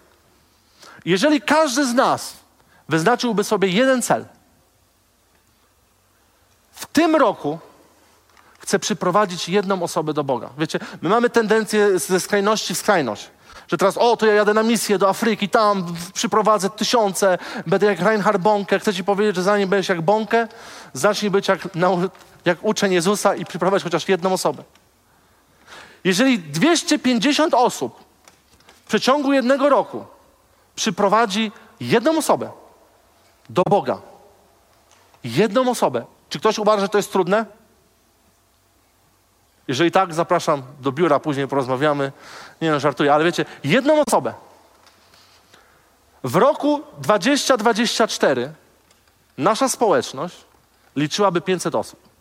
Jeżeli 1.05 1.41
każdy 1.41 1.87
z 1.87 1.95
nas 1.95 2.33
wyznaczyłby 2.89 3.45
sobie 3.45 3.69
jeden 3.69 4.03
cel, 4.03 4.25
w 6.73 6.87
tym 6.87 7.17
roku 7.17 7.59
chcę 8.59 8.79
przyprowadzić 8.79 9.49
jedną 9.49 9.83
osobę 9.83 10.13
do 10.13 10.25
Boga. 10.25 10.51
Wiecie, 10.59 10.79
my 11.03 11.09
mamy 11.09 11.31
tendencję 11.31 11.99
ze 11.99 12.21
skrajności 12.21 12.75
w 12.75 12.79
skrajność. 12.79 13.31
Że 13.69 13.77
teraz, 13.77 13.99
o, 13.99 14.17
to 14.17 14.27
ja 14.27 14.35
jadę 14.35 14.55
na 14.55 14.63
misję 14.63 14.99
do 14.99 15.09
Afryki, 15.09 15.49
tam 15.49 15.95
przyprowadzę 16.15 16.71
tysiące, 16.71 17.39
będę 17.67 17.87
jak 17.87 18.01
Reinhard 18.01 18.43
Bonke. 18.43 18.79
Chcę 18.79 18.95
ci 18.95 19.05
powiedzieć, 19.05 19.37
że 19.37 19.43
zanim 19.43 19.69
będziesz 19.69 19.89
jak 19.89 20.03
Bonke, 20.03 20.49
zacznij 20.93 21.31
być 21.31 21.49
jak, 21.49 21.75
jak 22.45 22.65
uczeń 22.65 22.93
Jezusa 22.93 23.35
i 23.35 23.45
przyprowadź 23.45 23.83
chociaż 23.83 24.09
jedną 24.09 24.33
osobę. 24.33 24.63
Jeżeli 26.05 26.39
250 26.39 27.55
osób 27.55 28.05
w 28.85 28.89
przeciągu 28.89 29.33
jednego 29.33 29.69
roku 29.69 30.07
przyprowadzi 30.75 31.53
jedną 31.81 32.19
osobę 32.19 32.51
do 33.51 33.63
Boga, 33.63 33.99
jedną 35.25 35.71
osobę, 35.71 36.05
czy 36.29 36.39
ktoś 36.39 36.59
uważa, 36.59 36.81
że 36.81 36.89
to 36.89 36.99
jest 36.99 37.13
trudne? 37.13 37.47
Jeżeli 39.69 39.91
tak, 39.91 40.15
zapraszam 40.15 40.63
do 40.81 40.93
biura, 40.93 41.21
później 41.21 41.49
porozmawiamy. 41.49 42.13
Nie 42.61 42.71
no, 42.71 42.81
żartuję, 42.81 43.15
ale 43.15 43.25
wiecie, 43.25 43.45
jedną 43.65 44.03
osobę. 44.07 44.35
W 46.25 46.37
roku 46.37 46.83
2024 46.99 48.53
nasza 49.39 49.69
społeczność 49.69 50.37
liczyłaby 50.97 51.41
500 51.41 51.75
osób. 51.75 52.12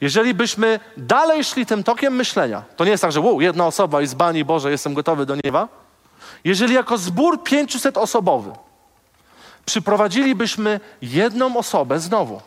Jeżeli 0.00 0.34
byśmy 0.34 0.80
dalej 0.96 1.44
szli 1.44 1.66
tym 1.66 1.84
tokiem 1.84 2.14
myślenia, 2.14 2.62
to 2.76 2.84
nie 2.84 2.90
jest 2.90 3.02
tak, 3.02 3.12
że 3.12 3.20
wow, 3.20 3.40
jedna 3.40 3.66
osoba 3.66 4.02
i 4.02 4.06
z 4.06 4.14
bani 4.14 4.44
Boże, 4.44 4.70
jestem 4.70 4.94
gotowy 4.94 5.26
do 5.26 5.36
nieba. 5.44 5.68
Jeżeli 6.44 6.74
jako 6.74 6.98
zbór 6.98 7.42
500 7.42 7.96
osobowy 7.96 8.52
przyprowadzilibyśmy 9.66 10.80
jedną 11.02 11.56
osobę 11.56 12.00
znowu, 12.00 12.40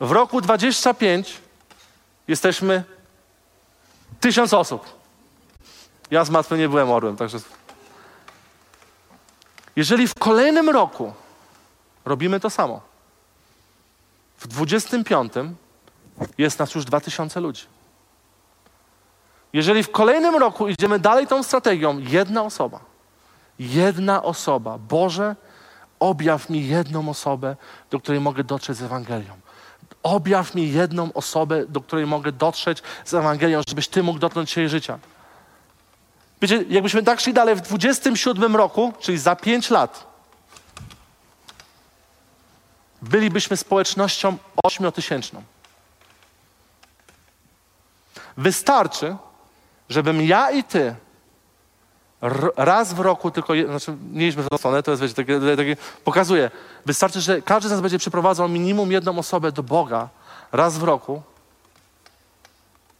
w 0.00 0.12
roku 0.12 0.40
25 0.40 1.40
jesteśmy 2.28 2.84
tysiąc 4.20 4.54
osób. 4.54 4.98
Ja 6.10 6.24
z 6.24 6.30
matmy 6.30 6.58
nie 6.58 6.68
byłem 6.68 6.90
orłem, 6.90 7.16
także. 7.16 7.38
Jeżeli 9.76 10.08
w 10.08 10.14
kolejnym 10.14 10.70
roku 10.70 11.12
robimy 12.04 12.40
to 12.40 12.50
samo, 12.50 12.80
w 14.38 14.46
25 14.46 15.32
jest 16.38 16.58
nas 16.58 16.74
już 16.74 16.84
2000 16.84 17.40
ludzi. 17.40 17.64
Jeżeli 19.52 19.82
w 19.82 19.90
kolejnym 19.90 20.36
roku 20.36 20.68
idziemy 20.68 20.98
dalej 20.98 21.26
tą 21.26 21.42
strategią, 21.42 21.98
jedna 21.98 22.42
osoba, 22.42 22.80
jedna 23.58 24.22
osoba, 24.22 24.78
Boże, 24.78 25.36
objaw 26.00 26.50
mi 26.50 26.68
jedną 26.68 27.08
osobę, 27.08 27.56
do 27.90 28.00
której 28.00 28.20
mogę 28.20 28.44
dotrzeć 28.44 28.76
z 28.76 28.82
Ewangelią. 28.82 29.36
Objaw 30.02 30.54
mi 30.54 30.72
jedną 30.72 31.12
osobę, 31.12 31.66
do 31.66 31.80
której 31.80 32.06
mogę 32.06 32.32
dotrzeć 32.32 32.82
z 33.04 33.14
Ewangelią, 33.14 33.60
żebyś 33.68 33.88
Ty 33.88 34.02
mógł 34.02 34.18
dotknąć 34.18 34.56
jej 34.56 34.68
życia. 34.68 34.98
Wiecie, 36.42 36.64
jakbyśmy 36.68 37.02
tak 37.02 37.20
szli 37.20 37.32
dalej 37.34 37.54
w 37.54 37.60
27 37.60 38.56
roku, 38.56 38.92
czyli 39.00 39.18
za 39.18 39.36
5 39.36 39.70
lat, 39.70 40.06
bylibyśmy 43.02 43.56
społecznością 43.56 44.36
ośmiotysięczną. 44.64 45.42
Wystarczy, 48.38 49.16
żebym 49.88 50.22
ja 50.22 50.50
i 50.50 50.64
ty 50.64 50.94
raz 52.56 52.94
w 52.94 53.00
roku 53.00 53.30
tylko, 53.30 53.52
znaczy 53.66 53.96
tą 54.50 54.58
stronę, 54.58 54.82
to 54.82 54.90
jest, 54.90 55.02
wiecie, 55.02 55.14
takie, 55.14 55.40
takie, 55.56 55.76
pokazuje. 56.04 56.50
Wystarczy, 56.86 57.20
że 57.20 57.42
każdy 57.42 57.68
z 57.68 57.72
nas 57.72 57.80
będzie 57.80 57.98
przeprowadzał 57.98 58.48
minimum 58.48 58.92
jedną 58.92 59.18
osobę 59.18 59.52
do 59.52 59.62
Boga 59.62 60.08
raz 60.52 60.78
w 60.78 60.82
roku 60.82 61.22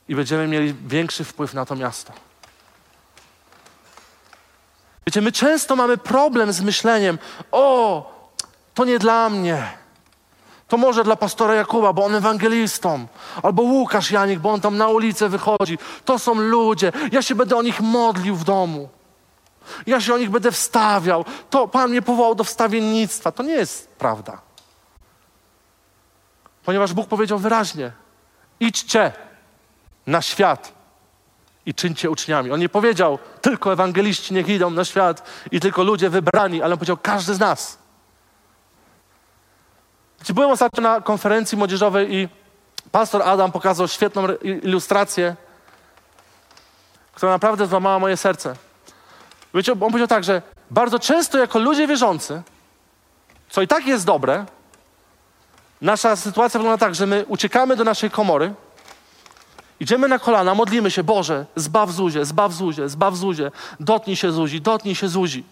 i 0.09 0.15
będziemy 0.15 0.49
mieli 0.49 0.75
większy 0.87 1.25
wpływ 1.25 1.55
na 1.55 1.67
to 1.67 1.77
miasto. 1.77 2.13
Wiecie, 5.07 5.21
my 5.21 5.33
często 5.33 5.77
mamy 5.77 5.97
problem 5.97 6.53
z 6.53 6.61
myśleniem, 6.61 7.19
o, 7.51 8.31
to 8.75 8.85
nie 8.85 8.99
dla 8.99 9.31
mnie. 9.31 9.78
To 10.69 10.77
może 10.77 11.05
dla 11.05 11.17
pastora 11.17 11.55
Jakuba, 11.55 11.93
bo 11.93 12.05
on 12.05 12.15
ewangelistą. 12.15 13.07
Albo 13.43 13.63
Łukasz 13.63 14.11
Janik, 14.11 14.39
bo 14.39 14.53
on 14.53 14.61
tam 14.61 14.77
na 14.77 14.89
ulicę 14.89 15.29
wychodzi. 15.29 15.79
To 16.05 16.19
są 16.19 16.35
ludzie. 16.35 16.93
Ja 17.13 17.23
się 17.23 17.35
będę 17.35 17.57
o 17.57 17.63
nich 17.63 17.81
modlił 17.81 18.37
w 18.37 18.45
domu. 18.45 18.89
Ja 19.87 20.01
się 20.01 20.15
o 20.15 20.19
nich 20.19 20.31
będę 20.31 20.53
wstawiał. 20.53 21.25
To 21.51 21.69
Pan 21.69 21.91
mnie 21.91 22.03
powołał 22.03 22.35
do 22.35 22.45
wstawiennictwa. 22.45 23.33
To 23.33 23.43
nie 23.43 23.53
jest 23.53 23.89
prawda. 23.89 24.41
Ponieważ 26.65 26.93
Bóg 26.93 27.09
powiedział 27.09 27.39
wyraźnie: 27.39 27.93
idźcie 28.61 29.13
na 30.07 30.23
świat 30.23 30.73
i 31.67 31.75
czyńcie 31.75 32.11
uczniami. 32.11 32.51
On 32.51 32.61
nie 32.61 32.69
powiedział, 32.69 33.19
tylko 33.41 33.73
ewangeliści 33.73 34.35
niech 34.35 34.49
idą 34.49 34.71
na 34.71 34.85
świat 34.85 35.23
i 35.51 35.61
tylko 35.61 35.83
ludzie 35.83 36.11
wybrani, 36.11 36.63
ale 36.63 36.75
on 36.75 36.79
powiedział, 36.79 36.97
każdy 37.03 37.35
z 37.35 37.39
nas. 37.39 37.78
Byłem 40.35 40.51
ostatnio 40.51 40.83
na 40.83 41.01
konferencji 41.01 41.59
młodzieżowej 41.59 42.15
i 42.15 42.29
pastor 42.93 43.23
Adam 43.23 43.53
pokazał 43.53 43.89
świetną 43.89 44.23
ilustrację, 44.43 45.37
która 47.15 47.33
naprawdę 47.33 47.67
złamała 47.67 47.99
moje 47.99 48.17
serce. 48.17 48.57
Wiecie, 49.55 49.73
on 49.73 49.79
powiedział 49.79 50.09
tak, 50.09 50.25
że 50.25 50.43
bardzo 50.71 50.99
często 50.99 51.39
jako 51.39 51.59
ludzie 51.59 51.87
wierzący, 51.87 52.43
co 53.51 53.63
i 53.63 53.69
tak 53.69 53.87
jest 53.87 54.05
dobre, 54.05 54.47
nasza 55.81 56.17
sytuacja 56.17 56.61
wygląda 56.61 56.87
tak, 56.87 56.95
że 56.95 57.07
my 57.07 57.25
uciekamy 57.29 57.77
do 57.77 57.85
naszej 57.85 58.11
komory, 58.11 58.55
idziemy 59.81 60.09
na 60.09 60.19
kolana, 60.19 60.55
modlimy 60.55 60.91
się, 60.91 61.05
Boże, 61.05 61.47
zbaw 61.57 61.91
Zuzie, 61.91 62.25
zbaw 62.25 62.53
Zuzie, 62.53 62.89
zbaw 62.89 63.17
Zuzie, 63.17 63.51
dotknij 63.81 64.17
się 64.17 64.33
Zuzi, 64.33 64.61
dotknij 64.61 64.95
się 64.95 65.09
Zuzi. 65.09 65.45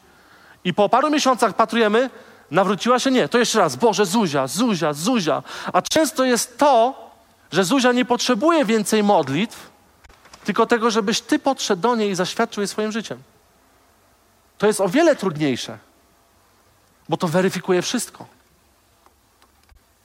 I 0.64 0.75
po 0.75 0.89
paru 0.89 1.11
miesiącach 1.11 1.55
patrujemy, 1.55 2.11
Nawróciła 2.51 2.99
się? 2.99 3.11
Nie. 3.11 3.29
To 3.29 3.39
jeszcze 3.39 3.59
raz. 3.59 3.77
Boże, 3.77 4.07
Zuzia, 4.07 4.47
Zuzia, 4.47 4.93
Zuzia. 4.93 5.43
A 5.73 5.83
często 5.83 6.25
jest 6.25 6.59
to, 6.59 6.95
że 7.53 7.65
Zuzia 7.65 7.93
nie 7.93 8.05
potrzebuje 8.05 8.65
więcej 8.65 9.03
modlitw, 9.03 9.71
tylko 10.45 10.67
tego, 10.67 10.91
żebyś 10.91 11.21
ty 11.21 11.39
podszedł 11.39 11.83
do 11.83 11.97
niej 11.97 12.11
i 12.11 12.15
zaświadczył 12.15 12.61
jej 12.61 12.69
swoim 12.69 12.93
życiem. 12.93 13.23
To 14.59 14.67
jest 14.67 14.81
o 14.81 14.89
wiele 14.89 15.17
trudniejsze, 15.17 15.79
bo 17.09 17.17
to 17.17 17.29
weryfikuje 17.29 17.83
wszystko. 17.83 18.27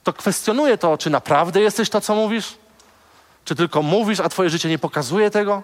To 0.04 0.12
kwestionuje 0.12 0.78
to, 0.78 0.98
czy 0.98 1.10
naprawdę 1.10 1.60
jesteś 1.60 1.90
to, 1.90 2.00
co 2.00 2.14
mówisz, 2.14 2.54
czy 3.44 3.54
tylko 3.54 3.82
mówisz, 3.82 4.20
a 4.20 4.28
twoje 4.28 4.50
życie 4.50 4.68
nie 4.68 4.78
pokazuje 4.78 5.30
tego. 5.30 5.62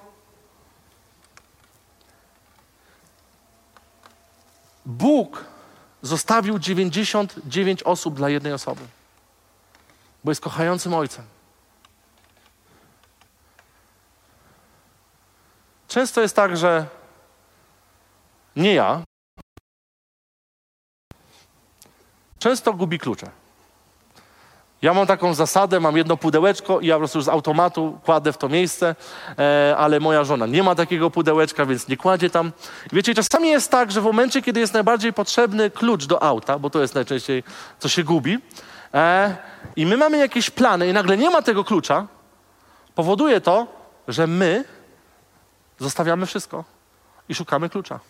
Bóg 4.87 5.45
zostawił 6.03 6.59
99 6.59 7.83
osób 7.83 8.15
dla 8.15 8.29
jednej 8.29 8.53
osoby, 8.53 8.83
bo 10.25 10.31
jest 10.31 10.41
kochającym 10.41 10.95
ojcem. 10.95 11.25
Często 15.89 16.21
jest 16.21 16.37
tak, 16.37 16.57
że 16.57 16.87
nie 18.57 18.75
ja. 18.75 19.03
Często 22.39 22.73
gubi 22.73 22.99
klucze. 22.99 23.31
Ja 24.83 24.95
mam 24.95 25.07
taką 25.07 25.35
zasadę, 25.35 25.81
mam 25.81 25.97
jedno 25.97 26.17
pudełeczko 26.17 26.81
i 26.81 26.87
ja 26.87 26.95
po 26.95 26.99
prostu 26.99 27.21
z 27.21 27.29
automatu 27.29 27.99
kładę 28.05 28.33
w 28.33 28.39
to 28.39 28.49
miejsce, 28.49 28.97
e, 29.39 29.75
ale 29.79 30.01
moja 30.01 30.25
żona 30.25 30.47
nie 30.47 30.63
ma 30.63 30.75
takiego 30.75 31.11
pudełeczka, 31.11 31.67
więc 31.67 31.89
nie 31.89 31.97
kładzie 31.97 32.31
tam. 32.31 32.53
Wiecie, 32.93 33.15
czasami 33.15 33.49
jest 33.49 33.71
tak, 33.71 33.93
że 33.93 34.01
w 34.01 34.05
momencie, 34.05 34.43
kiedy 34.43 34.61
jest 34.61 34.75
najbardziej 34.75 35.13
potrzebny 35.13 35.71
klucz 35.71 36.07
do 36.07 36.23
auta, 36.23 36.59
bo 36.59 36.71
to 36.71 36.81
jest 36.81 36.95
najczęściej, 36.95 37.43
co 37.79 37.89
się 37.89 38.05
gubi, 38.05 38.39
e, 38.95 39.37
i 39.77 39.87
my 39.87 39.97
mamy 39.97 40.19
jakieś 40.19 40.51
plany 40.51 40.89
i 40.89 40.93
nagle 40.93 41.17
nie 41.17 41.31
ma 41.31 41.43
tego 41.43 41.65
klucza, 41.65 42.07
powoduje 42.95 43.41
to, 43.41 43.67
że 44.09 44.27
my 44.27 44.65
zostawiamy 45.79 46.27
wszystko 46.27 46.65
i 47.29 47.35
szukamy 47.35 47.69
klucza. 47.69 48.01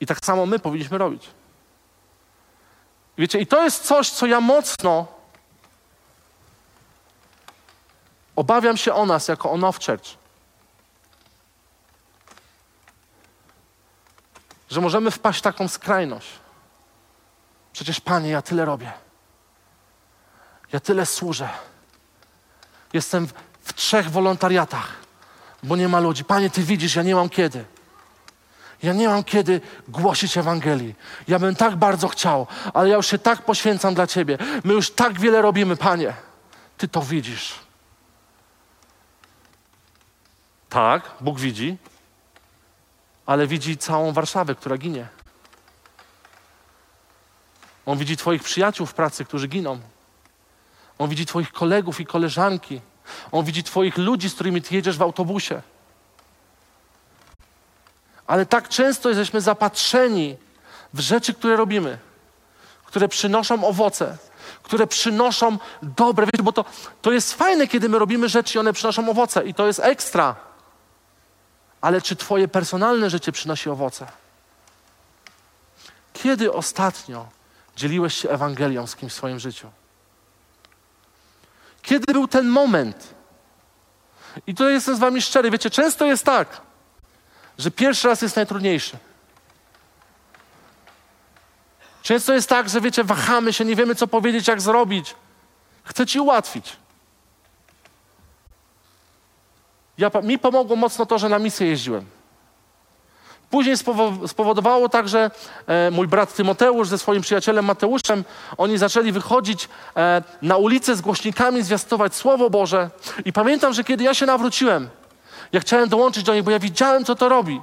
I 0.00 0.06
tak 0.06 0.24
samo 0.24 0.46
my 0.46 0.58
powinniśmy 0.58 0.98
robić. 0.98 1.39
Wiecie, 3.20 3.40
i 3.40 3.46
to 3.46 3.64
jest 3.64 3.84
coś, 3.84 4.10
co 4.10 4.26
ja 4.26 4.40
mocno 4.40 5.06
obawiam 8.36 8.76
się 8.76 8.94
o 8.94 9.06
nas 9.06 9.28
jako 9.28 9.50
o 9.50 9.56
Now 9.56 9.78
Church. 9.86 10.04
Że 14.70 14.80
możemy 14.80 15.10
wpaść 15.10 15.38
w 15.38 15.42
taką 15.42 15.68
skrajność. 15.68 16.28
Przecież 17.72 18.00
Panie, 18.00 18.30
ja 18.30 18.42
tyle 18.42 18.64
robię. 18.64 18.92
Ja 20.72 20.80
tyle 20.80 21.06
służę. 21.06 21.48
Jestem 22.92 23.26
w, 23.26 23.32
w 23.62 23.74
trzech 23.74 24.10
wolontariatach, 24.10 24.96
bo 25.62 25.76
nie 25.76 25.88
ma 25.88 26.00
ludzi. 26.00 26.24
Panie, 26.24 26.50
Ty 26.50 26.62
widzisz, 26.62 26.96
ja 26.96 27.02
nie 27.02 27.14
mam 27.14 27.28
kiedy. 27.28 27.64
Ja 28.82 28.92
nie 28.92 29.08
mam 29.08 29.24
kiedy 29.24 29.60
głosić 29.88 30.38
Ewangelii. 30.38 30.94
Ja 31.28 31.38
bym 31.38 31.54
tak 31.54 31.76
bardzo 31.76 32.08
chciał, 32.08 32.46
ale 32.74 32.88
ja 32.88 32.96
już 32.96 33.06
się 33.06 33.18
tak 33.18 33.42
poświęcam 33.42 33.94
dla 33.94 34.06
Ciebie. 34.06 34.38
My 34.64 34.72
już 34.72 34.90
tak 34.90 35.20
wiele 35.20 35.42
robimy, 35.42 35.76
Panie. 35.76 36.14
Ty 36.78 36.88
to 36.88 37.02
widzisz. 37.02 37.54
Tak, 40.68 41.10
Bóg 41.20 41.40
widzi, 41.40 41.76
ale 43.26 43.46
widzi 43.46 43.76
całą 43.76 44.12
Warszawę, 44.12 44.54
która 44.54 44.78
ginie. 44.78 45.06
On 47.86 47.98
widzi 47.98 48.16
Twoich 48.16 48.42
przyjaciół 48.42 48.86
w 48.86 48.94
pracy, 48.94 49.24
którzy 49.24 49.48
giną. 49.48 49.80
On 50.98 51.10
widzi 51.10 51.26
Twoich 51.26 51.52
kolegów 51.52 52.00
i 52.00 52.06
koleżanki. 52.06 52.80
On 53.32 53.44
widzi 53.44 53.62
Twoich 53.62 53.98
ludzi, 53.98 54.30
z 54.30 54.34
którymi 54.34 54.62
Ty 54.62 54.74
jedziesz 54.74 54.98
w 54.98 55.02
autobusie. 55.02 55.62
Ale 58.30 58.46
tak 58.46 58.68
często 58.68 59.08
jesteśmy 59.08 59.40
zapatrzeni 59.40 60.36
w 60.94 61.00
rzeczy, 61.00 61.34
które 61.34 61.56
robimy, 61.56 61.98
które 62.84 63.08
przynoszą 63.08 63.64
owoce, 63.64 64.16
które 64.62 64.86
przynoszą 64.86 65.58
dobre. 65.82 66.26
Wiecie, 66.26 66.42
bo 66.42 66.52
to, 66.52 66.64
to 67.02 67.12
jest 67.12 67.34
fajne, 67.34 67.68
kiedy 67.68 67.88
my 67.88 67.98
robimy 67.98 68.28
rzeczy 68.28 68.58
i 68.58 68.60
one 68.60 68.72
przynoszą 68.72 69.08
owoce 69.08 69.44
i 69.44 69.54
to 69.54 69.66
jest 69.66 69.80
ekstra. 69.80 70.36
Ale 71.80 72.02
czy 72.02 72.16
Twoje 72.16 72.48
personalne 72.48 73.10
życie 73.10 73.32
przynosi 73.32 73.70
owoce? 73.70 74.06
Kiedy 76.12 76.52
ostatnio 76.52 77.28
dzieliłeś 77.76 78.14
się 78.14 78.30
Ewangelią 78.30 78.86
z 78.86 78.96
kimś 78.96 79.12
w 79.12 79.16
swoim 79.16 79.38
życiu? 79.38 79.70
Kiedy 81.82 82.12
był 82.12 82.28
ten 82.28 82.48
moment? 82.48 83.14
I 84.46 84.54
tutaj 84.54 84.72
jestem 84.72 84.96
z 84.96 84.98
Wami 84.98 85.22
szczery. 85.22 85.50
Wiecie, 85.50 85.70
często 85.70 86.06
jest 86.06 86.24
tak, 86.24 86.69
że 87.60 87.70
pierwszy 87.70 88.08
raz 88.08 88.22
jest 88.22 88.36
najtrudniejszy. 88.36 88.96
Często 92.02 92.32
jest 92.34 92.48
tak, 92.48 92.68
że 92.68 92.80
wiecie, 92.80 93.04
wahamy 93.04 93.52
się, 93.52 93.64
nie 93.64 93.76
wiemy, 93.76 93.94
co 93.94 94.06
powiedzieć, 94.06 94.48
jak 94.48 94.60
zrobić. 94.60 95.14
Chcę 95.84 96.06
ci 96.06 96.20
ułatwić. 96.20 96.76
Ja, 99.98 100.10
mi 100.22 100.38
pomogło 100.38 100.76
mocno 100.76 101.06
to, 101.06 101.18
że 101.18 101.28
na 101.28 101.38
misję 101.38 101.66
jeździłem. 101.66 102.06
Później 103.50 103.76
spowodowało 104.26 104.88
także 104.88 105.30
e, 105.66 105.90
mój 105.90 106.08
brat 106.08 106.34
Tymoteusz 106.34 106.88
ze 106.88 106.98
swoim 106.98 107.22
przyjacielem 107.22 107.64
Mateuszem, 107.64 108.24
oni 108.58 108.78
zaczęli 108.78 109.12
wychodzić 109.12 109.68
e, 109.96 110.22
na 110.42 110.56
ulicę 110.56 110.96
z 110.96 111.00
głośnikami, 111.00 111.62
zwiastować 111.62 112.14
Słowo 112.14 112.50
Boże. 112.50 112.90
I 113.24 113.32
pamiętam, 113.32 113.72
że 113.72 113.84
kiedy 113.84 114.04
ja 114.04 114.14
się 114.14 114.26
nawróciłem, 114.26 114.88
ja 115.52 115.60
chciałem 115.60 115.88
dołączyć 115.88 116.24
do 116.24 116.34
nich, 116.34 116.42
bo 116.42 116.50
ja 116.50 116.58
widziałem, 116.58 117.04
co 117.04 117.14
to 117.14 117.28
robi. 117.28 117.60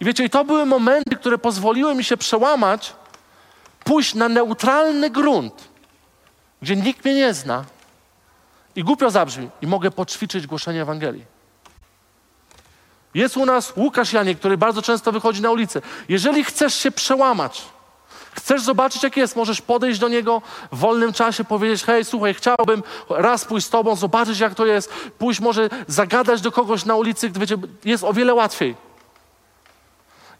I 0.00 0.04
wiecie, 0.04 0.24
i 0.24 0.30
to 0.30 0.44
były 0.44 0.66
momenty, 0.66 1.16
które 1.16 1.38
pozwoliły 1.38 1.94
mi 1.94 2.04
się 2.04 2.16
przełamać, 2.16 2.92
pójść 3.84 4.14
na 4.14 4.28
neutralny 4.28 5.10
grunt, 5.10 5.68
gdzie 6.62 6.76
nikt 6.76 7.04
mnie 7.04 7.14
nie 7.14 7.34
zna 7.34 7.64
i 8.76 8.84
głupio 8.84 9.10
zabrzmi 9.10 9.50
i 9.62 9.66
mogę 9.66 9.90
poćwiczyć 9.90 10.46
głoszenie 10.46 10.82
Ewangelii. 10.82 11.24
Jest 13.14 13.36
u 13.36 13.46
nas 13.46 13.72
Łukasz 13.76 14.12
Janiek, 14.12 14.38
który 14.38 14.58
bardzo 14.58 14.82
często 14.82 15.12
wychodzi 15.12 15.42
na 15.42 15.50
ulicę. 15.50 15.80
Jeżeli 16.08 16.44
chcesz 16.44 16.74
się 16.74 16.90
przełamać, 16.90 17.64
Chcesz 18.38 18.62
zobaczyć, 18.62 19.02
jak 19.02 19.16
jest? 19.16 19.36
Możesz 19.36 19.60
podejść 19.60 20.00
do 20.00 20.08
niego 20.08 20.42
w 20.72 20.78
wolnym 20.78 21.12
czasie, 21.12 21.44
powiedzieć: 21.44 21.84
Hej, 21.84 22.04
słuchaj, 22.04 22.34
chciałbym 22.34 22.82
raz 23.10 23.44
pójść 23.44 23.66
z 23.66 23.70
tobą, 23.70 23.96
zobaczyć, 23.96 24.38
jak 24.38 24.54
to 24.54 24.66
jest. 24.66 24.92
Pójść 25.18 25.40
może 25.40 25.68
zagadać 25.86 26.40
do 26.40 26.52
kogoś 26.52 26.84
na 26.84 26.96
ulicy, 26.96 27.30
wiecie, 27.30 27.56
jest 27.84 28.04
o 28.04 28.12
wiele 28.12 28.34
łatwiej. 28.34 28.76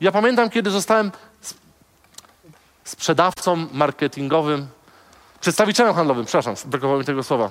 Ja 0.00 0.12
pamiętam, 0.12 0.50
kiedy 0.50 0.70
zostałem 0.70 1.12
sprzedawcą 2.84 3.66
marketingowym, 3.72 4.66
przedstawicielem 5.40 5.94
handlowym, 5.94 6.24
przepraszam, 6.24 6.54
brakowało 6.64 6.98
mi 6.98 7.04
tego 7.04 7.22
słowa. 7.22 7.50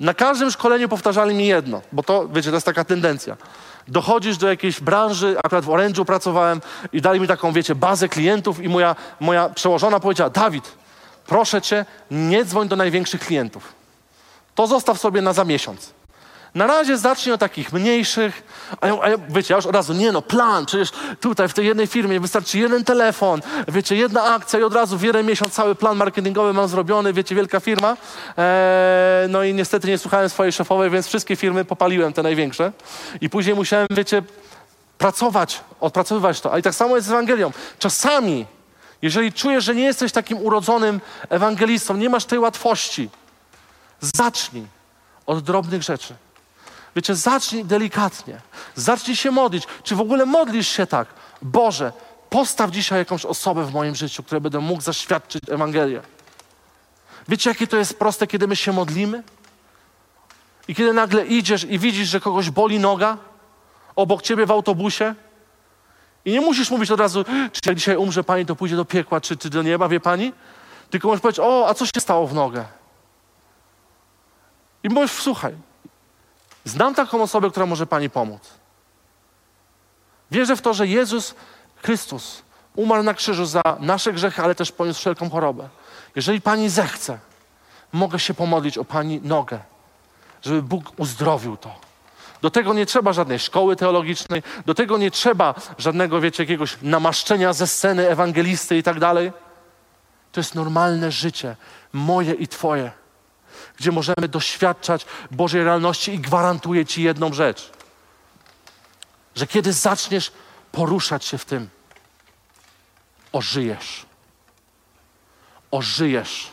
Na 0.00 0.14
każdym 0.14 0.50
szkoleniu 0.50 0.88
powtarzali 0.88 1.34
mi 1.34 1.46
jedno, 1.46 1.82
bo 1.92 2.02
to, 2.02 2.28
wiecie, 2.28 2.50
to 2.50 2.56
jest 2.56 2.66
taka 2.66 2.84
tendencja 2.84 3.36
dochodzisz 3.88 4.36
do 4.36 4.48
jakiejś 4.48 4.80
branży, 4.80 5.36
akurat 5.38 5.64
w 5.64 5.68
Orange'u 5.68 6.04
pracowałem 6.04 6.60
i 6.92 7.00
dali 7.00 7.20
mi 7.20 7.28
taką, 7.28 7.52
wiecie, 7.52 7.74
bazę 7.74 8.08
klientów 8.08 8.60
i 8.60 8.68
moja, 8.68 8.96
moja 9.20 9.48
przełożona 9.48 10.00
powiedziała, 10.00 10.30
Dawid, 10.30 10.72
proszę 11.26 11.62
cię, 11.62 11.84
nie 12.10 12.44
dzwoń 12.44 12.68
do 12.68 12.76
największych 12.76 13.20
klientów. 13.20 13.72
To 14.54 14.66
zostaw 14.66 15.00
sobie 15.00 15.22
na 15.22 15.32
za 15.32 15.44
miesiąc. 15.44 15.93
Na 16.54 16.66
razie 16.66 16.98
zacznij 16.98 17.34
od 17.34 17.40
takich 17.40 17.72
mniejszych, 17.72 18.42
a 18.80 18.86
ja, 18.86 18.96
a 19.02 19.08
ja, 19.08 19.16
wiecie, 19.28 19.54
ja 19.54 19.56
już 19.56 19.66
od 19.66 19.74
razu, 19.74 19.92
nie 19.92 20.12
no, 20.12 20.22
plan, 20.22 20.66
przecież 20.66 20.90
tutaj 21.20 21.48
w 21.48 21.54
tej 21.54 21.66
jednej 21.66 21.86
firmie 21.86 22.20
wystarczy 22.20 22.58
jeden 22.58 22.84
telefon, 22.84 23.40
wiecie, 23.68 23.96
jedna 23.96 24.22
akcja 24.22 24.58
i 24.58 24.62
od 24.62 24.74
razu 24.74 24.98
w 24.98 25.02
jeden 25.02 25.26
miesiąc 25.26 25.52
cały 25.52 25.74
plan 25.74 25.96
marketingowy 25.96 26.52
mam 26.52 26.68
zrobiony, 26.68 27.12
wiecie, 27.12 27.34
wielka 27.34 27.60
firma. 27.60 27.96
Eee, 28.36 29.28
no 29.28 29.42
i 29.42 29.54
niestety 29.54 29.88
nie 29.88 29.98
słuchałem 29.98 30.28
swojej 30.28 30.52
szefowej, 30.52 30.90
więc 30.90 31.06
wszystkie 31.06 31.36
firmy 31.36 31.64
popaliłem, 31.64 32.12
te 32.12 32.22
największe. 32.22 32.72
I 33.20 33.30
później 33.30 33.54
musiałem, 33.54 33.86
wiecie, 33.90 34.22
pracować, 34.98 35.60
odpracowywać 35.80 36.40
to. 36.40 36.52
A 36.52 36.58
i 36.58 36.62
tak 36.62 36.74
samo 36.74 36.96
jest 36.96 37.08
z 37.08 37.10
Ewangelią. 37.10 37.52
Czasami, 37.78 38.46
jeżeli 39.02 39.32
czujesz, 39.32 39.64
że 39.64 39.74
nie 39.74 39.84
jesteś 39.84 40.12
takim 40.12 40.38
urodzonym 40.38 41.00
ewangelistą, 41.28 41.96
nie 41.96 42.10
masz 42.10 42.24
tej 42.24 42.38
łatwości, 42.38 43.10
zacznij 44.00 44.66
od 45.26 45.44
drobnych 45.44 45.82
rzeczy. 45.82 46.14
Wiecie, 46.96 47.14
zacznij 47.14 47.64
delikatnie. 47.64 48.40
Zacznij 48.74 49.16
się 49.16 49.30
modlić. 49.30 49.64
Czy 49.82 49.94
w 49.94 50.00
ogóle 50.00 50.26
modlisz 50.26 50.68
się 50.68 50.86
tak? 50.86 51.08
Boże, 51.42 51.92
postaw 52.30 52.70
dzisiaj 52.70 52.98
jakąś 52.98 53.24
osobę 53.24 53.64
w 53.64 53.72
moim 53.72 53.94
życiu, 53.94 54.22
której 54.22 54.40
będę 54.40 54.60
mógł 54.60 54.82
zaświadczyć 54.82 55.42
Ewangelię. 55.50 56.02
Wiecie, 57.28 57.50
jakie 57.50 57.66
to 57.66 57.76
jest 57.76 57.98
proste, 57.98 58.26
kiedy 58.26 58.46
my 58.48 58.56
się 58.56 58.72
modlimy? 58.72 59.22
I 60.68 60.74
kiedy 60.74 60.92
nagle 60.92 61.26
idziesz 61.26 61.64
i 61.64 61.78
widzisz, 61.78 62.08
że 62.08 62.20
kogoś 62.20 62.50
boli 62.50 62.78
noga 62.78 63.18
obok 63.96 64.22
ciebie 64.22 64.46
w 64.46 64.50
autobusie 64.50 65.14
I 66.24 66.32
nie 66.32 66.40
musisz 66.40 66.70
mówić 66.70 66.90
od 66.90 67.00
razu, 67.00 67.24
czy 67.52 67.60
jak 67.66 67.76
dzisiaj 67.76 67.96
umrze 67.96 68.24
pani, 68.24 68.46
to 68.46 68.56
pójdzie 68.56 68.76
do 68.76 68.84
piekła, 68.84 69.20
czy, 69.20 69.36
czy 69.36 69.50
do 69.50 69.62
nieba, 69.62 69.88
wie 69.88 70.00
pani? 70.00 70.32
Tylko 70.90 71.08
możesz 71.08 71.22
powiedzieć, 71.22 71.40
o, 71.40 71.68
a 71.68 71.74
co 71.74 71.86
się 71.86 72.00
stało 72.00 72.26
w 72.26 72.34
nogę? 72.34 72.64
I 74.82 74.88
mówisz, 74.88 75.12
słuchaj, 75.12 75.54
znam 76.64 76.94
taką 76.94 77.22
osobę, 77.22 77.50
która 77.50 77.66
może 77.66 77.86
pani 77.86 78.10
pomóc. 78.10 78.50
Wierzę 80.30 80.56
w 80.56 80.62
to, 80.62 80.74
że 80.74 80.86
Jezus 80.86 81.34
Chrystus 81.82 82.42
umarł 82.76 83.02
na 83.02 83.14
krzyżu 83.14 83.46
za 83.46 83.62
nasze 83.80 84.12
grzechy, 84.12 84.42
ale 84.42 84.54
też 84.54 84.72
poniósł 84.72 85.00
wszelką 85.00 85.30
chorobę. 85.30 85.68
Jeżeli 86.16 86.40
pani 86.40 86.68
zechce, 86.68 87.18
mogę 87.92 88.18
się 88.18 88.34
pomodlić 88.34 88.78
o 88.78 88.84
pani 88.84 89.20
nogę, 89.22 89.58
żeby 90.42 90.62
Bóg 90.62 90.92
uzdrowił 90.96 91.56
to. 91.56 91.74
Do 92.42 92.50
tego 92.50 92.74
nie 92.74 92.86
trzeba 92.86 93.12
żadnej 93.12 93.38
szkoły 93.38 93.76
teologicznej, 93.76 94.42
do 94.66 94.74
tego 94.74 94.98
nie 94.98 95.10
trzeba 95.10 95.54
żadnego, 95.78 96.20
wiecie, 96.20 96.42
jakiegoś 96.42 96.76
namaszczenia 96.82 97.52
ze 97.52 97.66
sceny 97.66 98.08
ewangelisty 98.08 98.78
i 98.78 98.82
tak 98.82 99.00
dalej. 99.00 99.32
To 100.32 100.40
jest 100.40 100.54
normalne 100.54 101.12
życie, 101.12 101.56
moje 101.92 102.32
i 102.32 102.48
Twoje, 102.48 102.92
gdzie 103.76 103.92
możemy 103.92 104.28
doświadczać 104.28 105.06
Bożej 105.30 105.64
realności 105.64 106.14
i 106.14 106.18
gwarantuję 106.18 106.86
Ci 106.86 107.02
jedną 107.02 107.32
rzecz, 107.32 107.70
że 109.34 109.46
kiedy 109.46 109.72
zaczniesz 109.72 110.32
poruszać 110.72 111.24
się 111.24 111.38
w 111.38 111.44
tym, 111.44 111.68
ożyjesz. 113.32 114.06
Ożyjesz. 115.70 116.46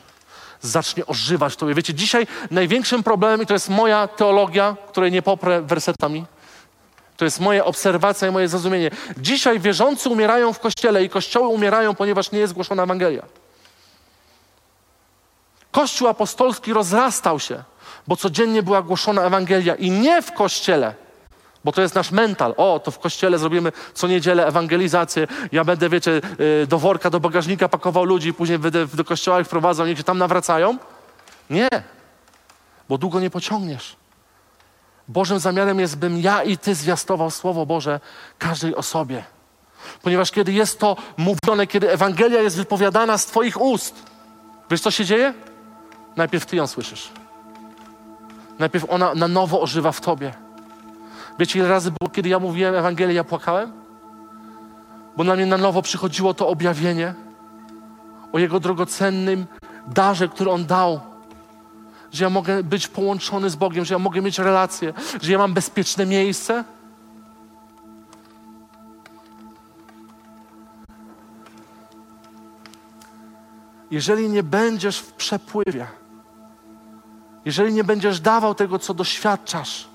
Zacznie 0.61 1.05
ożywać 1.05 1.55
tobie. 1.55 1.73
Wiecie, 1.73 1.93
dzisiaj 1.93 2.27
największym 2.51 3.03
problemem, 3.03 3.41
i 3.41 3.45
to 3.45 3.53
jest 3.53 3.69
moja 3.69 4.07
teologia, 4.07 4.75
której 4.89 5.11
nie 5.11 5.21
poprę 5.21 5.61
wersetami, 5.61 6.25
to 7.17 7.25
jest 7.25 7.39
moja 7.39 7.65
obserwacja 7.65 8.27
i 8.27 8.31
moje 8.31 8.47
zrozumienie. 8.47 8.91
Dzisiaj 9.17 9.59
wierzący 9.59 10.09
umierają 10.09 10.53
w 10.53 10.59
kościele 10.59 11.03
i 11.03 11.09
kościoły 11.09 11.47
umierają, 11.47 11.95
ponieważ 11.95 12.31
nie 12.31 12.39
jest 12.39 12.53
głoszona 12.53 12.83
Ewangelia. 12.83 13.23
Kościół 15.71 16.07
apostolski 16.07 16.73
rozrastał 16.73 17.39
się, 17.39 17.63
bo 18.07 18.15
codziennie 18.15 18.63
była 18.63 18.81
głoszona 18.81 19.21
Ewangelia 19.21 19.75
i 19.75 19.91
nie 19.91 20.21
w 20.21 20.31
kościele, 20.31 20.95
bo 21.63 21.71
to 21.71 21.81
jest 21.81 21.95
nasz 21.95 22.11
mental. 22.11 22.53
O, 22.57 22.79
to 22.83 22.91
w 22.91 22.99
kościele 22.99 23.37
zrobimy 23.37 23.71
co 23.93 24.07
niedzielę 24.07 24.47
ewangelizację. 24.47 25.27
Ja 25.51 25.63
będę, 25.63 25.89
wiecie, 25.89 26.21
y, 26.63 26.67
do 26.67 26.79
worka, 26.79 27.09
do 27.09 27.19
bagażnika 27.19 27.69
pakował 27.69 28.05
ludzi, 28.05 28.33
później 28.33 28.59
będę 28.59 28.87
do 28.87 29.03
kościoła 29.03 29.39
ich 29.39 29.47
wprowadzał, 29.47 29.87
niech 29.87 29.97
się 29.97 30.03
tam 30.03 30.17
nawracają. 30.17 30.77
Nie, 31.49 31.69
bo 32.89 32.97
długo 32.97 33.19
nie 33.19 33.29
pociągniesz. 33.29 33.95
Bożym 35.07 35.39
zamiarem 35.39 35.79
jest, 35.79 35.97
bym 35.97 36.17
ja 36.17 36.43
i 36.43 36.57
ty 36.57 36.75
zwiastował 36.75 37.31
Słowo 37.31 37.65
Boże 37.65 37.99
każdej 38.39 38.75
osobie. 38.75 39.23
Ponieważ 40.01 40.31
kiedy 40.31 40.53
jest 40.53 40.79
to 40.79 40.95
mówione, 41.17 41.67
kiedy 41.67 41.91
Ewangelia 41.91 42.41
jest 42.41 42.57
wypowiadana 42.57 43.17
z 43.17 43.25
Twoich 43.25 43.61
ust, 43.61 43.95
wiesz 44.69 44.81
co 44.81 44.91
się 44.91 45.05
dzieje? 45.05 45.33
Najpierw 46.15 46.45
Ty 46.45 46.55
ją 46.55 46.67
słyszysz. 46.67 47.11
Najpierw 48.59 48.85
ona 48.89 49.15
na 49.15 49.27
nowo 49.27 49.61
ożywa 49.61 49.91
w 49.91 50.01
Tobie. 50.01 50.33
Wiecie, 51.39 51.59
ile 51.59 51.67
razy 51.67 51.91
było, 51.91 52.09
kiedy 52.09 52.29
ja 52.29 52.39
mówiłem 52.39 52.75
Ewangelię, 52.75 53.13
ja 53.13 53.23
płakałem? 53.23 53.71
Bo 55.17 55.23
na 55.23 55.35
mnie 55.35 55.45
na 55.45 55.57
nowo 55.57 55.81
przychodziło 55.81 56.33
to 56.33 56.47
objawienie 56.47 57.13
o 58.31 58.39
Jego 58.39 58.59
drogocennym 58.59 59.45
darze, 59.87 60.27
który 60.27 60.51
On 60.51 60.65
dał. 60.65 60.99
Że 62.11 62.23
ja 62.23 62.29
mogę 62.29 62.63
być 62.63 62.87
połączony 62.87 63.49
z 63.49 63.55
Bogiem, 63.55 63.85
że 63.85 63.93
ja 63.93 63.99
mogę 63.99 64.21
mieć 64.21 64.39
relację, 64.39 64.93
że 65.21 65.31
ja 65.31 65.37
mam 65.37 65.53
bezpieczne 65.53 66.05
miejsce. 66.05 66.63
Jeżeli 73.91 74.29
nie 74.29 74.43
będziesz 74.43 74.99
w 74.99 75.13
przepływie, 75.13 75.87
jeżeli 77.45 77.73
nie 77.73 77.83
będziesz 77.83 78.19
dawał 78.19 78.55
tego, 78.55 78.79
co 78.79 78.93
doświadczasz, 78.93 79.87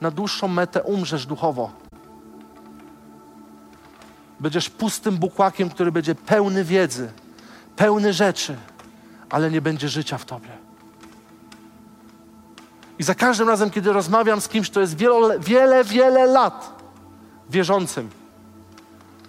na 0.00 0.10
dłuższą 0.10 0.48
metę 0.48 0.82
umrzesz 0.82 1.26
duchowo. 1.26 1.70
Będziesz 4.40 4.70
pustym 4.70 5.16
bukłakiem, 5.16 5.70
który 5.70 5.92
będzie 5.92 6.14
pełny 6.14 6.64
wiedzy, 6.64 7.12
pełny 7.76 8.12
rzeczy, 8.12 8.56
ale 9.30 9.50
nie 9.50 9.60
będzie 9.60 9.88
życia 9.88 10.18
w 10.18 10.24
tobie. 10.24 10.48
I 12.98 13.02
za 13.02 13.14
każdym 13.14 13.48
razem, 13.48 13.70
kiedy 13.70 13.92
rozmawiam 13.92 14.40
z 14.40 14.48
kimś, 14.48 14.70
kto 14.70 14.80
jest 14.80 14.96
wiele, 14.96 15.38
wiele, 15.40 15.84
wiele 15.84 16.26
lat 16.26 16.82
wierzącym 17.50 18.10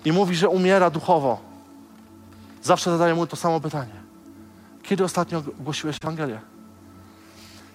i 0.05 0.11
mówi, 0.11 0.35
że 0.35 0.49
umiera 0.49 0.89
duchowo, 0.89 1.52
zawsze 2.63 2.91
zadaję 2.91 3.15
mu 3.15 3.27
to 3.27 3.35
samo 3.35 3.59
pytanie. 3.59 4.03
Kiedy 4.83 5.03
ostatnio 5.03 5.43
głosiłeś 5.59 5.97
Ewangelię? 6.03 6.41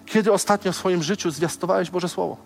Kiedy 0.05 0.33
ostatnio 0.33 0.71
w 0.71 0.75
swoim 0.75 1.03
życiu 1.03 1.31
zwiastowałeś 1.31 1.89
Boże 1.89 2.09
Słowo? 2.09 2.37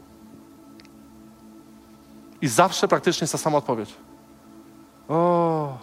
I 2.41 2.47
zawsze 2.47 2.87
praktycznie 2.87 3.25
jest 3.25 3.31
ta 3.31 3.37
sama 3.37 3.57
odpowiedź. 3.57 3.93
O, 5.07 5.77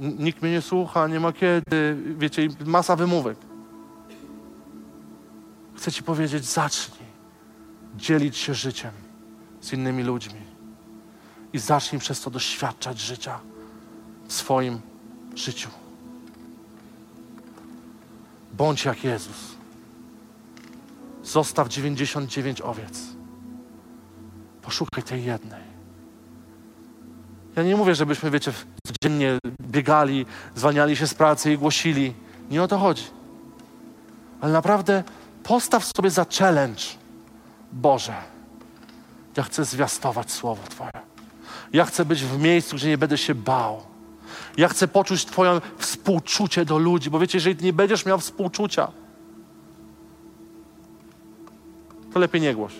nikt 0.00 0.42
mnie 0.42 0.52
nie 0.52 0.62
słucha, 0.62 1.08
nie 1.08 1.20
ma 1.20 1.32
kiedy, 1.32 1.96
wiecie, 2.18 2.48
masa 2.66 2.96
wymówek. 2.96 3.38
Chcę 5.76 5.92
Ci 5.92 6.02
powiedzieć, 6.02 6.44
zacznij 6.44 7.08
dzielić 7.96 8.36
się 8.36 8.54
życiem 8.54 8.90
z 9.60 9.72
innymi 9.72 10.02
ludźmi 10.02 10.40
i 11.52 11.58
zacznij 11.58 12.00
przez 12.00 12.20
to 12.20 12.30
doświadczać 12.30 13.00
życia 13.00 13.40
w 14.28 14.32
swoim 14.32 14.80
życiu. 15.36 15.68
Bądź 18.52 18.84
jak 18.84 19.04
Jezus. 19.04 19.36
Zostaw 21.22 21.68
99 21.68 22.60
owiec 22.60 22.98
Poszukaj 24.62 25.02
tej 25.02 25.24
jednej. 25.24 25.62
Ja 27.56 27.62
nie 27.62 27.76
mówię, 27.76 27.94
żebyśmy, 27.94 28.30
wiecie, 28.30 28.52
codziennie 28.86 29.38
biegali, 29.62 30.26
zwalniali 30.54 30.96
się 30.96 31.06
z 31.06 31.14
pracy 31.14 31.52
i 31.52 31.58
głosili. 31.58 32.14
Nie 32.50 32.62
o 32.62 32.68
to 32.68 32.78
chodzi. 32.78 33.04
Ale 34.40 34.52
naprawdę 34.52 35.04
postaw 35.42 35.84
sobie 35.96 36.10
za 36.10 36.26
challenge. 36.38 36.82
Boże, 37.72 38.14
ja 39.36 39.42
chcę 39.42 39.64
zwiastować 39.64 40.30
Słowo 40.30 40.62
Twoje. 40.68 40.90
Ja 41.72 41.84
chcę 41.84 42.04
być 42.04 42.24
w 42.24 42.38
miejscu, 42.38 42.76
gdzie 42.76 42.88
nie 42.88 42.98
będę 42.98 43.18
się 43.18 43.34
bał. 43.34 43.91
Ja 44.56 44.68
chcę 44.68 44.88
poczuć 44.88 45.24
Twoje 45.24 45.60
współczucie 45.78 46.64
do 46.64 46.78
ludzi, 46.78 47.10
bo 47.10 47.18
wiecie, 47.18 47.38
jeżeli 47.38 47.64
nie 47.64 47.72
będziesz 47.72 48.06
miał 48.06 48.18
współczucia, 48.18 48.88
to 52.12 52.18
lepiej 52.18 52.40
nie 52.40 52.54
głoś. 52.54 52.72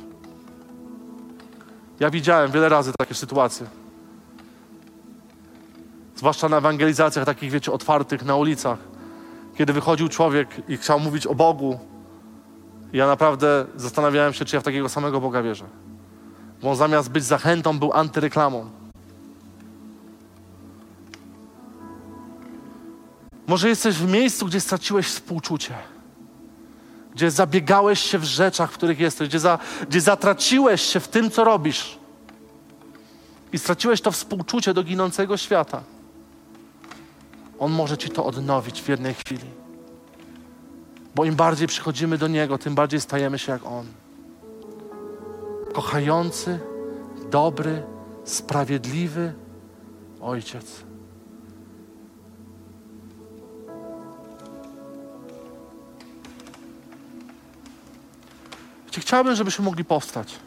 Ja 2.00 2.10
widziałem 2.10 2.52
wiele 2.52 2.68
razy 2.68 2.92
takie 2.98 3.14
sytuacje. 3.14 3.66
Zwłaszcza 6.16 6.48
na 6.48 6.56
ewangelizacjach 6.56 7.24
takich, 7.24 7.50
wiecie, 7.50 7.72
otwartych 7.72 8.24
na 8.24 8.36
ulicach. 8.36 8.78
Kiedy 9.56 9.72
wychodził 9.72 10.08
człowiek 10.08 10.48
i 10.68 10.76
chciał 10.76 11.00
mówić 11.00 11.26
o 11.26 11.34
Bogu, 11.34 11.78
ja 12.92 13.06
naprawdę 13.06 13.66
zastanawiałem 13.76 14.32
się, 14.32 14.44
czy 14.44 14.56
ja 14.56 14.60
w 14.60 14.64
takiego 14.64 14.88
samego 14.88 15.20
Boga 15.20 15.42
wierzę. 15.42 15.64
Bo 16.62 16.70
on 16.70 16.76
zamiast 16.76 17.10
być 17.10 17.24
zachętą, 17.24 17.78
był 17.78 17.92
antyreklamą. 17.92 18.70
Może 23.46 23.68
jesteś 23.68 23.96
w 23.96 24.08
miejscu, 24.08 24.46
gdzie 24.46 24.60
straciłeś 24.60 25.06
współczucie 25.06 25.74
gdzie 27.14 27.30
zabiegałeś 27.30 28.00
się 28.00 28.18
w 28.18 28.24
rzeczach, 28.24 28.70
w 28.72 28.74
których 28.74 29.00
jesteś, 29.00 29.28
gdzie, 29.28 29.40
za, 29.40 29.58
gdzie 29.88 30.00
zatraciłeś 30.00 30.82
się 30.82 31.00
w 31.00 31.08
tym, 31.08 31.30
co 31.30 31.44
robisz 31.44 31.98
i 33.52 33.58
straciłeś 33.58 34.00
to 34.00 34.10
współczucie 34.10 34.74
do 34.74 34.82
ginącego 34.82 35.36
świata, 35.36 35.82
On 37.58 37.72
może 37.72 37.98
ci 37.98 38.10
to 38.10 38.24
odnowić 38.24 38.82
w 38.82 38.88
jednej 38.88 39.14
chwili. 39.14 39.44
Bo 41.14 41.24
im 41.24 41.34
bardziej 41.34 41.68
przychodzimy 41.68 42.18
do 42.18 42.28
Niego, 42.28 42.58
tym 42.58 42.74
bardziej 42.74 43.00
stajemy 43.00 43.38
się 43.38 43.52
jak 43.52 43.66
On. 43.66 43.86
Kochający, 45.72 46.60
dobry, 47.30 47.82
sprawiedliwy 48.24 49.34
Ojciec. 50.20 50.91
Chciałbym, 59.00 59.34
żebyśmy 59.34 59.64
mogli 59.64 59.84
powstać. 59.84 60.38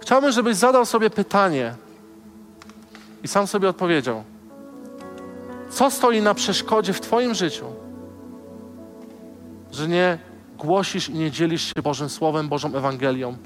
Chciałbym, 0.00 0.32
żebyś 0.32 0.56
zadał 0.56 0.86
sobie 0.86 1.10
pytanie, 1.10 1.74
I 3.22 3.28
sam 3.28 3.46
sobie 3.46 3.68
odpowiedział: 3.68 4.24
Co 5.70 5.90
stoi 5.90 6.22
na 6.22 6.34
przeszkodzie 6.34 6.92
w 6.92 7.00
Twoim 7.00 7.34
życiu, 7.34 7.66
że 9.72 9.88
nie 9.88 10.18
głosisz 10.58 11.08
i 11.08 11.14
nie 11.14 11.30
dzielisz 11.30 11.74
się 11.74 11.82
Bożym 11.82 12.08
Słowem, 12.08 12.48
Bożą 12.48 12.74
Ewangelią 12.74 13.36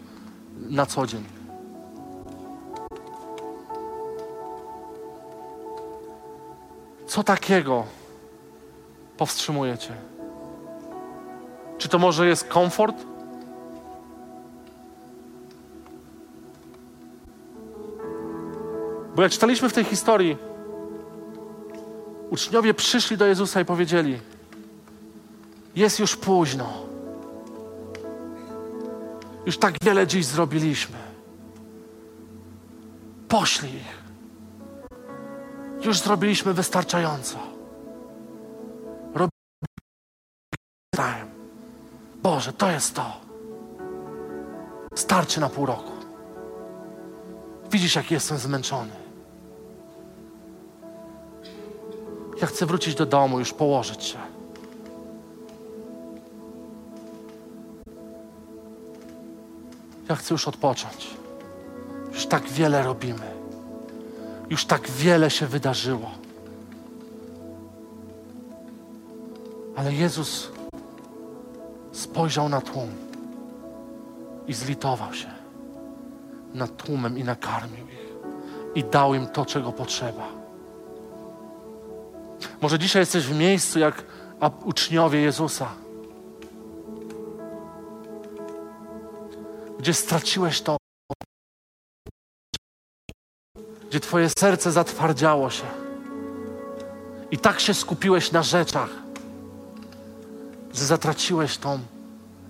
na 0.57 0.87
co 0.87 1.07
dzień? 1.07 1.44
Co 7.07 7.25
takiego 7.25 7.85
powstrzymuje 9.17 9.79
Cię? 9.79 9.95
Czy 11.79 11.89
to 11.89 11.99
może 11.99 12.27
jest 12.27 12.49
komfort? 12.49 12.97
Bo 19.17 19.23
jak 19.23 19.33
czytaliśmy 19.33 19.69
w 19.69 19.73
tej 19.73 19.85
historii, 19.85 20.37
uczniowie 22.31 22.75
przyszli 22.75 23.17
do 23.17 23.27
Jezusa 23.27 23.61
i 23.61 23.65
powiedzieli: 23.65 24.21
Jest 25.77 25.99
już 25.99 26.17
późno. 26.17 26.73
Już 29.47 29.59
tak 29.59 29.75
wiele 29.83 30.07
dziś 30.07 30.27
zrobiliśmy. 30.27 30.97
Poślij 33.29 33.75
ich. 33.75 34.04
Już 35.85 35.99
zrobiliśmy 35.99 36.55
wystarczająco. 36.55 37.39
Robimy. 39.15 39.31
Boże, 42.23 42.53
to 42.53 42.71
jest 42.71 42.95
to. 42.95 43.21
Starczy 44.95 45.41
na 45.41 45.49
pół 45.49 45.67
roku. 45.67 45.93
Widzisz, 47.71 47.97
jak 47.97 48.11
jestem 48.11 48.39
zmęczony. 48.39 48.93
Ja 52.41 52.47
chcę 52.47 52.67
wrócić 52.67 52.95
do 52.95 53.07
domu, 53.07 53.39
już 53.39 53.53
położyć 53.53 54.05
się. 54.05 54.19
Ja 60.09 60.17
chcę 60.17 60.35
już 60.35 60.49
odpocząć. 60.49 61.11
Już 62.13 62.27
tak 62.27 62.49
wiele 62.49 62.83
robimy. 62.83 63.34
Już 64.51 64.65
tak 64.65 64.91
wiele 64.91 65.31
się 65.31 65.47
wydarzyło. 65.47 66.11
Ale 69.77 69.93
Jezus 69.93 70.51
spojrzał 71.93 72.49
na 72.49 72.61
tłum 72.61 72.89
i 74.47 74.53
zlitował 74.53 75.15
się 75.15 75.31
nad 76.55 76.77
tłumem 76.77 77.19
i 77.19 77.25
nakarmił 77.25 77.89
ich 77.89 78.15
i 78.75 78.85
dał 78.85 79.15
im 79.15 79.27
to, 79.27 79.47
czego 79.47 79.73
potrzeba. 79.73 80.29
Może 82.61 82.79
dzisiaj 82.79 83.03
jesteś 83.03 83.27
w 83.27 83.39
miejscu 83.39 83.79
jak 83.79 84.05
uczniowie 84.65 85.21
Jezusa, 85.21 85.69
gdzie 89.79 89.95
straciłeś 89.95 90.63
to, 90.63 90.77
gdzie 93.95 94.01
Twoje 94.01 94.29
serce 94.39 94.73
zatwardziało 94.73 95.51
się 95.51 95.65
i 97.31 97.39
tak 97.39 97.61
się 97.61 97.75
skupiłeś 97.75 98.33
na 98.33 98.43
rzeczach, 98.43 98.89
że 100.73 100.85
zatraciłeś 100.85 101.59
tą 101.59 101.79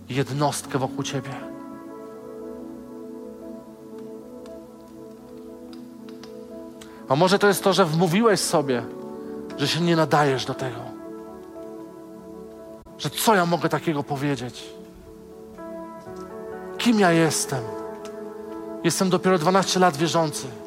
jednostkę 0.08 0.78
wokół 0.78 1.02
Ciebie. 1.02 1.30
A 7.08 7.16
może 7.16 7.38
to 7.38 7.48
jest 7.48 7.64
to, 7.64 7.72
że 7.72 7.84
wmówiłeś 7.84 8.40
sobie, 8.40 8.82
że 9.58 9.68
się 9.68 9.80
nie 9.80 9.96
nadajesz 9.96 10.44
do 10.44 10.54
tego. 10.54 10.80
Że 12.98 13.10
co 13.10 13.34
ja 13.34 13.46
mogę 13.46 13.68
takiego 13.68 14.02
powiedzieć? 14.02 14.64
Kim 16.78 17.00
ja 17.00 17.12
jestem? 17.12 17.62
Jestem 18.84 19.10
dopiero 19.10 19.38
12 19.38 19.80
lat 19.80 19.96
wierzący. 19.96 20.63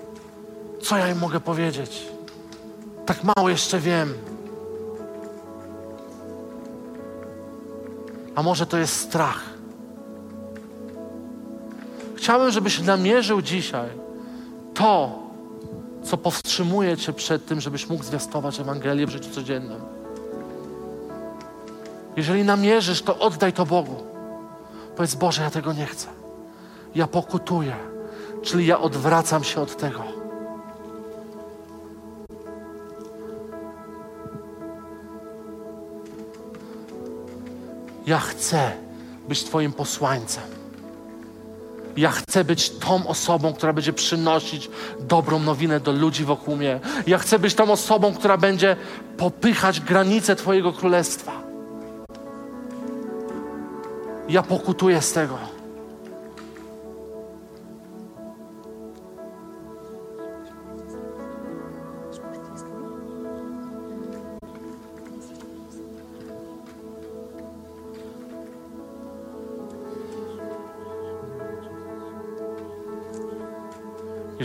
Co 0.88 0.97
ja 0.97 1.09
im 1.09 1.19
mogę 1.19 1.39
powiedzieć? 1.39 2.07
Tak 3.05 3.17
mało 3.23 3.49
jeszcze 3.49 3.79
wiem. 3.79 4.13
A 8.35 8.43
może 8.43 8.65
to 8.65 8.77
jest 8.77 8.95
strach? 8.95 9.43
Chciałbym, 12.15 12.51
żebyś 12.51 12.81
namierzył 12.81 13.41
dzisiaj 13.41 13.89
to, 14.73 15.19
co 16.03 16.17
powstrzymuje 16.17 16.97
Cię 16.97 17.13
przed 17.13 17.45
tym, 17.45 17.61
żebyś 17.61 17.89
mógł 17.89 18.03
zwiastować 18.03 18.59
Ewangelię 18.59 19.07
w 19.07 19.09
życiu 19.09 19.29
codziennym. 19.29 19.81
Jeżeli 22.15 22.43
namierzysz, 22.43 23.01
to 23.01 23.19
oddaj 23.19 23.53
to 23.53 23.65
Bogu. 23.65 24.03
Powiedz, 24.95 25.15
Boże, 25.15 25.43
ja 25.43 25.49
tego 25.49 25.73
nie 25.73 25.85
chcę. 25.85 26.07
Ja 26.95 27.07
pokutuję, 27.07 27.75
czyli 28.43 28.65
ja 28.65 28.79
odwracam 28.79 29.43
się 29.43 29.61
od 29.61 29.77
tego. 29.77 30.16
Ja 38.08 38.20
chcę 38.20 38.72
być 39.30 39.43
Twoim 39.43 39.74
posłańcem. 39.74 40.43
Ja 41.97 42.12
chcę 42.12 42.43
być 42.43 42.70
tą 42.70 43.08
osobą, 43.08 43.53
która 43.53 43.74
będzie 43.74 43.93
przynosić 43.93 44.70
dobrą 44.99 45.39
nowinę 45.39 45.80
do 45.80 45.91
ludzi 45.91 46.26
wokół 46.26 46.55
mnie. 46.55 46.80
Ja 47.08 47.18
chcę 47.18 47.39
być 47.39 47.55
tą 47.55 47.72
osobą, 47.72 48.14
która 48.14 48.38
będzie 48.38 48.76
popychać 49.18 49.82
granice 49.82 50.36
Twojego 50.36 50.74
królestwa. 50.74 51.32
Ja 54.30 54.43
pokutuję 54.43 55.01
z 55.01 55.14
tego. 55.14 55.57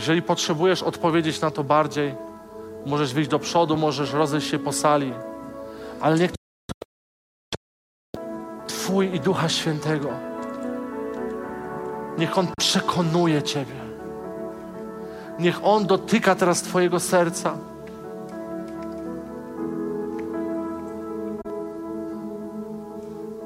Jeżeli 0.03 0.21
potrzebujesz 0.21 0.83
odpowiedzieć 0.83 1.41
na 1.41 1.51
to 1.51 1.63
bardziej, 1.63 2.15
możesz 2.85 3.13
wyjść 3.13 3.29
do 3.29 3.39
przodu, 3.39 3.77
możesz 3.77 4.13
rozejść 4.13 4.49
się 4.49 4.59
po 4.59 4.71
sali, 4.71 5.13
ale 6.01 6.19
niech 6.19 6.31
Twój 8.67 9.15
i 9.15 9.19
Ducha 9.19 9.49
Świętego, 9.49 10.09
niech 12.17 12.37
On 12.37 12.47
przekonuje 12.59 13.43
Ciebie. 13.43 13.75
Niech 15.39 15.65
On 15.65 15.85
dotyka 15.85 16.35
teraz 16.35 16.61
Twojego 16.61 16.99
serca. 16.99 17.57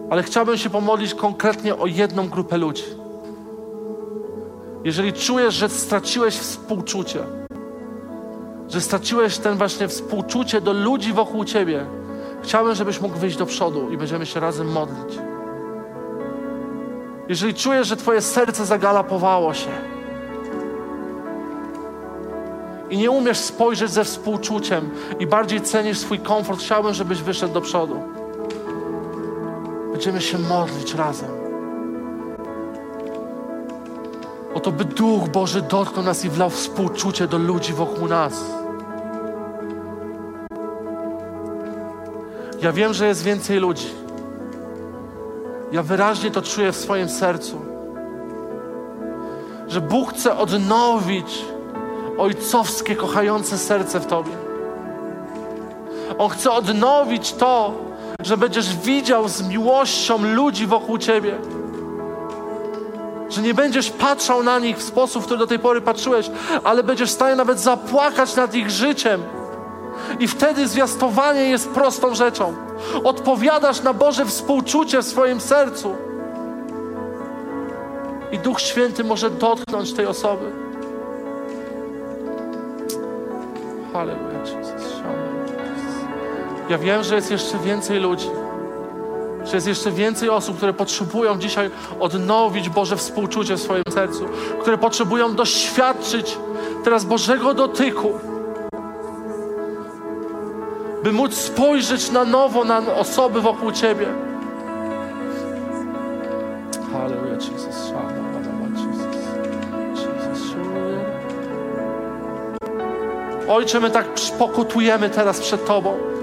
Ale 0.10 0.24
chciałbym 0.24 0.58
się 0.58 0.70
pomodlić 0.70 1.14
konkretnie 1.14 1.76
o 1.76 1.88
jedną 1.88 2.30
grupę 2.30 2.58
ludzi. 2.58 3.07
Jeżeli 4.88 5.14
czujesz, 5.14 5.56
że 5.56 5.70
straciłeś 5.70 6.36
współczucie, 6.36 7.20
że 8.70 8.82
straciłeś 8.82 9.38
ten 9.38 9.58
właśnie 9.58 9.88
współczucie 9.88 10.62
do 10.62 10.74
ludzi 10.74 11.14
wokół 11.14 11.46
ciebie, 11.46 11.86
chciałbym, 12.44 12.76
żebyś 12.76 13.02
mógł 13.02 13.18
wyjść 13.18 13.38
do 13.38 13.46
przodu 13.46 13.92
i 13.92 13.98
będziemy 13.98 14.26
się 14.26 14.40
razem 14.40 14.72
modlić. 14.72 15.20
Jeżeli 17.30 17.54
czujesz, 17.54 17.88
że 17.88 17.98
Twoje 17.98 18.22
serce 18.22 18.66
zagalapowało 18.66 19.54
się 19.54 19.72
i 22.90 22.98
nie 22.98 23.12
umiesz 23.12 23.38
spojrzeć 23.38 23.92
ze 23.92 24.04
współczuciem 24.04 24.90
i 25.20 25.28
bardziej 25.28 25.62
cenisz 25.62 25.98
swój 25.98 26.20
komfort, 26.20 26.60
chciałbym, 26.60 26.94
żebyś 26.94 27.22
wyszedł 27.22 27.54
do 27.54 27.62
przodu. 27.62 28.04
Będziemy 29.92 30.22
się 30.22 30.38
modlić 30.38 30.94
razem. 30.94 31.37
Oto 34.58 34.72
by 34.72 34.86
Duch 34.86 35.30
Boży 35.30 35.62
dotknął 35.62 36.06
nas 36.06 36.26
i 36.26 36.30
wlał 36.30 36.50
współczucie 36.50 37.28
do 37.28 37.38
ludzi 37.38 37.74
wokół 37.74 38.08
nas. 38.08 38.34
Ja 42.62 42.72
wiem, 42.72 42.94
że 42.94 43.08
jest 43.08 43.24
więcej 43.24 43.60
ludzi. 43.60 43.88
Ja 45.72 45.84
wyraźnie 45.84 46.32
to 46.32 46.42
czuję 46.42 46.72
w 46.72 46.76
swoim 46.76 47.10
sercu. 47.10 47.62
Że 49.68 49.82
Bóg 49.82 50.14
chce 50.14 50.38
odnowić 50.38 51.46
ojcowskie, 52.18 52.96
kochające 52.96 53.58
serce 53.58 54.00
w 54.00 54.06
Tobie. 54.06 54.32
On 56.18 56.30
chce 56.30 56.52
odnowić 56.52 57.34
to, 57.34 57.74
że 58.24 58.38
będziesz 58.38 58.76
widział 58.76 59.28
z 59.28 59.48
miłością 59.48 60.24
ludzi 60.24 60.68
wokół 60.68 60.98
Ciebie 60.98 61.38
Że 63.38 63.44
nie 63.44 63.54
będziesz 63.54 63.92
patrzał 63.92 64.44
na 64.44 64.60
nich 64.60 64.78
w 64.78 64.84
sposób, 64.84 65.24
w 65.24 65.26
który 65.26 65.40
do 65.40 65.48
tej 65.48 65.60
pory 65.60 65.82
patrzyłeś, 65.82 66.30
ale 66.64 66.84
będziesz 66.84 67.10
w 67.10 67.14
stanie 67.14 67.36
nawet 67.36 67.60
zapłakać 67.60 68.36
nad 68.36 68.56
ich 68.56 68.70
życiem. 68.70 69.24
I 70.20 70.28
wtedy 70.28 70.68
zwiastowanie 70.68 71.42
jest 71.42 71.70
prostą 71.70 72.16
rzeczą. 72.16 72.56
Odpowiadasz 73.04 73.82
na 73.82 73.94
Boże 73.94 74.26
współczucie 74.26 75.02
w 75.02 75.06
swoim 75.06 75.42
sercu. 75.42 75.96
I 78.32 78.40
Duch 78.40 78.62
Święty 78.62 79.04
może 79.04 79.30
dotknąć 79.30 79.94
tej 79.94 80.06
osoby. 80.06 80.52
Halleluja, 83.94 84.40
Jezus. 84.40 85.02
Ja 86.70 86.78
wiem, 86.78 87.04
że 87.04 87.16
jest 87.16 87.32
jeszcze 87.32 87.58
więcej 87.58 88.00
ludzi, 88.00 88.30
że 89.48 89.58
jest 89.58 89.68
jeszcze 89.68 89.92
więcej 89.92 90.30
osób, 90.30 90.58
które 90.58 90.74
potrzebują 90.74 91.40
dzisiaj 91.40 91.72
odnowić 92.00 92.70
Boże 92.70 92.98
współczucie 92.98 93.56
w 93.56 93.62
swoim 93.62 93.84
sercu, 93.94 94.26
które 94.62 94.78
potrzebują 94.78 95.36
doświadczyć 95.36 96.38
teraz 96.84 97.06
Bożego 97.06 97.54
dotyku, 97.54 98.20
by 101.04 101.12
móc 101.12 101.34
spojrzeć 101.34 102.12
na 102.12 102.26
nowo 102.26 102.64
na 102.64 102.78
osoby 102.96 103.42
wokół 103.42 103.72
Ciebie. 103.72 104.08
Halleluja, 106.94 107.34
Jezus. 107.34 107.94
Ojcze, 113.48 113.80
my 113.80 113.92
tak 113.92 114.06
pokutujemy 114.40 115.10
teraz 115.10 115.40
przed 115.40 115.66
Tobą. 115.66 116.17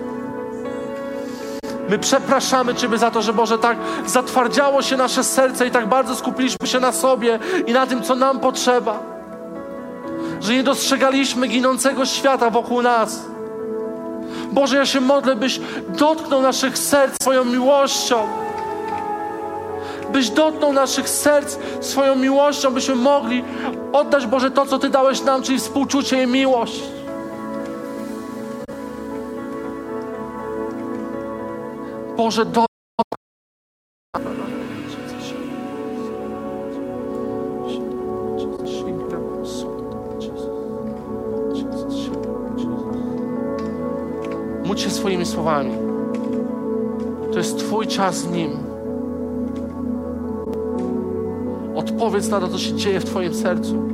My 1.94 1.98
przepraszamy 1.98 2.74
Ciebie 2.74 2.98
za 2.98 3.10
to, 3.10 3.22
że 3.22 3.32
Boże, 3.32 3.58
tak 3.58 3.78
zatwardziało 4.06 4.82
się 4.82 4.96
nasze 4.96 5.24
serce 5.24 5.66
i 5.66 5.70
tak 5.70 5.88
bardzo 5.88 6.14
skupiliśmy 6.14 6.66
się 6.66 6.80
na 6.80 6.92
sobie 6.92 7.38
i 7.66 7.72
na 7.72 7.86
tym, 7.86 8.02
co 8.02 8.14
nam 8.14 8.40
potrzeba. 8.40 8.98
Że 10.40 10.52
nie 10.52 10.62
dostrzegaliśmy 10.62 11.48
ginącego 11.48 12.06
świata 12.06 12.50
wokół 12.50 12.82
nas. 12.82 13.22
Boże, 14.52 14.76
ja 14.76 14.86
się 14.86 15.00
modlę, 15.00 15.36
byś 15.36 15.60
dotknął 15.88 16.42
naszych 16.42 16.78
serc 16.78 17.22
swoją 17.22 17.44
miłością. 17.44 18.18
Byś 20.12 20.30
dotknął 20.30 20.72
naszych 20.72 21.08
serc 21.08 21.56
swoją 21.80 22.16
miłością, 22.16 22.70
byśmy 22.70 22.94
mogli 22.94 23.44
oddać, 23.92 24.26
Boże, 24.26 24.50
to, 24.50 24.66
co 24.66 24.78
Ty 24.78 24.88
dałeś 24.88 25.22
nam, 25.22 25.42
czyli 25.42 25.58
współczucie 25.58 26.22
i 26.22 26.26
miłość. 26.26 26.82
Boże, 32.16 32.44
do... 32.44 32.66
Módl 44.64 44.80
się 44.80 44.90
swoimi 44.90 45.26
słowami. 45.26 45.70
To 47.32 47.38
jest 47.38 47.58
Twój 47.58 47.86
czas 47.86 48.16
z 48.16 48.30
Nim. 48.30 48.50
Odpowiedz 51.74 52.28
na 52.28 52.40
to, 52.40 52.48
co 52.48 52.58
się 52.58 52.74
dzieje 52.74 53.00
w 53.00 53.04
Twoim 53.04 53.34
sercu. 53.34 53.93